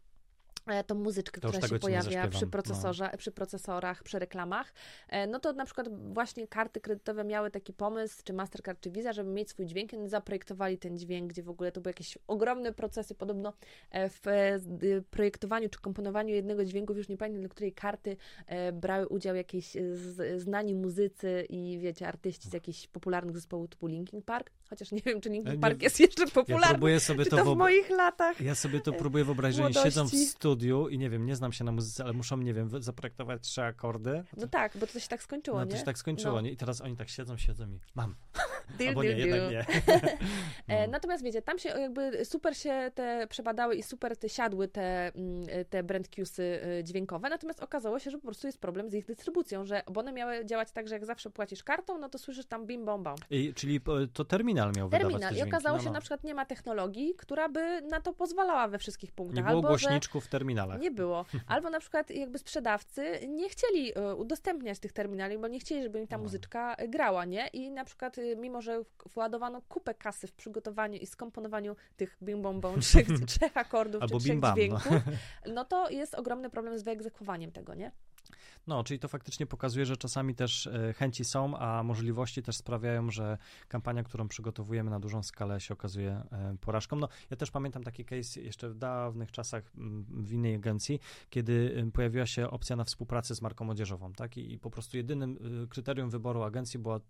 tą 0.87 0.95
muzyczkę, 0.95 1.41
to 1.41 1.49
która 1.49 1.69
się 1.69 1.79
pojawia 1.79 2.29
przy, 2.29 2.47
procesorze, 2.47 3.09
no. 3.13 3.19
przy 3.19 3.33
procesorach, 3.33 4.03
przy 4.03 4.19
reklamach, 4.19 4.73
e, 5.09 5.27
no 5.27 5.41
to 5.41 5.53
na 5.53 5.65
przykład 5.65 6.13
właśnie 6.13 6.49
karty 6.49 6.81
kredytowe 6.81 7.25
miały 7.25 7.51
taki 7.51 7.73
pomysł, 7.73 8.23
czy 8.25 8.33
Mastercard, 8.33 8.81
czy 8.81 8.91
Visa, 8.91 9.13
żeby 9.13 9.31
mieć 9.31 9.51
swój 9.51 9.67
dźwięk, 9.67 9.93
i 9.93 10.09
zaprojektowali 10.09 10.79
ten 10.79 10.99
dźwięk, 10.99 11.31
gdzie 11.31 11.43
w 11.43 11.51
ogóle 11.51 11.73
to 11.73 11.81
były 11.81 11.91
jakieś 11.91 12.19
ogromne 12.27 12.73
procesy, 12.73 13.15
podobno 13.15 13.53
e, 13.91 14.09
w 14.09 14.23
projektowaniu 15.11 15.69
czy 15.69 15.81
komponowaniu 15.81 16.35
jednego 16.35 16.65
dźwięku, 16.65 16.95
już 16.95 17.09
nie 17.09 17.17
pamiętam, 17.17 17.43
do 17.43 17.49
której 17.49 17.73
karty 17.73 18.17
brały 18.73 19.09
udział 19.09 19.37
jakieś 19.37 19.77
znani 20.37 20.75
muzycy 20.75 21.47
i 21.49 21.79
wiecie, 21.79 22.09
artyści 22.09 22.49
z 22.49 22.53
jakichś 22.53 22.87
popularnych 22.87 23.35
zespołów 23.35 23.71
typu 23.71 23.87
Linkin 23.87 24.23
Park, 24.23 24.51
chociaż 24.71 24.93
nie 24.93 25.01
wiem, 25.01 25.21
czy 25.21 25.29
Linkin 25.29 25.61
Park 25.61 25.79
nie, 25.79 25.85
jest 25.85 26.01
jeszcze 26.01 26.27
popularny, 26.27 26.67
ja 26.67 26.73
próbuję 26.73 27.01
sobie 27.01 27.25
to, 27.25 27.37
to 27.37 27.55
w 27.55 27.57
moich 27.57 27.91
latach. 27.91 28.41
Ja 28.41 28.55
sobie 28.55 28.81
to 28.81 28.93
próbuję 28.93 29.25
wyobrazić, 29.25 29.75
że 29.75 29.83
siedzą 29.83 30.05
w 30.09 30.15
studiu 30.15 30.54
studiu 30.55 30.89
i 30.89 30.99
nie 30.99 31.11
wiem, 31.11 31.27
nie 31.27 31.37
znam 31.37 31.53
się 31.53 31.65
na 31.65 31.73
muzyce, 31.73 32.05
ale 32.05 32.13
muszą, 32.13 32.37
nie 32.37 32.55
wiem, 32.55 32.83
zaprojektować 32.83 33.43
trzy 33.43 33.63
akordy. 33.63 34.25
No 34.37 34.47
tak, 34.47 34.77
bo 34.77 34.87
to 34.87 35.01
się 35.01 35.09
tak 35.09 35.23
skończyło, 35.23 35.59
no, 35.59 35.65
nie? 35.65 35.71
to 35.71 35.77
się 35.77 35.85
tak 35.85 35.99
skończyło, 35.99 36.35
no. 36.35 36.41
nie? 36.41 36.51
I 36.51 36.57
teraz 36.57 36.81
oni 36.81 36.97
tak 36.97 37.09
siedzą, 37.09 37.37
siedzą 37.37 37.71
i 37.71 37.81
mam. 37.95 38.15
Deal, 38.79 38.89
Albo 38.89 39.03
deal, 39.03 39.17
nie, 39.17 39.27
deal. 39.27 39.53
jednak 39.53 39.71
nie. 40.69 40.79
no. 40.87 40.87
Natomiast 40.89 41.25
wiecie, 41.25 41.43
tam 41.43 41.59
się 41.59 41.69
jakby 41.69 42.25
super 42.25 42.57
się 42.57 42.91
te 42.95 43.27
przebadały 43.31 43.77
i 43.77 43.83
super 43.83 44.17
te 44.17 44.29
siadły 44.29 44.69
te, 44.69 45.13
mm, 45.15 45.47
te 45.71 45.83
brand 45.83 46.09
cuesy 46.09 46.43
y, 46.43 46.85
dźwiękowe, 46.85 47.29
natomiast 47.29 47.63
okazało 47.63 47.99
się, 47.99 48.11
że 48.11 48.19
po 48.19 48.25
prostu 48.25 48.47
jest 48.47 48.59
problem 48.59 48.91
z 48.91 48.95
ich 48.95 49.07
dystrybucją, 49.07 49.65
że 49.65 49.83
bo 49.93 50.01
one 50.01 50.13
miały 50.13 50.47
działać 50.47 50.73
tak, 50.73 50.89
że 50.89 50.95
jak 50.95 51.07
zawsze 51.07 51.31
płacisz 51.31 51.65
kartą, 51.65 51.99
no 51.99 52.09
to 52.09 52.19
słyszysz 52.19 52.47
tam 52.47 52.67
bim 52.67 52.85
bom 52.85 53.03
bam. 53.03 53.17
I, 53.31 53.55
czyli 53.55 53.81
to 54.13 54.25
terminal 54.25 54.73
miał 54.77 54.89
terminal. 54.89 54.91
wydawać 54.91 55.23
Terminal. 55.23 55.47
I 55.47 55.51
okazało 55.51 55.77
no, 55.77 55.83
się, 55.83 55.89
no. 55.89 55.93
na 55.93 56.01
przykład 56.01 56.25
nie 56.25 56.35
ma 56.35 56.47
technologii, 56.47 57.15
która 57.19 57.49
by 57.49 57.83
na 57.83 58.01
to 58.01 58.13
pozwalała 58.13 58.69
we 58.69 58.79
wszystkich 58.79 59.13
punktach. 59.13 59.37
Nie 59.37 59.43
było 59.43 59.57
Albo, 59.57 59.69
głośniczków 59.69 60.25
w 60.25 60.29
terminalach. 60.45 60.81
Nie 60.81 60.91
było. 60.91 61.25
Albo 61.47 61.71
na 61.71 61.81
przykład 61.81 62.11
jakby 62.11 62.39
sprzedawcy 62.39 63.21
nie 63.29 63.49
chcieli 63.49 63.93
e, 63.95 64.15
udostępniać 64.15 64.79
tych 64.79 64.93
terminali, 64.93 65.39
bo 65.39 65.49
nie 65.49 65.61
chcieli, 65.61 65.83
żeby 65.83 66.01
im 66.01 66.07
ta 66.07 66.17
no. 66.17 66.23
muzyczka 66.23 66.77
grała, 66.89 67.25
nie? 67.25 67.47
I 67.47 67.71
na 67.71 67.85
przykład 67.85 68.19
y, 68.19 68.37
mimo, 68.37 68.63
że 68.63 68.83
władowano 69.15 69.63
kupę 69.69 69.95
kasy 69.95 70.27
w 70.27 70.33
przygotowaniu 70.33 70.99
i 70.99 71.07
skomponowaniu 71.07 71.77
tych 71.97 72.17
bim 72.23 72.43
bom 72.43 72.61
bom, 72.61 72.81
trzech, 72.81 73.07
trzech 73.27 73.57
akordów 73.57 74.03
Albo 74.03 74.19
czy 74.19 74.25
trzech 74.25 74.39
bam, 74.39 74.55
dźwięków, 74.55 74.91
no. 75.47 75.53
no 75.55 75.65
to 75.65 75.91
jest 75.91 76.15
ogromny 76.15 76.51
problem 76.51 76.79
z 76.79 76.83
wyegzekwowaniem 76.83 77.53
tego, 77.53 77.75
nie? 77.75 77.91
No, 78.67 78.85
czyli 78.85 79.01
to 79.01 79.09
faktycznie 79.09 79.47
pokazuje, 79.47 79.87
że 79.87 79.97
czasami 79.97 80.35
też 80.35 80.67
e, 80.67 80.93
chęci 80.93 81.25
są, 81.25 81.59
a 81.59 81.83
możliwości 81.83 82.43
też 82.43 82.57
sprawiają, 82.57 83.11
że 83.11 83.39
kampania, 83.69 84.03
którą 84.03 84.29
przygotowujemy 84.29 84.91
na 84.91 85.01
dużą 85.01 85.23
skalę 85.23 85.61
się 85.61 85.75
okazuje 85.75 86.11
e, 86.11 86.57
porażką. 86.61 86.97
No, 86.97 87.09
ja 87.31 87.37
też 87.37 87.51
pamiętam 87.51 87.83
taki 87.83 88.05
case 88.05 88.41
jeszcze 88.41 88.69
w 88.69 88.75
dawnych 88.75 89.33
czasach 89.33 89.73
w 90.09 90.33
innej 90.33 90.55
agencji, 90.55 91.01
kiedy 91.31 91.87
pojawiła 91.93 92.27
się 92.27 92.51
opcja 92.51 92.77
na 92.77 92.85
współpracę 92.85 93.35
z 93.35 93.43
marką 93.43 93.71
odzieżową, 93.71 94.13
tak? 94.13 94.37
I, 94.37 94.53
i 94.53 94.59
po 94.59 94.71
prostu 94.71 94.97
jedynym 94.97 95.63
y, 95.65 95.69
kryterium 95.69 96.11
wyboru 96.11 96.43
agencji 96.43 96.79
było 96.79 97.01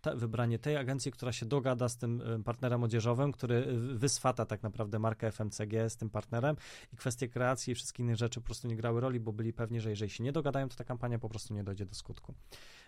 ta, 0.00 0.14
wybranie 0.14 0.58
tej 0.58 0.76
agencji, 0.76 1.12
która 1.12 1.32
się 1.32 1.46
dogada 1.46 1.88
z 1.88 1.96
tym 1.96 2.22
partnerem 2.44 2.82
odzieżowym, 2.82 3.32
który 3.32 3.66
wyswata 3.94 4.46
tak 4.46 4.62
naprawdę 4.62 4.98
markę 4.98 5.32
FMCG 5.32 5.90
z 5.90 5.96
tym 5.96 6.10
partnerem 6.10 6.56
i 6.92 6.96
kwestie 6.96 7.28
kreacji 7.28 7.72
i 7.72 7.74
wszystkich 7.74 8.00
innych 8.00 8.16
rzeczy 8.16 8.40
po 8.40 8.46
prostu 8.46 8.68
nie 8.68 8.76
grały 8.76 9.00
roli, 9.00 9.20
bo 9.20 9.32
byli 9.32 9.52
pewni, 9.52 9.80
że 9.80 9.90
jeżeli 9.90 10.10
się 10.10 10.24
nie 10.24 10.32
dogadają, 10.32 10.57
to 10.66 10.76
ta 10.76 10.84
kampania 10.84 11.18
po 11.18 11.28
prostu 11.28 11.54
nie 11.54 11.64
dojdzie 11.64 11.86
do 11.86 11.94
skutku. 11.94 12.34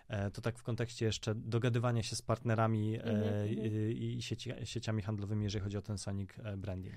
E, 0.07 0.31
to 0.31 0.41
tak 0.41 0.57
w 0.57 0.63
kontekście 0.63 1.05
jeszcze 1.05 1.35
dogadywania 1.35 2.03
się 2.03 2.15
z 2.15 2.21
partnerami 2.21 2.99
mm 2.99 3.21
-hmm. 3.21 3.91
i 3.91 4.21
sieci, 4.21 4.53
sieciami 4.63 5.01
handlowymi, 5.01 5.43
jeżeli 5.43 5.63
chodzi 5.63 5.77
o 5.77 5.81
ten 5.81 5.97
Sonic 5.97 6.29
branding. 6.57 6.95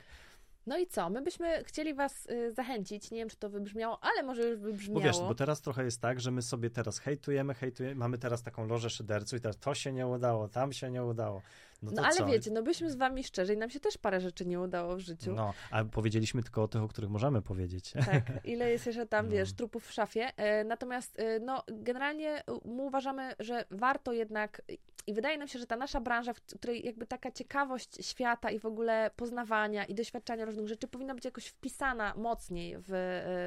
No 0.66 0.78
i 0.78 0.86
co? 0.86 1.10
My 1.10 1.22
byśmy 1.22 1.64
chcieli 1.64 1.94
Was 1.94 2.26
y, 2.26 2.52
zachęcić. 2.52 3.10
Nie 3.10 3.18
wiem, 3.18 3.28
czy 3.28 3.36
to 3.36 3.50
wybrzmiało, 3.50 3.98
ale 4.02 4.22
może 4.22 4.42
już 4.42 4.60
wybrzmiało. 4.60 5.00
Bo 5.00 5.06
wiesz, 5.06 5.18
bo 5.18 5.34
teraz 5.34 5.60
trochę 5.60 5.84
jest 5.84 6.00
tak, 6.00 6.20
że 6.20 6.30
my 6.30 6.42
sobie 6.42 6.70
teraz 6.70 6.98
hejtujemy, 6.98 7.54
hejtujemy. 7.54 7.94
Mamy 7.94 8.18
teraz 8.18 8.42
taką 8.42 8.66
lożę 8.66 8.90
szyderców 8.90 9.38
i 9.38 9.42
teraz 9.42 9.58
to 9.58 9.74
się 9.74 9.92
nie 9.92 10.06
udało, 10.06 10.48
tam 10.48 10.72
się 10.72 10.90
nie 10.90 11.04
udało. 11.04 11.42
No, 11.82 11.90
no 11.94 12.02
ale 12.02 12.14
co? 12.14 12.26
wiecie, 12.26 12.50
no 12.50 12.62
byliśmy 12.62 12.90
z 12.90 12.96
wami 12.96 13.24
szczerzy 13.24 13.54
i 13.54 13.56
nam 13.56 13.70
się 13.70 13.80
też 13.80 13.98
parę 13.98 14.20
rzeczy 14.20 14.46
nie 14.46 14.60
udało 14.60 14.96
w 14.96 15.00
życiu. 15.00 15.34
No, 15.34 15.54
a 15.70 15.84
powiedzieliśmy 15.84 16.42
tylko 16.42 16.62
o 16.62 16.68
tych, 16.68 16.82
o 16.82 16.88
których 16.88 17.10
możemy 17.10 17.42
powiedzieć. 17.42 17.92
Tak, 17.92 18.22
ile 18.44 18.70
jest 18.70 18.86
jeszcze 18.86 19.06
tam, 19.06 19.26
no. 19.28 19.32
wiesz, 19.32 19.52
trupów 19.52 19.86
w 19.86 19.92
szafie. 19.92 20.36
E, 20.36 20.64
natomiast, 20.64 21.18
e, 21.18 21.40
no, 21.40 21.62
generalnie 21.68 22.42
my 22.64 22.82
uważamy, 22.82 23.34
że 23.38 23.64
warto 23.70 24.12
jednak 24.12 24.62
i 25.06 25.14
wydaje 25.14 25.38
nam 25.38 25.48
się, 25.48 25.58
że 25.58 25.66
ta 25.66 25.76
nasza 25.76 26.00
branża, 26.00 26.32
w 26.32 26.40
której 26.40 26.86
jakby 26.86 27.06
taka 27.06 27.30
ciekawość 27.30 28.06
świata 28.06 28.50
i 28.50 28.58
w 28.58 28.66
ogóle 28.66 29.10
poznawania 29.16 29.84
i 29.84 29.94
doświadczania 29.94 30.44
różnych 30.44 30.68
rzeczy 30.68 30.88
powinna 30.88 31.14
być 31.14 31.24
jakoś 31.24 31.46
wpisana 31.46 32.14
mocniej 32.16 32.76
w, 32.78 32.84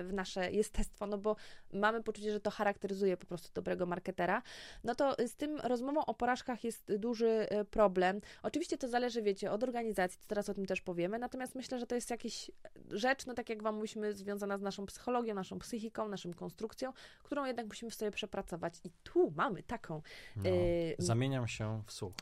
w 0.07 0.13
nasze 0.13 0.51
jestestwo, 0.51 1.07
no 1.07 1.17
bo 1.17 1.35
mamy 1.73 2.03
poczucie, 2.03 2.31
że 2.31 2.39
to 2.39 2.51
charakteryzuje 2.51 3.17
po 3.17 3.25
prostu 3.25 3.49
dobrego 3.53 3.85
marketera. 3.85 4.41
No 4.83 4.95
to 4.95 5.15
z 5.27 5.35
tym 5.35 5.59
rozmową 5.59 6.05
o 6.05 6.13
porażkach 6.13 6.63
jest 6.63 6.95
duży 6.95 7.47
e, 7.49 7.65
problem. 7.65 8.16
Oczywiście 8.43 8.77
to 8.77 8.87
zależy, 8.87 9.21
wiecie, 9.21 9.51
od 9.51 9.63
organizacji, 9.63 10.19
to 10.19 10.27
teraz 10.27 10.49
o 10.49 10.53
tym 10.53 10.65
też 10.65 10.81
powiemy, 10.81 11.19
natomiast 11.19 11.55
myślę, 11.55 11.79
że 11.79 11.87
to 11.87 11.95
jest 11.95 12.09
jakaś 12.09 12.51
rzecz, 12.89 13.25
no 13.25 13.33
tak 13.33 13.49
jak 13.49 13.63
Wam 13.63 13.75
mówimy, 13.75 14.13
związana 14.13 14.57
z 14.57 14.61
naszą 14.61 14.85
psychologią, 14.85 15.33
naszą 15.33 15.59
psychiką, 15.59 16.07
naszą 16.07 16.33
konstrukcją, 16.33 16.93
którą 17.23 17.45
jednak 17.45 17.65
musimy 17.67 17.91
sobie 17.91 18.11
przepracować. 18.11 18.73
I 18.83 18.91
tu 19.03 19.31
mamy 19.35 19.63
taką... 19.63 20.01
No, 20.35 20.49
y 20.49 20.95
zamieniam 20.99 21.47
się 21.47 21.83
w 21.85 21.91
słuch. 21.91 22.13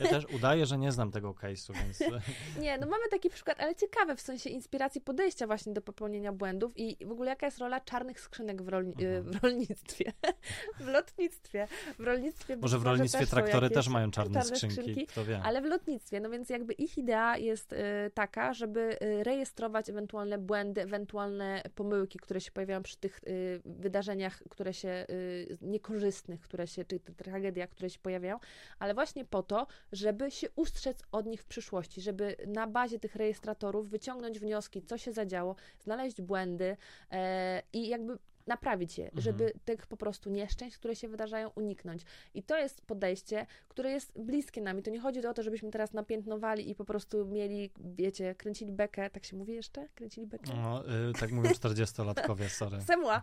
Ja 0.00 0.08
też 0.08 0.24
udaję, 0.34 0.66
że 0.66 0.78
nie 0.78 0.92
znam 0.92 1.10
tego 1.10 1.32
case'u, 1.32 1.72
więc... 1.74 2.00
Nie, 2.60 2.78
no 2.78 2.86
mamy 2.86 3.08
taki 3.10 3.30
przykład, 3.30 3.60
ale 3.60 3.74
ciekawy 3.74 4.16
w 4.16 4.20
sensie 4.20 4.50
inspiracji 4.50 5.00
podejścia 5.00 5.46
właśnie 5.46 5.72
do 5.72 5.82
popełnienia 5.82 6.32
błędów 6.32 6.72
i 6.76 7.06
w 7.06 7.10
ogóle 7.10 7.30
jaka 7.30 7.46
jest 7.46 7.58
rola 7.58 7.80
czarnych 7.80 8.20
skrzynek 8.20 8.62
w, 8.62 8.68
rolni 8.68 8.92
mhm. 8.92 9.22
w 9.22 9.42
rolnictwie, 9.42 10.12
w 10.80 10.86
lotnictwie, 10.86 11.68
w 11.98 12.04
rolnictwie... 12.04 12.56
Może 12.56 12.78
w 12.78 12.82
rolnictwie 12.82 13.20
też 13.20 13.30
traktory 13.30 13.70
też 13.70 13.88
mają 13.88 14.10
czarne, 14.10 14.34
czarne 14.34 14.56
skrzynki, 14.56 14.76
skrzynki, 14.76 15.06
kto 15.06 15.24
wie. 15.24 15.40
Ale 15.44 15.62
w 15.62 15.64
lotnictwie, 15.64 16.20
no 16.20 16.30
więc 16.30 16.50
jakby 16.50 16.72
ich 16.72 16.98
idea 16.98 17.36
jest 17.36 17.72
y, 17.72 17.76
taka, 18.14 18.54
żeby 18.54 18.98
y, 19.02 19.24
rejestrować 19.24 19.90
ewentualne 19.90 20.38
błędy, 20.38 20.82
ewentualne 20.82 21.62
pomyłki, 21.74 22.18
które 22.18 22.40
się 22.40 22.50
pojawiają 22.50 22.82
przy 22.82 22.96
tych 22.96 23.20
y, 23.26 23.60
wydarzeniach, 23.64 24.42
które 24.50 24.74
się 24.74 25.06
y, 25.10 25.58
niekorzystnych, 25.60 26.40
które 26.40 26.66
się, 26.66 26.84
czy 26.84 27.00
tragediach, 27.00 27.70
które 27.70 27.90
się 27.90 27.98
pojawiają, 27.98 28.38
ale 28.78 28.94
właśnie 28.94 29.24
po 29.24 29.41
to, 29.42 29.66
żeby 29.92 30.30
się 30.30 30.48
ustrzec 30.56 31.02
od 31.12 31.26
nich 31.26 31.42
w 31.42 31.46
przyszłości, 31.46 32.00
żeby 32.00 32.36
na 32.46 32.66
bazie 32.66 32.98
tych 32.98 33.16
rejestratorów 33.16 33.88
wyciągnąć 33.88 34.38
wnioski, 34.38 34.82
co 34.82 34.98
się 34.98 35.12
zadziało, 35.12 35.56
znaleźć 35.78 36.22
błędy 36.22 36.76
e, 37.10 37.62
i 37.72 37.88
jakby 37.88 38.18
naprawić 38.46 38.98
je, 38.98 39.04
mhm. 39.04 39.22
żeby 39.22 39.52
tych 39.64 39.86
po 39.86 39.96
prostu 39.96 40.30
nieszczęść, 40.30 40.76
które 40.76 40.96
się 40.96 41.08
wydarzają, 41.08 41.50
uniknąć. 41.54 42.02
I 42.34 42.42
to 42.42 42.58
jest 42.58 42.82
podejście, 42.82 43.46
które 43.68 43.90
jest 43.90 44.12
bliskie 44.18 44.60
nami. 44.60 44.82
To 44.82 44.90
nie 44.90 45.00
chodzi 45.00 45.26
o 45.26 45.34
to, 45.34 45.42
żebyśmy 45.42 45.70
teraz 45.70 45.92
napiętnowali 45.92 46.70
i 46.70 46.74
po 46.74 46.84
prostu 46.84 47.26
mieli, 47.26 47.70
wiecie, 47.78 48.34
kręcili 48.34 48.72
bekę, 48.72 49.10
tak 49.10 49.24
się 49.24 49.36
mówi 49.36 49.52
jeszcze? 49.52 49.88
Kręcili 49.94 50.26
bekę? 50.26 50.54
No, 50.54 50.84
y, 51.10 51.12
tak 51.20 51.32
mówią 51.32 51.50
40-latkowie, 51.50 52.48
sorry. 52.60 52.80
Semła. 52.80 53.22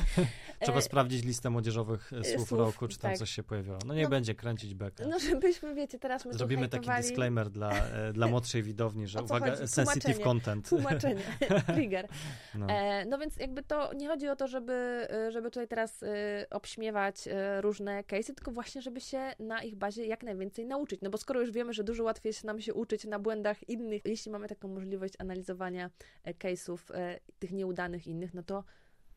Trzeba 0.60 0.78
e, 0.78 0.82
sprawdzić 0.82 1.24
listę 1.24 1.50
młodzieżowych 1.50 2.12
e, 2.12 2.24
słów, 2.24 2.48
słów 2.48 2.60
roku, 2.60 2.88
czy 2.88 2.98
tam 2.98 3.10
tak. 3.10 3.18
coś 3.18 3.30
się 3.30 3.42
pojawiło. 3.42 3.78
No 3.86 3.94
nie 3.94 4.02
no, 4.02 4.08
będzie 4.08 4.34
kręcić 4.34 4.74
bekę. 4.74 5.06
No 5.06 5.18
żebyśmy, 5.18 5.74
wiecie, 5.74 5.98
teraz 5.98 6.24
my 6.24 6.34
Zrobimy 6.34 6.68
taki 6.68 6.90
disclaimer 6.96 7.50
dla, 7.50 7.72
e, 7.72 8.12
dla 8.12 8.26
młodszej 8.26 8.62
widowni, 8.62 9.06
że 9.06 9.22
uwaga, 9.24 9.56
chodzi? 9.56 9.68
sensitive 9.68 10.20
content. 10.20 10.68
Tłumaczenie, 10.68 11.22
trigger. 11.66 12.08
No. 12.54 12.66
E, 12.68 13.04
no 13.04 13.18
więc 13.18 13.36
jakby 13.36 13.62
to 13.62 13.92
nie 13.94 14.08
chodzi 14.08 14.28
o 14.28 14.36
to, 14.36 14.45
to, 14.46 14.50
żeby, 14.50 15.08
y, 15.28 15.32
żeby 15.32 15.50
tutaj 15.50 15.68
teraz 15.68 16.02
y, 16.02 16.06
obśmiewać 16.50 17.26
y, 17.26 17.60
różne 17.60 18.02
case'y, 18.02 18.34
tylko 18.34 18.50
właśnie, 18.50 18.82
żeby 18.82 19.00
się 19.00 19.32
na 19.38 19.62
ich 19.62 19.76
bazie 19.76 20.06
jak 20.06 20.22
najwięcej 20.22 20.66
nauczyć. 20.66 21.00
No 21.02 21.10
bo 21.10 21.18
skoro 21.18 21.40
już 21.40 21.50
wiemy, 21.50 21.72
że 21.72 21.84
dużo 21.84 22.04
łatwiej 22.04 22.30
jest 22.30 22.44
nam 22.44 22.60
się 22.60 22.74
uczyć 22.74 23.04
na 23.04 23.18
błędach 23.18 23.68
innych, 23.68 24.02
jeśli 24.04 24.32
mamy 24.32 24.48
taką 24.48 24.68
możliwość 24.68 25.14
analizowania 25.18 25.90
e, 26.24 26.34
case'ów, 26.34 26.78
e, 26.94 27.20
tych 27.38 27.52
nieudanych 27.52 28.06
innych, 28.06 28.34
no 28.34 28.42
to 28.42 28.64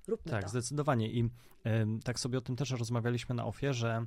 róbmy 0.07 0.31
Tak, 0.31 0.43
to. 0.43 0.49
zdecydowanie. 0.49 1.09
I 1.11 1.29
em, 1.63 1.99
tak 1.99 2.19
sobie 2.19 2.37
o 2.37 2.41
tym 2.41 2.56
też 2.56 2.71
rozmawialiśmy 2.71 3.35
na 3.35 3.45
ofie, 3.45 3.73
że, 3.73 4.06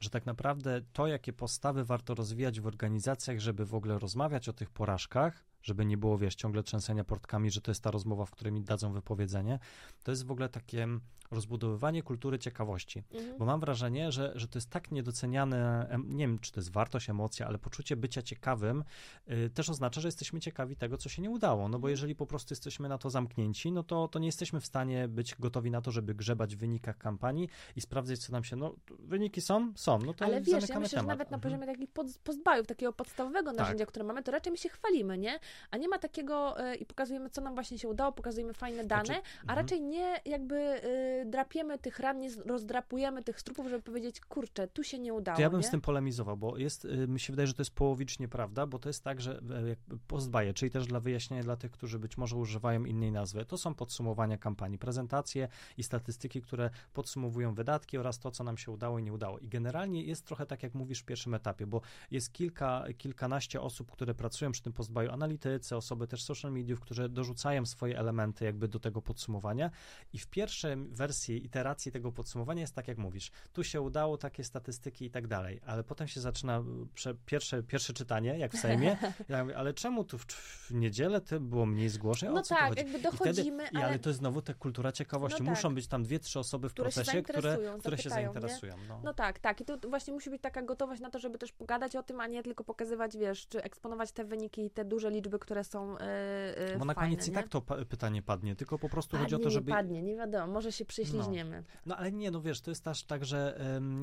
że 0.00 0.10
tak 0.10 0.26
naprawdę 0.26 0.80
to, 0.92 1.06
jakie 1.06 1.32
postawy 1.32 1.84
warto 1.84 2.14
rozwijać 2.14 2.60
w 2.60 2.66
organizacjach, 2.66 3.38
żeby 3.40 3.66
w 3.66 3.74
ogóle 3.74 3.98
rozmawiać 3.98 4.48
o 4.48 4.52
tych 4.52 4.70
porażkach, 4.70 5.44
żeby 5.62 5.84
nie 5.84 5.96
było, 5.96 6.18
wiesz, 6.18 6.34
ciągle 6.34 6.62
trzęsenia 6.62 7.04
portkami, 7.04 7.50
że 7.50 7.60
to 7.60 7.70
jest 7.70 7.82
ta 7.82 7.90
rozmowa, 7.90 8.24
w 8.24 8.30
której 8.30 8.52
mi 8.52 8.60
dadzą 8.62 8.92
wypowiedzenie, 8.92 9.58
to 10.02 10.10
jest 10.12 10.26
w 10.26 10.30
ogóle 10.30 10.48
takie 10.48 10.88
rozbudowywanie 11.30 12.02
kultury 12.02 12.38
ciekawości. 12.38 13.02
Mhm. 13.12 13.38
Bo 13.38 13.44
mam 13.44 13.60
wrażenie, 13.60 14.12
że, 14.12 14.32
że 14.34 14.48
to 14.48 14.58
jest 14.58 14.70
tak 14.70 14.90
niedoceniane, 14.90 15.88
nie 16.04 16.26
wiem, 16.26 16.38
czy 16.38 16.52
to 16.52 16.60
jest 16.60 16.72
wartość, 16.72 17.10
emocja, 17.10 17.46
ale 17.46 17.58
poczucie 17.58 17.96
bycia 17.96 18.22
ciekawym 18.22 18.84
y, 19.30 19.50
też 19.50 19.70
oznacza, 19.70 20.00
że 20.00 20.08
jesteśmy 20.08 20.40
ciekawi 20.40 20.76
tego, 20.76 20.98
co 20.98 21.08
się 21.08 21.22
nie 21.22 21.30
udało. 21.30 21.68
No 21.68 21.78
bo 21.78 21.88
jeżeli 21.88 22.14
po 22.14 22.26
prostu 22.26 22.52
jesteśmy 22.52 22.88
na 22.88 22.98
to 22.98 23.10
zamknięci, 23.10 23.72
no 23.72 23.82
to, 23.82 24.08
to 24.08 24.18
nie 24.18 24.26
jesteśmy 24.26 24.60
w 24.60 24.66
stanie 24.66 25.08
być 25.08 25.34
gotowi 25.34 25.70
na 25.70 25.80
to, 25.80 25.90
żeby 25.90 26.14
grzebać 26.14 26.56
w 26.56 26.58
wynikach 26.58 26.98
kampanii 26.98 27.48
i 27.76 27.80
sprawdzać, 27.80 28.18
co 28.18 28.32
nam 28.32 28.44
się, 28.44 28.56
no 28.56 28.74
wyniki 28.98 29.40
są? 29.40 29.72
Są, 29.76 29.98
no 29.98 30.14
to 30.14 30.24
Ale 30.24 30.40
wiesz, 30.40 30.68
ja 30.68 30.80
myślę, 30.80 30.84
że 30.88 30.88
temat. 30.96 31.06
nawet 31.06 31.30
na 31.30 31.36
Mhm. 31.36 31.40
poziomie 31.40 31.66
takich 31.72 31.90
pod, 31.90 32.06
postbajów, 32.24 32.66
takiego 32.66 32.92
podstawowego 32.92 33.50
Tak. 33.50 33.58
narzędzia, 33.58 33.86
które 33.86 34.04
mamy, 34.04 34.22
to 34.22 34.32
raczej 34.32 34.50
my 34.52 34.58
się 34.58 34.68
chwalimy, 34.68 35.18
nie? 35.18 35.38
A 35.70 35.76
nie 35.76 35.88
ma 35.88 35.98
takiego 35.98 36.60
e, 36.60 36.74
i 36.74 36.86
pokazujemy, 36.86 37.30
co 37.30 37.40
nam 37.40 37.54
właśnie 37.54 37.78
się 37.78 37.88
udało, 37.88 38.12
pokazujemy 38.12 38.54
fajne 38.54 38.84
dane, 38.84 39.04
Znaczy, 39.04 39.20
a 39.38 39.40
mhm. 39.40 39.58
raczej 39.58 39.80
nie 39.80 40.20
jakby 40.24 40.56
e, 40.56 41.24
drapiemy 41.26 41.78
tych 41.78 41.98
ran, 41.98 42.20
nie 42.20 42.30
rozdrapujemy 42.46 43.22
tych 43.22 43.40
strupów, 43.40 43.68
żeby 43.68 43.82
powiedzieć, 43.82 44.20
kurczę, 44.20 44.68
tu 44.68 44.84
się 44.84 44.98
nie 44.98 45.14
udało, 45.14 45.36
To 45.36 45.42
ja 45.42 45.50
bym 45.50 45.60
nie? 45.60 45.66
z 45.66 45.70
tym 45.70 45.80
polemizował, 45.80 46.36
bo 46.36 46.56
jest, 46.56 46.84
y, 46.84 47.08
mi 47.08 47.20
się 47.20 47.32
wydaje, 47.32 47.46
że 47.46 47.54
to 47.54 47.62
jest 47.62 47.74
połowicznie 47.74 48.28
prawda, 48.28 48.66
bo 48.66 48.78
to 48.78 48.88
jest 48.88 49.04
tak, 49.04 49.20
że 49.20 49.38
e, 49.38 49.96
postbaje, 50.08 50.54
czyli 50.54 50.70
też 50.70 50.86
dla 50.86 51.00
wyjaśnienia 51.00 51.42
dla 51.42 51.56
tych, 51.56 51.70
którzy 51.70 51.98
być 51.98 52.18
może 52.18 52.36
używają 52.36 52.84
innej 52.84 53.12
nazwy, 53.12 53.44
to 53.44 53.58
są 53.58 53.74
podsumowania 53.74 54.38
kampanii, 54.38 54.78
prezentacje 54.78 55.48
i 55.76 55.82
statystyki, 55.82 56.42
które 56.42 56.70
podsumowują 56.92 57.54
wydatki 57.54 57.98
oraz 57.98 58.18
to, 58.18 58.30
co 58.30 58.44
nam 58.44 58.58
się 58.58 58.72
udało 58.72 58.98
i 58.98 59.02
nie 59.02 59.12
udało. 59.12 59.38
I 59.38 59.48
generalnie 59.48 60.02
jest 60.02 60.26
trochę 60.26 60.46
tak, 60.46 60.62
jak 60.62 60.74
mówisz 60.74 61.00
w 61.00 61.04
pierwszym 61.04 61.34
etapie, 61.34 61.66
bo 61.66 61.80
jest 62.10 62.32
kilka, 62.32 62.84
kilkanaście 62.98 63.60
osób, 63.60 63.90
które 63.90 64.14
pracują 64.14 64.52
przy 64.52 64.62
tym 64.62 64.72
postbaju, 64.72 65.10
analitycy, 65.48 65.76
osoby 65.76 66.06
też 66.06 66.22
social 66.22 66.52
mediów, 66.52 66.80
które 66.80 67.08
dorzucają 67.08 67.66
swoje 67.66 67.98
elementy 67.98 68.44
jakby 68.44 68.68
do 68.68 68.80
tego 68.80 69.02
podsumowania 69.02 69.70
i 70.12 70.18
w 70.18 70.26
pierwszej 70.26 70.76
wersji, 70.76 71.44
iteracji 71.44 71.92
tego 71.92 72.12
podsumowania 72.12 72.60
jest 72.60 72.74
tak, 72.74 72.88
jak 72.88 72.98
mówisz, 72.98 73.30
tu 73.52 73.64
się 73.64 73.80
udało, 73.80 74.16
takie 74.16 74.44
statystyki 74.44 75.04
i 75.04 75.10
tak 75.10 75.26
dalej, 75.26 75.60
ale 75.66 75.84
potem 75.84 76.08
się 76.08 76.20
zaczyna 76.20 76.58
y, 76.58 76.62
prze, 76.94 77.14
pierwsze, 77.26 77.62
pierwsze 77.62 77.92
czytanie, 77.92 78.38
jak 78.38 78.52
w 78.52 78.58
Sejmie, 78.58 78.96
ja 79.28 79.44
mówię, 79.44 79.56
ale 79.56 79.74
czemu 79.74 80.04
tu 80.04 80.18
w, 80.18 80.24
w 80.24 80.70
niedzielę 80.74 81.20
to 81.20 81.40
było 81.40 81.66
mniej 81.66 81.88
zgłoszeń? 81.88 82.28
O 82.28 82.32
No 82.32 82.42
co 82.42 82.54
tak, 82.54 82.68
chodzi? 82.68 82.78
jakby 82.78 82.98
I 82.98 83.00
wtedy, 83.00 83.18
dochodzimy, 83.18 83.64
i, 83.72 83.76
ale 83.76 83.92
ale 83.92 83.98
to 83.98 84.10
jest 84.10 84.18
znowu 84.18 84.42
ta 84.42 84.54
kultura 84.54 84.92
ciekawości. 84.92 85.42
No 85.42 85.46
tak. 85.46 85.56
Muszą 85.56 85.74
być 85.74 85.86
tam 85.86 86.02
dwie, 86.02 86.18
trzy 86.18 86.38
osoby 86.38 86.68
w 86.68 86.72
Które 86.72 86.90
się 86.90 86.94
procesie, 86.94 87.22
które, 87.22 87.42
zainteresują, 87.42 87.78
które 87.78 87.98
się 87.98 88.10
zainteresują. 88.10 88.74
No. 88.88 89.00
No 89.04 89.14
tak, 89.14 89.38
tak. 89.38 89.60
I 89.60 89.64
tu 89.64 89.90
właśnie 89.90 90.12
musi 90.12 90.30
być 90.30 90.42
taka 90.42 90.62
gotowość 90.62 91.00
na 91.00 91.10
to, 91.10 91.18
żeby 91.18 91.38
też 91.38 91.52
pogadać 91.52 91.96
o 91.96 92.02
tym, 92.02 92.20
a 92.20 92.26
nie 92.26 92.42
tylko 92.42 92.64
pokazywać, 92.64 93.16
wiesz, 93.16 93.48
czy 93.48 93.62
eksponować 93.62 94.12
te 94.12 94.24
wyniki 94.24 94.64
i 94.64 94.70
te 94.70 94.84
duże 94.84 95.10
liczby, 95.10 95.31
które 95.38 95.64
są 95.64 95.92
yy, 95.92 96.78
Bo 96.78 96.84
na 96.84 96.94
fajne, 96.94 97.08
koniec 97.10 97.26
i 97.26 97.30
nie? 97.30 97.34
tak 97.36 97.48
to 97.48 97.60
pa- 97.60 97.84
pytanie 97.84 98.22
padnie, 98.22 98.56
tylko 98.56 98.78
po 98.78 98.88
prostu 98.88 99.10
padnie, 99.10 99.24
chodzi 99.24 99.34
o 99.34 99.38
to, 99.38 99.50
żeby... 99.50 99.70
nie 99.70 99.76
padnie, 99.76 100.02
nie 100.02 100.16
wiadomo, 100.16 100.52
może 100.52 100.72
się 100.72 100.84
przyśliźniemy. 100.84 101.64
No 101.86 101.96
ale 101.96 102.12
nie, 102.12 102.30
no 102.30 102.40
wiesz, 102.42 102.60
to 102.60 102.70
jest 102.70 102.84
też 102.84 103.04
tak, 103.04 103.24
że, 103.24 103.60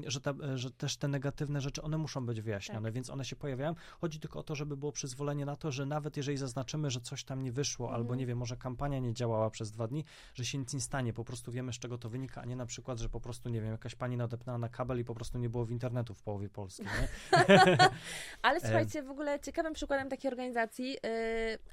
że, 0.07 0.21
ta, 0.21 0.33
że 0.55 0.71
też 0.71 0.97
te 0.97 1.07
negatywne 1.07 1.61
rzeczy, 1.61 1.81
one 1.81 1.97
muszą 1.97 2.25
być 2.25 2.41
wyjaśnione, 2.41 2.87
Tak. 2.87 2.93
więc 2.93 3.09
one 3.09 3.25
się 3.25 3.35
pojawiają. 3.35 3.75
Chodzi 4.01 4.19
tylko 4.19 4.39
o 4.39 4.43
to, 4.43 4.55
żeby 4.55 4.77
było 4.77 4.91
przyzwolenie 4.91 5.45
na 5.45 5.55
to, 5.55 5.71
że 5.71 5.85
nawet 5.85 6.17
jeżeli 6.17 6.37
zaznaczymy, 6.37 6.91
że 6.91 7.01
coś 7.01 7.23
tam 7.23 7.41
nie 7.41 7.51
wyszło, 7.51 7.85
Mhm. 7.85 8.01
albo 8.01 8.15
nie 8.15 8.25
wiem, 8.25 8.37
może 8.37 8.57
kampania 8.57 8.99
nie 8.99 9.13
działała 9.13 9.49
przez 9.49 9.71
dwa 9.71 9.87
dni, 9.87 10.05
że 10.33 10.45
się 10.45 10.57
nic 10.57 10.73
nie 10.73 10.81
stanie, 10.81 11.13
po 11.13 11.23
prostu 11.23 11.51
wiemy, 11.51 11.73
z 11.73 11.79
czego 11.79 11.97
to 11.97 12.09
wynika, 12.09 12.41
a 12.41 12.45
nie 12.45 12.55
na 12.55 12.65
przykład, 12.65 12.99
że 12.99 13.09
po 13.09 13.19
prostu, 13.19 13.49
nie 13.49 13.61
wiem, 13.61 13.71
jakaś 13.71 13.95
pani 13.95 14.17
nadepnęła 14.17 14.57
na 14.57 14.69
kabel 14.69 14.99
i 14.99 15.03
po 15.03 15.15
prostu 15.15 15.37
nie 15.37 15.49
było 15.49 15.65
w 15.65 15.71
internetu 15.71 16.13
w 16.13 16.21
połowie 16.21 16.49
Polski? 16.49 16.83
Ale 18.41 18.59
słuchajcie, 18.59 19.03
w 19.03 19.09
ogóle 19.09 19.39
ciekawym 19.39 19.73
przykładem 19.73 20.09
takiej 20.09 20.31
organizacji, 20.31 20.89
yy, 20.91 20.99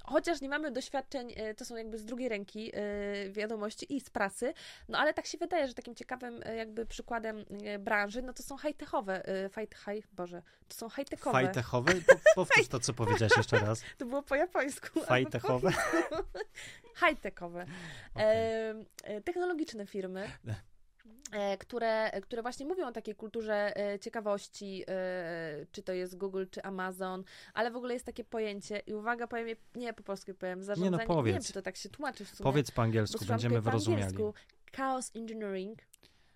chociaż 0.04 0.40
nie 0.40 0.48
mamy 0.48 0.70
doświadczeń, 0.70 1.28
yy, 1.28 1.54
to 1.54 1.64
są 1.64 1.76
jakby 1.76 1.98
z 1.98 2.04
drugiej 2.04 2.28
ręki 2.28 2.64
yy, 2.64 3.32
wiadomości 3.32 3.96
i 3.96 4.00
z 4.00 4.10
prasy, 4.10 4.54
no 4.88 4.98
ale 4.98 5.14
tak 5.14 5.26
się 5.26 5.38
wydaje, 5.38 5.68
że 5.68 5.74
takim 5.74 5.94
ciekawym 5.94 6.40
jakby 6.56 6.86
przykładem 6.86 7.44
branży, 7.78 8.22
no 8.22 8.32
to 8.32 8.42
są 8.42 8.58
high-techowe, 8.58 9.22
fight, 9.50 9.78
high, 9.78 10.06
boże, 10.12 10.42
to 10.68 10.74
są 10.74 10.90
high-techowe. 10.90 11.32
Fajtechowe? 11.32 11.94
Po, 11.94 12.16
powtórz 12.34 12.68
to, 12.68 12.80
co 12.80 12.94
powiedziałeś 12.94 13.36
jeszcze 13.42 13.58
raz. 13.58 13.82
To 13.98 14.06
było 14.06 14.22
po 14.22 14.34
japońsku. 14.34 15.00
high-techowe, 17.00 17.62
Okej. 18.14 18.26
e, 18.26 18.74
e, 19.04 19.20
technologiczne 19.20 19.86
firmy. 19.86 20.30
E, 21.32 21.58
Które, 21.58 22.20
które 22.22 22.42
właśnie 22.42 22.66
mówią 22.66 22.86
o 22.88 22.92
takiej 22.92 23.14
kulturze 23.14 23.76
e, 23.76 23.98
ciekawości, 23.98 24.84
e, 24.88 25.66
czy 25.72 25.82
to 25.82 25.92
jest 25.92 26.16
Google, 26.16 26.44
czy 26.50 26.62
Amazon, 26.62 27.24
ale 27.54 27.70
w 27.70 27.76
ogóle 27.76 27.94
jest 27.94 28.06
takie 28.06 28.24
pojęcie, 28.24 28.78
i 28.86 28.94
uwaga, 28.94 29.26
powiem, 29.26 29.48
je- 29.48 29.56
nie 29.74 29.92
po 29.92 30.02
polsku 30.02 30.34
powiem, 30.34 30.62
zarządzanie, 30.64 30.96
nie, 30.98 31.06
powiedz. 31.06 31.34
wiem, 31.34 31.42
czy 31.42 31.52
to 31.52 31.62
tak 31.62 31.76
się 31.76 31.88
tłumaczy 31.88 32.24
w 32.24 32.28
sumie, 32.28 32.44
Powiedz 32.50 32.70
po 32.70 32.76
bo 32.76 32.82
angielsku, 32.82 33.24
będziemy 33.24 33.54
po 33.56 33.62
wyrozumiali. 33.62 34.16
Chaos 34.76 35.10
Engineering, 35.16 35.78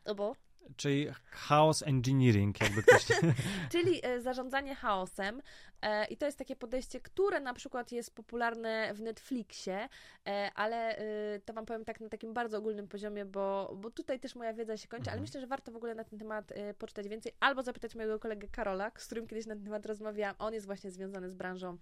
albo, 0.05 0.37
Czyli 0.77 1.09
chaos 1.31 1.83
engineering, 1.83 2.61
jakby 2.61 2.83
ktoś... 2.83 3.07
czyli 3.73 4.01
e, 4.07 4.21
zarządzanie 4.21 4.75
chaosem. 4.75 5.43
E, 5.83 6.07
I 6.07 6.17
to 6.17 6.27
jest 6.27 6.39
takie 6.39 6.57
podejście, 6.57 7.01
które 7.01 7.41
na 7.41 7.55
przykład 7.55 7.93
jest 7.93 8.15
popularne 8.15 8.95
w 8.95 9.01
Netflixie, 9.01 9.89
e, 10.27 10.51
ale 10.55 10.99
to 11.45 11.53
Wam 11.53 11.67
powiem 11.67 11.85
tak 11.85 12.01
na 12.01 12.09
takim 12.09 12.35
bardzo 12.35 12.59
ogólnym 12.59 12.89
poziomie, 12.89 13.25
bo, 13.25 13.75
bo 13.77 13.91
tutaj 13.91 14.21
też 14.21 14.35
moja 14.35 14.55
wiedza 14.55 14.77
się 14.77 14.89
kończy, 14.89 15.11
ale 15.11 15.19
Mhm. 15.19 15.23
myślę, 15.23 15.41
że 15.41 15.47
warto 15.47 15.73
w 15.73 15.77
ogóle 15.77 15.95
na 15.95 16.05
ten 16.05 16.19
temat 16.19 16.53
poczytać 16.79 17.09
więcej, 17.09 17.33
albo 17.41 17.63
zapytać 17.63 17.95
mojego 17.95 18.19
kolegę 18.19 18.49
Karola, 18.49 18.91
z 18.99 19.07
którym 19.07 19.27
kiedyś 19.27 19.47
na 19.47 19.55
ten 19.55 19.65
temat 19.65 19.87
rozmawiałam. 19.87 20.37
On 20.39 20.55
jest 20.55 20.67
właśnie 20.67 20.91
związany 20.91 21.31
z 21.31 21.35
branżą 21.35 21.79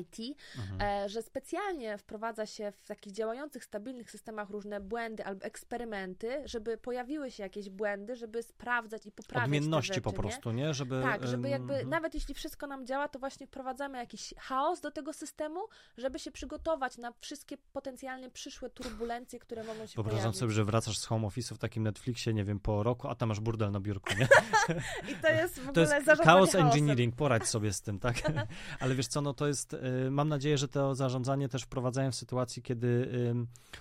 IT, 0.00 0.18
Mhm. 0.58 1.04
e, 1.04 1.08
że 1.08 1.22
specjalnie 1.22 1.98
wprowadza 1.98 2.46
się 2.46 2.72
w 2.72 2.86
takich 2.86 3.12
działających, 3.12 3.64
stabilnych 3.64 4.10
systemach 4.10 4.50
różne 4.50 4.80
błędy 4.80 5.24
albo 5.24 5.44
eksperymenty, 5.44 6.42
żeby 6.44 6.76
pojawiły 6.76 7.30
się 7.30 7.42
jakieś 7.42 7.70
błędy, 7.70 8.16
żeby 8.16 8.42
sprawdzać 8.42 9.06
i 9.06 9.12
poprawiać 9.12 9.46
Odmienności 9.46 9.88
rzeczy, 9.88 10.00
po 10.00 10.10
nie? 10.10 10.16
prostu, 10.16 10.52
nie? 10.52 10.74
Żeby, 10.74 11.02
Tak, 11.02 11.26
żeby 11.26 11.48
jakby, 11.48 11.74
em, 11.74 11.88
nawet 11.88 12.14
jeśli 12.14 12.34
wszystko 12.34 12.66
nam 12.66 12.86
działa, 12.86 13.08
to 13.08 13.18
właśnie 13.18 13.46
wprowadzamy 13.46 13.98
jakiś 13.98 14.34
chaos 14.38 14.80
do 14.80 14.90
tego 14.90 15.12
systemu, 15.12 15.60
żeby 15.96 16.18
się 16.18 16.30
przygotować 16.30 16.98
na 16.98 17.12
wszystkie 17.20 17.56
potencjalnie 17.72 18.30
przyszłe 18.30 18.70
turbulencje, 18.70 19.38
które 19.38 19.64
mogą 19.64 19.86
się 19.86 19.94
Wyobrażam 19.94 20.20
pojawić. 20.20 20.38
sobie, 20.38 20.52
że 20.52 20.64
wracasz 20.64 20.98
z 20.98 21.04
home 21.04 21.26
office'u 21.28 21.54
w 21.54 21.58
takim 21.58 21.82
Netflixie, 21.82 22.34
nie 22.34 22.44
wiem, 22.44 22.60
po 22.60 22.82
roku, 22.82 23.08
a 23.08 23.14
tam 23.14 23.28
masz 23.28 23.40
burdel 23.40 23.70
na 23.70 23.80
biurku, 23.80 24.14
nie? 24.18 24.28
I 25.12 25.14
to 25.22 25.28
jest 25.28 25.54
w 25.60 25.64
To 25.64 25.70
ogóle 25.70 25.94
jest 25.94 26.06
zarządzanie 26.06 26.24
chaos 26.38 26.54
engineering, 26.54 27.16
poradź 27.16 27.46
sobie 27.48 27.72
z 27.72 27.80
tym, 27.80 27.98
tak? 27.98 28.16
Ale 28.80 28.94
wiesz 28.94 29.06
co, 29.06 29.20
no 29.20 29.34
to 29.34 29.46
jest, 29.48 29.76
mam 30.10 30.28
nadzieję, 30.28 30.58
że 30.58 30.68
to 30.68 30.94
zarządzanie 30.94 31.48
też 31.48 31.62
wprowadzają 31.62 32.10
w 32.10 32.14
sytuacji, 32.14 32.62
kiedy 32.62 33.08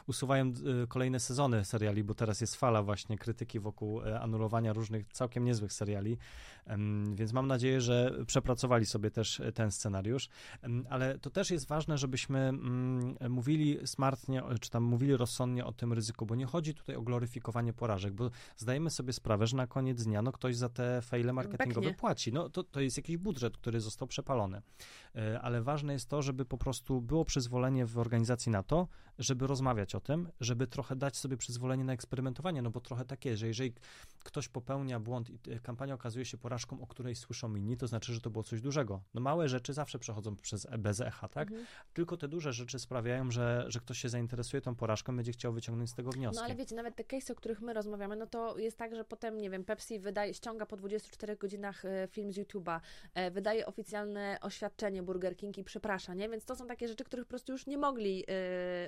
usuwają 0.08 0.54
y, 0.84 0.88
kolejne 0.88 1.20
sezony 1.20 1.66
seriali, 1.66 2.04
bo 2.04 2.14
teraz 2.14 2.42
jest 2.42 2.56
fala 2.56 2.84
właśnie 2.84 3.18
krytyki 3.18 3.60
wokół 3.60 4.02
y, 4.02 4.20
anulowania 4.20 4.74
różnych 4.74 5.08
całkiem 5.14 5.46
niezłych 5.46 5.74
seriali, 5.74 6.18
więc 7.14 7.34
mam 7.34 7.48
nadzieję, 7.48 7.82
że 7.82 8.12
przepracowali 8.28 8.86
sobie 8.86 9.12
też 9.12 9.40
y, 9.40 9.52
ten 9.52 9.72
scenariusz, 9.72 10.30
ale 10.90 11.20
to 11.20 11.30
też 11.30 11.52
jest 11.52 11.68
ważne, 11.68 11.98
żebyśmy 11.98 12.40
mm, 12.40 13.16
mówili 13.30 13.78
smartnie, 13.86 14.44
czy 14.62 14.70
tam 14.70 14.84
mówili 14.84 15.18
rozsądnie 15.18 15.66
o 15.66 15.74
tym 15.74 15.94
ryzyku, 15.94 16.26
bo 16.26 16.36
nie 16.36 16.46
chodzi 16.46 16.74
tutaj 16.74 16.96
o 16.96 17.02
gloryfikowanie 17.02 17.74
porażek, 17.74 18.14
bo 18.14 18.32
zdajemy 18.58 18.90
sobie 18.90 19.14
sprawę, 19.14 19.48
że 19.48 19.58
na 19.58 19.68
koniec 19.68 20.04
dnia 20.04 20.22
no 20.22 20.32
ktoś 20.32 20.56
za 20.56 20.70
te 20.70 21.02
fejle 21.02 21.34
marketingowe 21.34 21.82
Beknie. 21.82 22.00
płaci. 22.00 22.34
No 22.34 22.50
to, 22.50 22.64
to 22.64 22.82
jest 22.82 22.98
jakiś 22.98 23.18
budżet, 23.18 23.58
który 23.58 23.80
został 23.80 24.08
przepalony. 24.08 24.62
E, 25.16 25.42
Ale 25.42 25.62
ważne 25.62 25.94
jest 25.94 26.10
to, 26.10 26.22
żeby 26.22 26.46
po 26.46 26.58
prostu 26.58 27.02
było 27.02 27.26
przyzwolenie 27.26 27.86
w 27.86 27.98
organizacji 27.98 28.52
na 28.52 28.64
to, 28.64 28.88
żeby 29.20 29.48
rozmawiać 29.48 29.96
o 29.96 30.00
tym, 30.00 30.30
żeby 30.40 30.68
trochę 30.68 30.96
dać 30.96 31.18
sobie 31.18 31.38
przyzwolenie 31.38 31.84
na 31.84 31.94
eksperymentowanie, 31.94 32.62
no 32.62 32.70
bo 32.70 32.82
trochę 32.82 33.06
tak 33.06 33.26
jest, 33.26 33.40
że 33.40 33.48
jeżeli 33.48 33.74
ktoś 34.24 34.50
popełnia 34.50 35.00
błąd 35.00 35.30
i 35.30 35.52
e, 35.52 35.60
kampania 35.60 35.94
okazuje 35.94 36.26
się 36.26 36.38
porażką, 36.38 36.57
o 36.82 36.88
której 36.88 37.16
słyszą 37.16 37.56
inni, 37.56 37.78
to 37.78 37.88
znaczy, 37.88 38.14
że 38.14 38.22
to 38.22 38.30
było 38.30 38.44
coś 38.44 38.62
dużego. 38.62 39.02
No 39.14 39.22
małe 39.22 39.50
rzeczy 39.50 39.74
zawsze 39.74 40.00
przechodzą 40.00 40.36
przez, 40.36 40.68
bez 40.78 41.02
echa, 41.02 41.28
tak? 41.28 41.48
Mhm. 41.48 41.68
Tylko 41.94 42.18
te 42.18 42.28
duże 42.28 42.54
rzeczy 42.54 42.80
sprawiają, 42.80 43.32
że, 43.32 43.66
że 43.68 43.80
ktoś 43.80 43.98
się 43.98 44.10
zainteresuje 44.10 44.62
tą 44.62 44.76
porażką, 44.76 45.16
będzie 45.16 45.32
chciał 45.32 45.54
wyciągnąć 45.54 45.90
z 45.90 45.94
tego 45.94 46.12
wnioski. 46.12 46.40
No 46.40 46.46
ale 46.46 46.56
wiecie, 46.56 46.76
nawet 46.76 46.96
te 46.96 47.04
case, 47.04 47.34
o 47.34 47.36
których 47.36 47.62
my 47.62 47.74
rozmawiamy, 47.74 48.16
no 48.16 48.28
to 48.28 48.58
jest 48.58 48.78
tak, 48.78 48.96
że 48.96 49.04
potem, 49.04 49.38
nie 49.38 49.50
wiem, 49.50 49.64
Pepsi 49.64 50.00
wydaje, 50.00 50.34
ściąga 50.34 50.66
po 50.66 50.78
24 50.78 51.36
godzinach 51.36 51.86
e, 51.86 52.08
film 52.12 52.32
z 52.32 52.38
YouTube'a, 52.38 52.80
e, 53.14 53.32
wydaje 53.32 53.66
oficjalne 53.66 54.38
oświadczenie 54.42 55.04
Burger 55.04 55.38
King 55.38 55.58
i 55.58 55.64
przeprasza, 55.64 56.14
nie? 56.14 56.30
Więc 56.30 56.46
to 56.46 56.56
są 56.56 56.68
takie 56.68 56.88
rzeczy, 56.88 57.04
których 57.04 57.26
po 57.26 57.30
prostu 57.30 57.52
już 57.52 57.68
nie 57.68 57.78
mogli 57.78 58.24
y, 58.24 58.26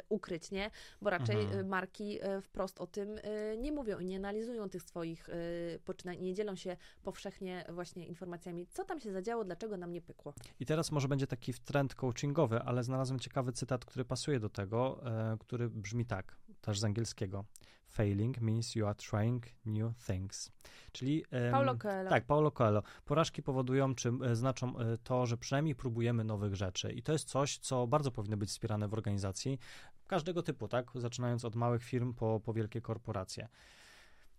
ukryć, 0.09 0.51
nie? 0.51 0.71
Bo 1.01 1.09
raczej 1.09 1.35
Mhm. 1.35 1.67
marki 1.67 2.19
wprost 2.41 2.79
o 2.81 2.87
tym 2.87 3.17
y, 3.17 3.57
nie 3.57 3.71
mówią 3.71 3.99
i 3.99 4.05
nie 4.05 4.17
analizują 4.17 4.69
tych 4.69 4.83
swoich 4.83 5.29
y, 5.29 5.79
poczynań, 5.85 6.21
nie 6.21 6.33
dzielą 6.33 6.55
się 6.55 6.77
powszechnie 7.03 7.58
właśnie 7.69 8.07
informacjami, 8.07 8.67
co 8.67 8.83
tam 8.83 8.99
się 8.99 9.11
zadziało, 9.11 9.43
dlaczego 9.43 9.77
nam 9.77 9.91
nie 9.91 10.01
pykło. 10.01 10.33
I 10.59 10.65
teraz 10.65 10.91
może 10.91 11.07
będzie 11.07 11.27
taki 11.27 11.53
trend 11.53 11.95
coachingowy, 11.95 12.59
ale 12.61 12.83
znalazłem 12.83 13.19
ciekawy 13.19 13.51
cytat, 13.51 13.85
który 13.85 14.05
pasuje 14.05 14.39
do 14.39 14.49
tego, 14.49 15.01
e, 15.33 15.37
który 15.39 15.69
brzmi 15.69 16.05
tak, 16.05 16.37
też 16.61 16.79
z 16.79 16.83
angielskiego. 16.83 17.45
Failing 17.89 18.41
means 18.41 18.75
you 18.75 18.87
are 18.87 18.95
trying 18.95 19.45
new 19.65 20.05
things. 20.07 20.51
Czyli 20.91 21.25
Paulo 21.51 21.77
Coelho. 21.77 22.09
Tak, 22.09 22.25
Paulo 22.25 22.51
Coelho. 22.51 22.83
Porażki 23.05 23.43
powodują, 23.43 23.95
czy 23.95 24.11
e, 24.23 24.35
znaczą 24.35 24.79
e, 24.79 24.97
to, 24.97 25.25
że 25.25 25.37
przynajmniej 25.37 25.75
próbujemy 25.75 26.23
nowych 26.23 26.55
rzeczy. 26.55 26.91
I 26.91 27.03
to 27.03 27.11
jest 27.11 27.29
coś, 27.29 27.57
co 27.57 27.87
bardzo 27.87 28.11
powinno 28.11 28.37
być 28.37 28.49
wspierane 28.49 28.87
w 28.87 28.93
organizacji 28.93 29.59
każdego 30.07 30.43
typu, 30.43 30.67
tak? 30.67 30.91
Zaczynając 30.95 31.45
od 31.45 31.55
małych 31.55 31.83
firm 31.83 32.13
po, 32.13 32.39
po 32.39 32.53
wielkie 32.53 32.81
korporacje. 32.81 33.47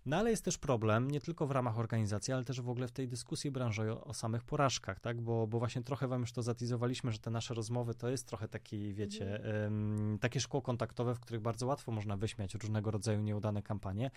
No 0.06 0.16
ale 0.16 0.30
jest 0.30 0.44
też 0.44 0.58
problem, 0.58 1.10
nie 1.10 1.20
tylko 1.20 1.46
w 1.46 1.50
ramach 1.50 1.78
organizacji, 1.78 2.34
ale 2.34 2.44
też 2.44 2.60
w 2.60 2.68
ogóle 2.68 2.88
w 2.88 2.92
tej 2.92 3.08
dyskusji 3.08 3.50
branżowej 3.50 3.92
o, 3.92 4.04
o 4.04 4.14
samych 4.14 4.44
porażkach, 4.44 5.00
tak? 5.00 5.20
Bo, 5.20 5.46
bo 5.46 5.58
właśnie 5.58 5.82
trochę 5.82 6.08
wam 6.08 6.20
już 6.20 6.32
to 6.32 6.42
zatizowaliśmy, 6.42 7.12
że 7.12 7.18
te 7.18 7.30
nasze 7.30 7.54
rozmowy 7.54 7.94
to 7.94 8.08
jest 8.08 8.26
trochę 8.26 8.48
taki, 8.48 8.94
wiecie, 8.94 9.44
em, 9.64 10.18
takie 10.20 10.40
szkło 10.40 10.62
kontaktowe, 10.62 11.14
w 11.14 11.20
których 11.20 11.42
bardzo 11.42 11.66
łatwo 11.66 11.92
można 11.92 12.16
wyśmiać 12.16 12.54
różnego 12.54 12.90
rodzaju 12.90 13.20
nieudane 13.20 13.62
kampanie, 13.62 14.10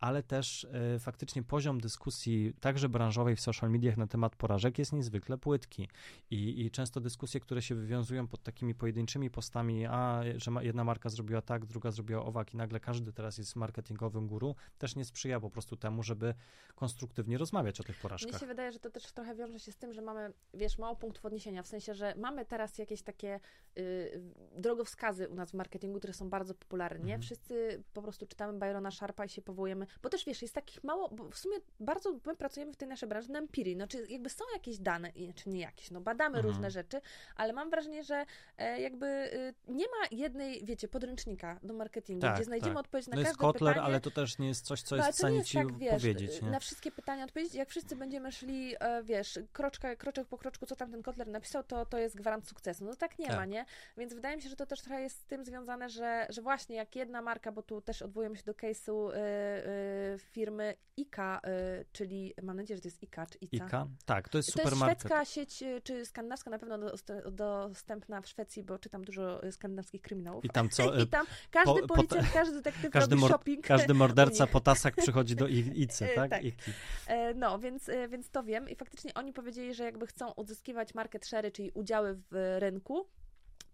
ale 0.00 0.22
też 0.22 0.66
e, 0.94 0.98
faktycznie 0.98 1.42
poziom 1.42 1.80
dyskusji 1.80 2.54
także 2.60 2.88
branżowej 2.88 3.36
w 3.36 3.40
social 3.40 3.70
mediach 3.70 3.96
na 3.96 4.06
temat 4.06 4.36
porażek 4.36 4.78
jest 4.78 4.92
niezwykle 4.92 5.38
płytki. 5.38 5.88
I, 6.30 6.66
I 6.66 6.70
często 6.70 7.00
dyskusje, 7.00 7.40
które 7.40 7.62
się 7.62 7.74
wywiązują 7.74 8.26
pod 8.28 8.42
takimi 8.42 8.74
pojedynczymi 8.74 9.30
postami, 9.30 9.86
a 9.86 10.22
że 10.36 10.50
ma, 10.50 10.62
jedna 10.62 10.84
marka 10.84 11.08
zrobiła 11.08 11.42
tak, 11.42 11.66
druga 11.66 11.90
zrobiła 11.90 12.24
owak 12.24 12.54
i 12.54 12.56
nagle 12.56 12.80
każdy 12.80 13.12
teraz 13.12 13.38
jest 13.38 13.56
marketingowym 13.56 14.26
guru, 14.26 14.54
też 14.78 14.96
nie 14.96 15.04
sprzyja 15.04 15.25
po 15.40 15.50
prostu 15.50 15.76
temu, 15.76 16.02
żeby 16.02 16.34
konstruktywnie 16.74 17.38
rozmawiać 17.38 17.80
o 17.80 17.84
tych 17.84 17.96
Mnie 17.96 18.02
porażkach. 18.02 18.40
się 18.40 18.46
wydaje, 18.46 18.72
że 18.72 18.78
to 18.80 18.90
też 18.90 19.12
trochę 19.12 19.34
wiąże 19.34 19.60
się 19.60 19.72
z 19.72 19.76
tym, 19.76 19.92
że 19.92 20.02
mamy, 20.02 20.32
wiesz, 20.54 20.78
mało 20.78 20.96
punktów 20.96 21.24
odniesienia, 21.24 21.62
w 21.62 21.66
sensie, 21.66 21.94
że 21.94 22.14
mamy 22.16 22.44
teraz 22.44 22.78
jakieś 22.78 23.02
takie 23.02 23.40
y, 23.78 24.20
drogowskazy 24.56 25.28
u 25.28 25.34
nas 25.34 25.50
w 25.50 25.54
marketingu, 25.54 25.98
które 25.98 26.12
są 26.12 26.30
bardzo 26.30 26.54
popularne? 26.54 27.00
Mhm. 27.02 27.20
Wszyscy 27.22 27.82
po 27.92 28.02
prostu 28.02 28.26
czytamy 28.26 28.58
Byrona 28.58 28.90
Sharpa 28.90 29.24
i 29.24 29.28
się 29.28 29.42
powołujemy, 29.42 29.86
bo 30.02 30.08
też, 30.08 30.24
wiesz, 30.24 30.42
jest 30.42 30.54
takich 30.54 30.84
mało, 30.84 31.08
bo 31.08 31.30
w 31.30 31.38
sumie 31.38 31.56
bardzo 31.80 32.12
my 32.26 32.36
pracujemy 32.36 32.72
w 32.72 32.76
tej 32.76 32.88
naszej 32.88 33.08
branży 33.08 33.30
na 33.32 33.38
empirii, 33.38 33.76
no, 33.76 33.86
czy 33.86 34.06
jakby 34.08 34.30
są 34.30 34.44
jakieś 34.54 34.78
dane, 34.78 35.12
czy 35.34 35.48
nie 35.48 35.60
jakieś, 35.60 35.90
no, 35.90 36.00
badamy 36.00 36.36
Mhm. 36.36 36.46
różne 36.54 36.70
rzeczy, 36.70 37.00
ale 37.36 37.52
mam 37.52 37.70
wrażenie, 37.70 38.04
że 38.04 38.24
e, 38.58 38.80
jakby 38.80 39.06
y, 39.06 39.54
nie 39.68 39.84
ma 39.84 40.06
jednej, 40.16 40.64
wiecie, 40.64 40.88
podręcznika 40.88 41.60
do 41.62 41.74
marketingu, 41.74 42.20
Tak, 42.20 42.34
gdzie 42.34 42.44
znajdziemy 42.44 42.74
tak. 42.74 42.80
odpowiedź 42.84 43.06
na 43.06 43.14
No 43.14 43.20
jest 43.20 43.30
każde 43.30 43.40
Kotler, 43.40 43.74
pytanie. 43.74 43.86
ale 43.86 44.00
to 44.00 44.10
też 44.10 44.38
nie 44.38 44.48
jest 44.48 44.64
coś, 44.64 44.82
co 44.82 44.96
jest 44.96 45.08
w 45.16 45.20
to 45.20 45.28
nie 45.28 45.28
stanie 45.28 45.36
jest 45.38 45.48
ci 45.48 45.58
tak, 45.58 45.78
wiesz, 45.78 45.90
powiedzieć. 46.02 46.42
Nie? 46.42 46.50
na 46.50 46.60
wszystkie 46.60 46.90
pytania 46.90 47.24
odpowiedzieć. 47.24 47.54
Jak 47.54 47.68
wszyscy 47.70 47.96
będziemy 47.96 48.32
szli, 48.32 48.74
e, 48.80 49.02
wiesz, 49.02 49.38
kroczka, 49.52 49.96
kroczek 49.96 50.26
po 50.28 50.38
kroczku, 50.38 50.66
co 50.66 50.76
tam 50.76 50.90
ten 50.90 51.02
Kotler 51.02 51.28
napisał, 51.28 51.64
to, 51.64 51.86
to 51.86 51.98
jest 51.98 52.16
gwarant 52.16 52.48
sukcesu. 52.48 52.84
No 52.84 52.94
tak 52.96 53.18
nie 53.18 53.26
Tak. 53.26 53.36
ma, 53.36 53.44
nie? 53.44 53.64
Więc 53.96 54.14
wydaje 54.14 54.36
mi 54.36 54.42
się, 54.42 54.48
że 54.48 54.56
to 54.56 54.66
też 54.66 54.80
trochę 54.82 55.02
jest 55.02 55.20
z 55.20 55.24
tym 55.24 55.44
związane, 55.44 55.88
że, 55.88 56.26
że 56.30 56.42
właśnie 56.42 56.76
jak 56.76 56.96
jedna 56.96 57.22
marka, 57.22 57.52
bo 57.52 57.62
tu 57.62 57.80
też 57.80 58.02
odwołujemy 58.02 58.36
się 58.36 58.42
do 58.42 58.52
case'u 58.52 59.10
e, 59.10 59.16
e, 59.16 60.18
firmy 60.18 60.74
IKA, 60.98 61.40
e, 61.44 61.84
czyli 61.92 62.34
mam 62.42 62.56
nadzieję, 62.56 62.76
że 62.76 62.82
to 62.82 62.88
jest 62.88 63.02
IKA, 63.02 63.26
czy 63.26 63.38
ICA. 63.38 63.66
Ika? 63.66 63.86
Tak, 64.04 64.28
to 64.28 64.38
jest 64.38 64.52
To 64.52 64.60
jest 64.60 64.70
supermarket. 64.70 64.98
szwedzka 65.00 65.24
sieć, 65.24 65.62
e, 65.62 65.80
czy 65.80 66.06
skandynawska, 66.06 66.50
na 66.50 66.58
pewno 66.58 66.78
dost- 66.78 67.12
dostępna 67.30 68.20
w 68.20 68.28
Szwecji, 68.28 68.62
bo 68.62 68.78
czytam 68.78 69.04
dużo 69.04 69.42
e, 69.42 69.52
skandynawskich 69.52 70.02
kryminałów. 70.02 70.44
I 70.44 70.48
tam 70.50 70.68
co, 70.68 70.94
I 71.02 71.06
tam 71.06 71.26
każdy 71.50 71.80
po- 71.80 71.86
po- 71.88 71.94
policjant, 71.94 72.32
każdy 72.32 72.54
detektyw 72.56 72.90
każdy, 72.92 73.16
robi 73.16 73.28
shopping. 73.28 73.66
każdy 73.66 73.94
morderca 73.94 74.46
po 74.56 74.60
tasach 74.60 74.94
przychodzi 75.06 75.36
do 75.36 75.48
I- 75.48 75.72
Icy, 75.82 76.04
E, 76.04 76.14
tak? 76.14 76.30
tak. 76.30 76.44
Iki. 76.44 76.70
E, 77.06 77.34
No, 77.34 77.58
więc, 77.58 77.88
e, 77.88 78.08
więc 78.08 78.30
to 78.30 78.42
wiem 78.42 78.68
i 78.68 78.76
faktycznie 78.76 79.14
oni 79.14 79.32
powiedzieli, 79.32 79.74
że 79.74 79.84
jakby 79.84 80.06
chcą 80.06 80.32
uzyskiwać 80.32 80.94
market 80.94 81.26
share, 81.26 81.52
czyli 81.52 81.70
udziały 81.74 82.14
w 82.30 82.56
rynku 82.58 83.06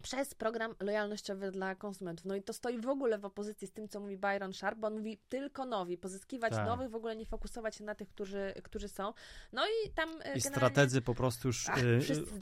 przez 0.03 0.33
program 0.33 0.75
lojalnościowy 0.79 1.51
dla 1.51 1.75
konsumentów. 1.75 2.25
No 2.25 2.35
i 2.35 2.43
to 2.43 2.53
stoi 2.53 2.79
w 2.79 2.87
ogóle 2.87 3.17
w 3.17 3.25
opozycji 3.25 3.67
z 3.67 3.71
tym, 3.71 3.87
co 3.87 3.99
mówi 3.99 4.17
Byron 4.17 4.53
Sharp, 4.53 4.79
bo 4.79 4.87
on 4.87 4.93
mówi 4.93 5.17
tylko 5.29 5.65
nowi, 5.65 5.97
pozyskiwać 5.97 6.53
Tak. 6.53 6.65
nowych, 6.65 6.89
w 6.89 6.95
ogóle 6.95 7.15
nie 7.15 7.25
fokusować 7.25 7.75
się 7.75 7.83
na 7.83 7.95
tych, 7.95 8.09
którzy, 8.09 8.53
którzy 8.63 8.87
są. 8.87 9.13
No 9.53 9.61
i 9.65 9.89
tam 9.89 10.09
e, 10.09 10.13
I 10.13 10.19
generalnie... 10.19 10.41
strategzy 10.41 11.01
po 11.01 11.15
prostu 11.15 11.47
już 11.47 11.69
Ach, 11.69 11.79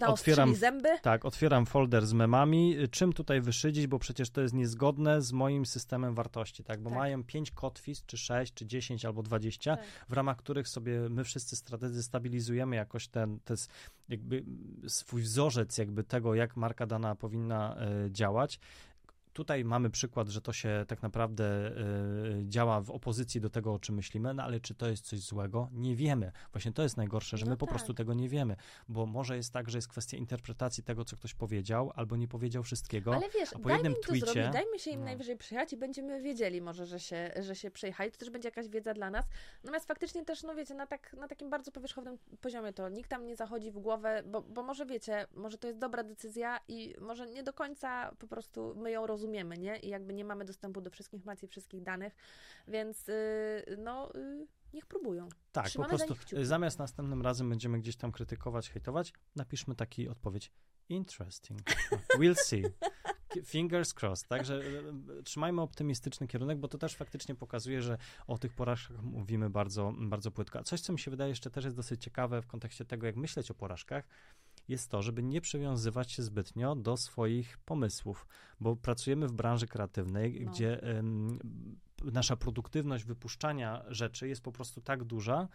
e, 0.01 0.07
otwieram 0.07 0.55
zęby. 0.55 0.89
Tak, 1.01 1.25
otwieram 1.25 1.65
folder 1.65 2.05
z 2.05 2.13
memami. 2.13 2.75
Czym 2.91 3.13
tutaj 3.13 3.41
wyszydzić, 3.41 3.87
bo 3.87 3.99
przecież 3.99 4.29
to 4.29 4.41
jest 4.41 4.53
niezgodne 4.53 5.21
z 5.21 5.31
moim 5.31 5.65
systemem 5.65 6.15
wartości, 6.15 6.63
tak? 6.63 6.81
Bo 6.81 6.89
Tak. 6.89 6.99
mają 6.99 7.23
5 7.23 7.51
kotwic, 7.51 8.05
czy 8.05 8.17
6, 8.17 8.53
czy 8.53 8.65
10, 8.65 9.05
albo 9.05 9.23
20, 9.23 9.75
Tak. 9.75 9.85
w 10.09 10.13
ramach 10.13 10.37
których 10.37 10.67
sobie 10.67 11.09
my 11.09 11.23
wszyscy 11.23 11.55
strategzy 11.55 12.03
stabilizujemy 12.03 12.75
jakoś 12.75 13.07
ten, 13.07 13.39
ten 13.39 13.57
jakby 14.09 14.43
swój 14.87 15.21
wzorzec 15.21 15.77
jakby 15.77 16.03
tego, 16.03 16.35
jak 16.35 16.57
marka 16.57 16.85
dana 16.85 17.15
powinna 17.15 17.50
e, 17.55 18.11
działać. 18.11 18.59
Tutaj 19.33 19.65
mamy 19.65 19.89
przykład, 19.89 20.27
że 20.27 20.41
to 20.41 20.53
się 20.53 20.85
tak 20.87 21.01
naprawdę 21.03 21.45
e, 21.45 21.73
działa 22.47 22.81
w 22.81 22.89
opozycji 22.91 23.41
do 23.41 23.49
tego, 23.49 23.73
o 23.73 23.79
czym 23.79 23.95
myślimy, 23.95 24.33
no 24.33 24.43
ale 24.43 24.59
czy 24.59 24.75
to 24.75 24.87
jest 24.89 25.05
coś 25.05 25.19
złego? 25.19 25.69
Nie 25.71 25.95
wiemy. 25.95 26.31
Właśnie 26.51 26.71
to 26.73 26.83
jest 26.83 26.97
najgorsze, 26.97 27.37
że 27.37 27.45
No 27.45 27.51
my 27.51 27.57
po 27.57 27.65
tak. 27.65 27.75
prostu 27.75 27.93
tego 27.93 28.13
nie 28.13 28.29
wiemy, 28.29 28.55
bo 28.89 29.05
może 29.05 29.35
jest 29.35 29.53
tak, 29.53 29.69
że 29.69 29.77
jest 29.77 29.87
kwestia 29.87 30.17
interpretacji 30.17 30.83
tego, 30.83 31.05
co 31.05 31.15
ktoś 31.15 31.33
powiedział, 31.33 31.91
albo 31.95 32.17
nie 32.17 32.27
powiedział 32.27 32.63
wszystkiego. 32.63 33.15
Ale 33.15 33.29
wiesz, 33.29 33.49
a 33.53 33.59
po 33.59 33.69
dajmy 33.69 33.73
jednym 33.73 33.93
im 33.93 33.99
to 34.01 34.13
tweetie- 34.13 34.19
zrobić, 34.33 34.53
dajmy 34.53 34.79
się 34.79 34.91
im 34.91 34.99
no. 34.99 35.05
najwyżej 35.05 35.37
przyjechać 35.37 35.73
i 35.73 35.77
będziemy 35.77 36.21
wiedzieli 36.21 36.61
może, 36.61 36.85
że 36.85 36.99
się, 36.99 37.31
że 37.39 37.55
się 37.55 37.71
przejechali. 37.71 38.11
To 38.11 38.17
też 38.17 38.29
będzie 38.29 38.47
jakaś 38.47 38.67
wiedza 38.67 38.93
dla 38.93 39.09
nas. 39.09 39.25
Natomiast 39.63 39.87
faktycznie 39.87 40.25
też, 40.25 40.43
no 40.43 40.55
wiecie, 40.55 40.73
na, 40.73 40.87
tak, 40.87 41.13
na 41.13 41.27
takim 41.27 41.49
bardzo 41.49 41.71
powierzchownym 41.71 42.17
poziomie 42.41 42.73
to 42.73 42.89
nikt 42.89 43.09
tam 43.09 43.25
nie 43.25 43.35
zachodzi 43.35 43.71
w 43.71 43.79
głowę, 43.79 44.23
bo, 44.25 44.41
bo 44.41 44.63
może 44.63 44.85
wiecie, 44.85 45.27
może 45.35 45.57
to 45.57 45.67
jest 45.67 45.79
dobra 45.79 46.03
decyzja 46.03 46.59
i 46.67 46.95
może 47.01 47.27
nie 47.27 47.43
do 47.43 47.53
końca 47.53 48.11
po 48.19 48.27
prostu 48.27 48.73
my 48.77 48.91
ją 48.91 49.07
rozumiemy, 49.07 49.20
nie? 49.57 49.77
I 49.77 49.89
jakby 49.89 50.13
nie 50.13 50.25
mamy 50.25 50.45
dostępu 50.45 50.81
do 50.81 50.89
wszystkich 50.89 51.13
informacji, 51.13 51.47
wszystkich 51.47 51.83
danych, 51.83 52.15
więc 52.67 53.07
yy, 53.07 53.77
no 53.77 54.11
yy, 54.15 54.47
niech 54.73 54.85
próbują. 54.85 55.29
Tak, 55.51 55.63
po 55.63 55.69
Trzymamy 55.69 55.97
za 55.97 56.05
prostu 56.05 56.45
zamiast 56.45 56.79
następnym 56.79 57.21
razem 57.21 57.49
będziemy 57.49 57.79
gdzieś 57.79 57.95
tam 57.95 58.11
krytykować, 58.11 58.69
hejtować, 58.69 59.13
napiszmy 59.35 59.75
taki 59.75 60.09
odpowiedź. 60.09 60.51
Interesting. 60.89 61.61
We'll 62.19 62.35
see. 62.35 62.63
Fingers 63.45 63.93
crossed, 63.93 64.27
także 64.27 64.55
e, 65.19 65.23
trzymajmy 65.23 65.61
optymistyczny 65.61 66.27
kierunek, 66.27 66.57
bo 66.57 66.67
to 66.67 66.77
też 66.77 66.95
faktycznie 66.95 67.35
pokazuje, 67.35 67.81
że 67.81 67.97
o 68.27 68.37
tych 68.37 68.53
porażkach 68.53 69.01
mówimy 69.03 69.49
bardzo, 69.49 69.93
bardzo 69.97 70.31
płytko. 70.31 70.59
A 70.59 70.63
coś, 70.63 70.81
co 70.81 70.93
mi 70.93 70.99
się 70.99 71.11
wydaje 71.11 71.29
jeszcze 71.29 71.49
też 71.49 71.63
jest 71.63 71.75
dosyć 71.75 72.03
ciekawe 72.03 72.41
w 72.41 72.47
kontekście 72.47 72.85
tego, 72.85 73.07
jak 73.07 73.15
myśleć 73.15 73.51
o 73.51 73.53
porażkach, 73.53 74.07
jest 74.67 74.91
to, 74.91 75.01
żeby 75.01 75.23
nie 75.23 75.41
przywiązywać 75.41 76.11
się 76.11 76.23
zbytnio 76.23 76.75
do 76.75 76.97
swoich 76.97 77.57
pomysłów, 77.57 78.27
bo 78.59 78.75
pracujemy 78.75 79.27
w 79.27 79.33
branży 79.33 79.67
kreatywnej, 79.67 80.41
No. 80.45 80.51
gdzie 80.51 80.81
nasza 82.03 82.35
produktywność 82.35 83.03
wypuszczania 83.03 83.83
rzeczy 83.87 84.27
jest 84.27 84.41
po 84.41 84.51
prostu 84.51 84.81
tak 84.81 85.03
duża, 85.03 85.47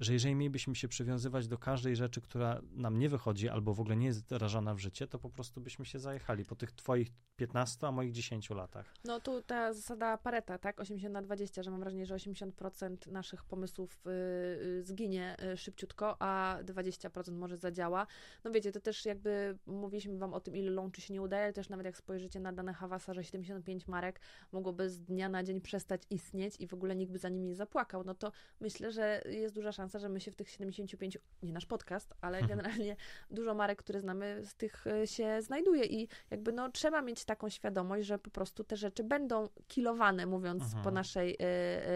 że 0.00 0.12
jeżeli 0.12 0.34
mielibyśmy 0.34 0.74
się 0.74 0.88
przywiązywać 0.88 1.48
do 1.48 1.58
każdej 1.58 1.96
rzeczy, 1.96 2.20
która 2.20 2.60
nam 2.72 2.98
nie 2.98 3.08
wychodzi 3.08 3.48
albo 3.48 3.74
w 3.74 3.80
ogóle 3.80 3.96
nie 3.96 4.06
jest 4.06 4.24
wdrażana 4.24 4.74
w 4.74 4.78
życie, 4.78 5.06
to 5.06 5.18
po 5.18 5.30
prostu 5.30 5.60
byśmy 5.60 5.84
się 5.84 5.98
zajechali 5.98 6.44
po 6.44 6.56
tych 6.56 6.72
twoich 6.72 7.08
15, 7.36 7.86
a 7.86 7.92
moich 7.92 8.12
10 8.12 8.50
latach. 8.50 8.94
No 9.04 9.20
tu 9.20 9.42
ta 9.42 9.72
zasada 9.72 10.18
Pareta, 10.18 10.58
tak? 10.58 10.80
80 10.80 11.12
na 11.12 11.22
20, 11.22 11.62
że 11.62 11.70
mam 11.70 11.80
wrażenie, 11.80 12.06
że 12.06 12.14
80% 12.14 13.12
naszych 13.12 13.44
pomysłów 13.44 14.00
y, 14.06 14.10
y, 14.10 14.82
zginie 14.82 15.36
y, 15.52 15.56
szybciutko, 15.56 16.16
a 16.22 16.58
20% 16.64 17.32
może 17.32 17.56
zadziała. 17.56 18.06
No 18.44 18.50
wiecie, 18.50 18.72
to 18.72 18.80
też 18.80 19.04
jakby 19.04 19.58
mówiliśmy 19.66 20.18
wam 20.18 20.34
o 20.34 20.40
tym, 20.40 20.56
ile 20.56 20.80
łączy 20.80 21.00
się 21.00 21.14
nie 21.14 21.22
udaje, 21.22 21.44
ale 21.44 21.52
też 21.52 21.68
nawet 21.68 21.86
jak 21.86 21.96
spojrzycie 21.96 22.40
na 22.40 22.52
dane 22.52 22.72
Hawasa, 22.72 23.14
że 23.14 23.24
75 23.24 23.88
marek 23.88 24.20
mogłoby 24.52 24.90
z 24.90 25.00
dnia 25.00 25.28
na 25.28 25.42
dzień 25.42 25.60
przestać 25.60 26.02
istnieć 26.10 26.56
i 26.60 26.66
w 26.66 26.74
ogóle 26.74 26.96
nikt 26.96 27.12
by 27.12 27.18
za 27.18 27.28
nimi 27.28 27.46
nie 27.46 27.54
zapłakał, 27.54 28.04
no 28.04 28.14
to 28.14 28.32
myślę, 28.60 28.90
że 28.90 29.22
jest 29.26 29.54
duża 29.54 29.72
szansa, 29.72 29.81
że 29.88 30.08
my 30.08 30.20
się 30.20 30.30
w 30.30 30.36
tych 30.36 30.50
75, 30.50 31.18
nie 31.42 31.52
nasz 31.52 31.66
podcast, 31.66 32.14
ale 32.20 32.38
Mhm. 32.38 32.58
generalnie 32.58 32.96
dużo 33.30 33.54
marek, 33.54 33.78
które 33.78 34.00
znamy, 34.00 34.40
z 34.44 34.54
tych 34.54 34.86
y, 34.86 35.06
się 35.06 35.42
znajduje 35.42 35.84
i 35.84 36.08
jakby 36.30 36.52
no 36.52 36.70
trzeba 36.70 37.02
mieć 37.02 37.24
taką 37.24 37.48
świadomość, 37.48 38.06
że 38.06 38.18
po 38.18 38.30
prostu 38.30 38.64
te 38.64 38.76
rzeczy 38.76 39.04
będą 39.04 39.48
kilowane, 39.68 40.26
mówiąc 40.26 40.62
Mhm. 40.62 40.84
po 40.84 40.90
naszej, 40.90 41.34
y, 41.34 41.36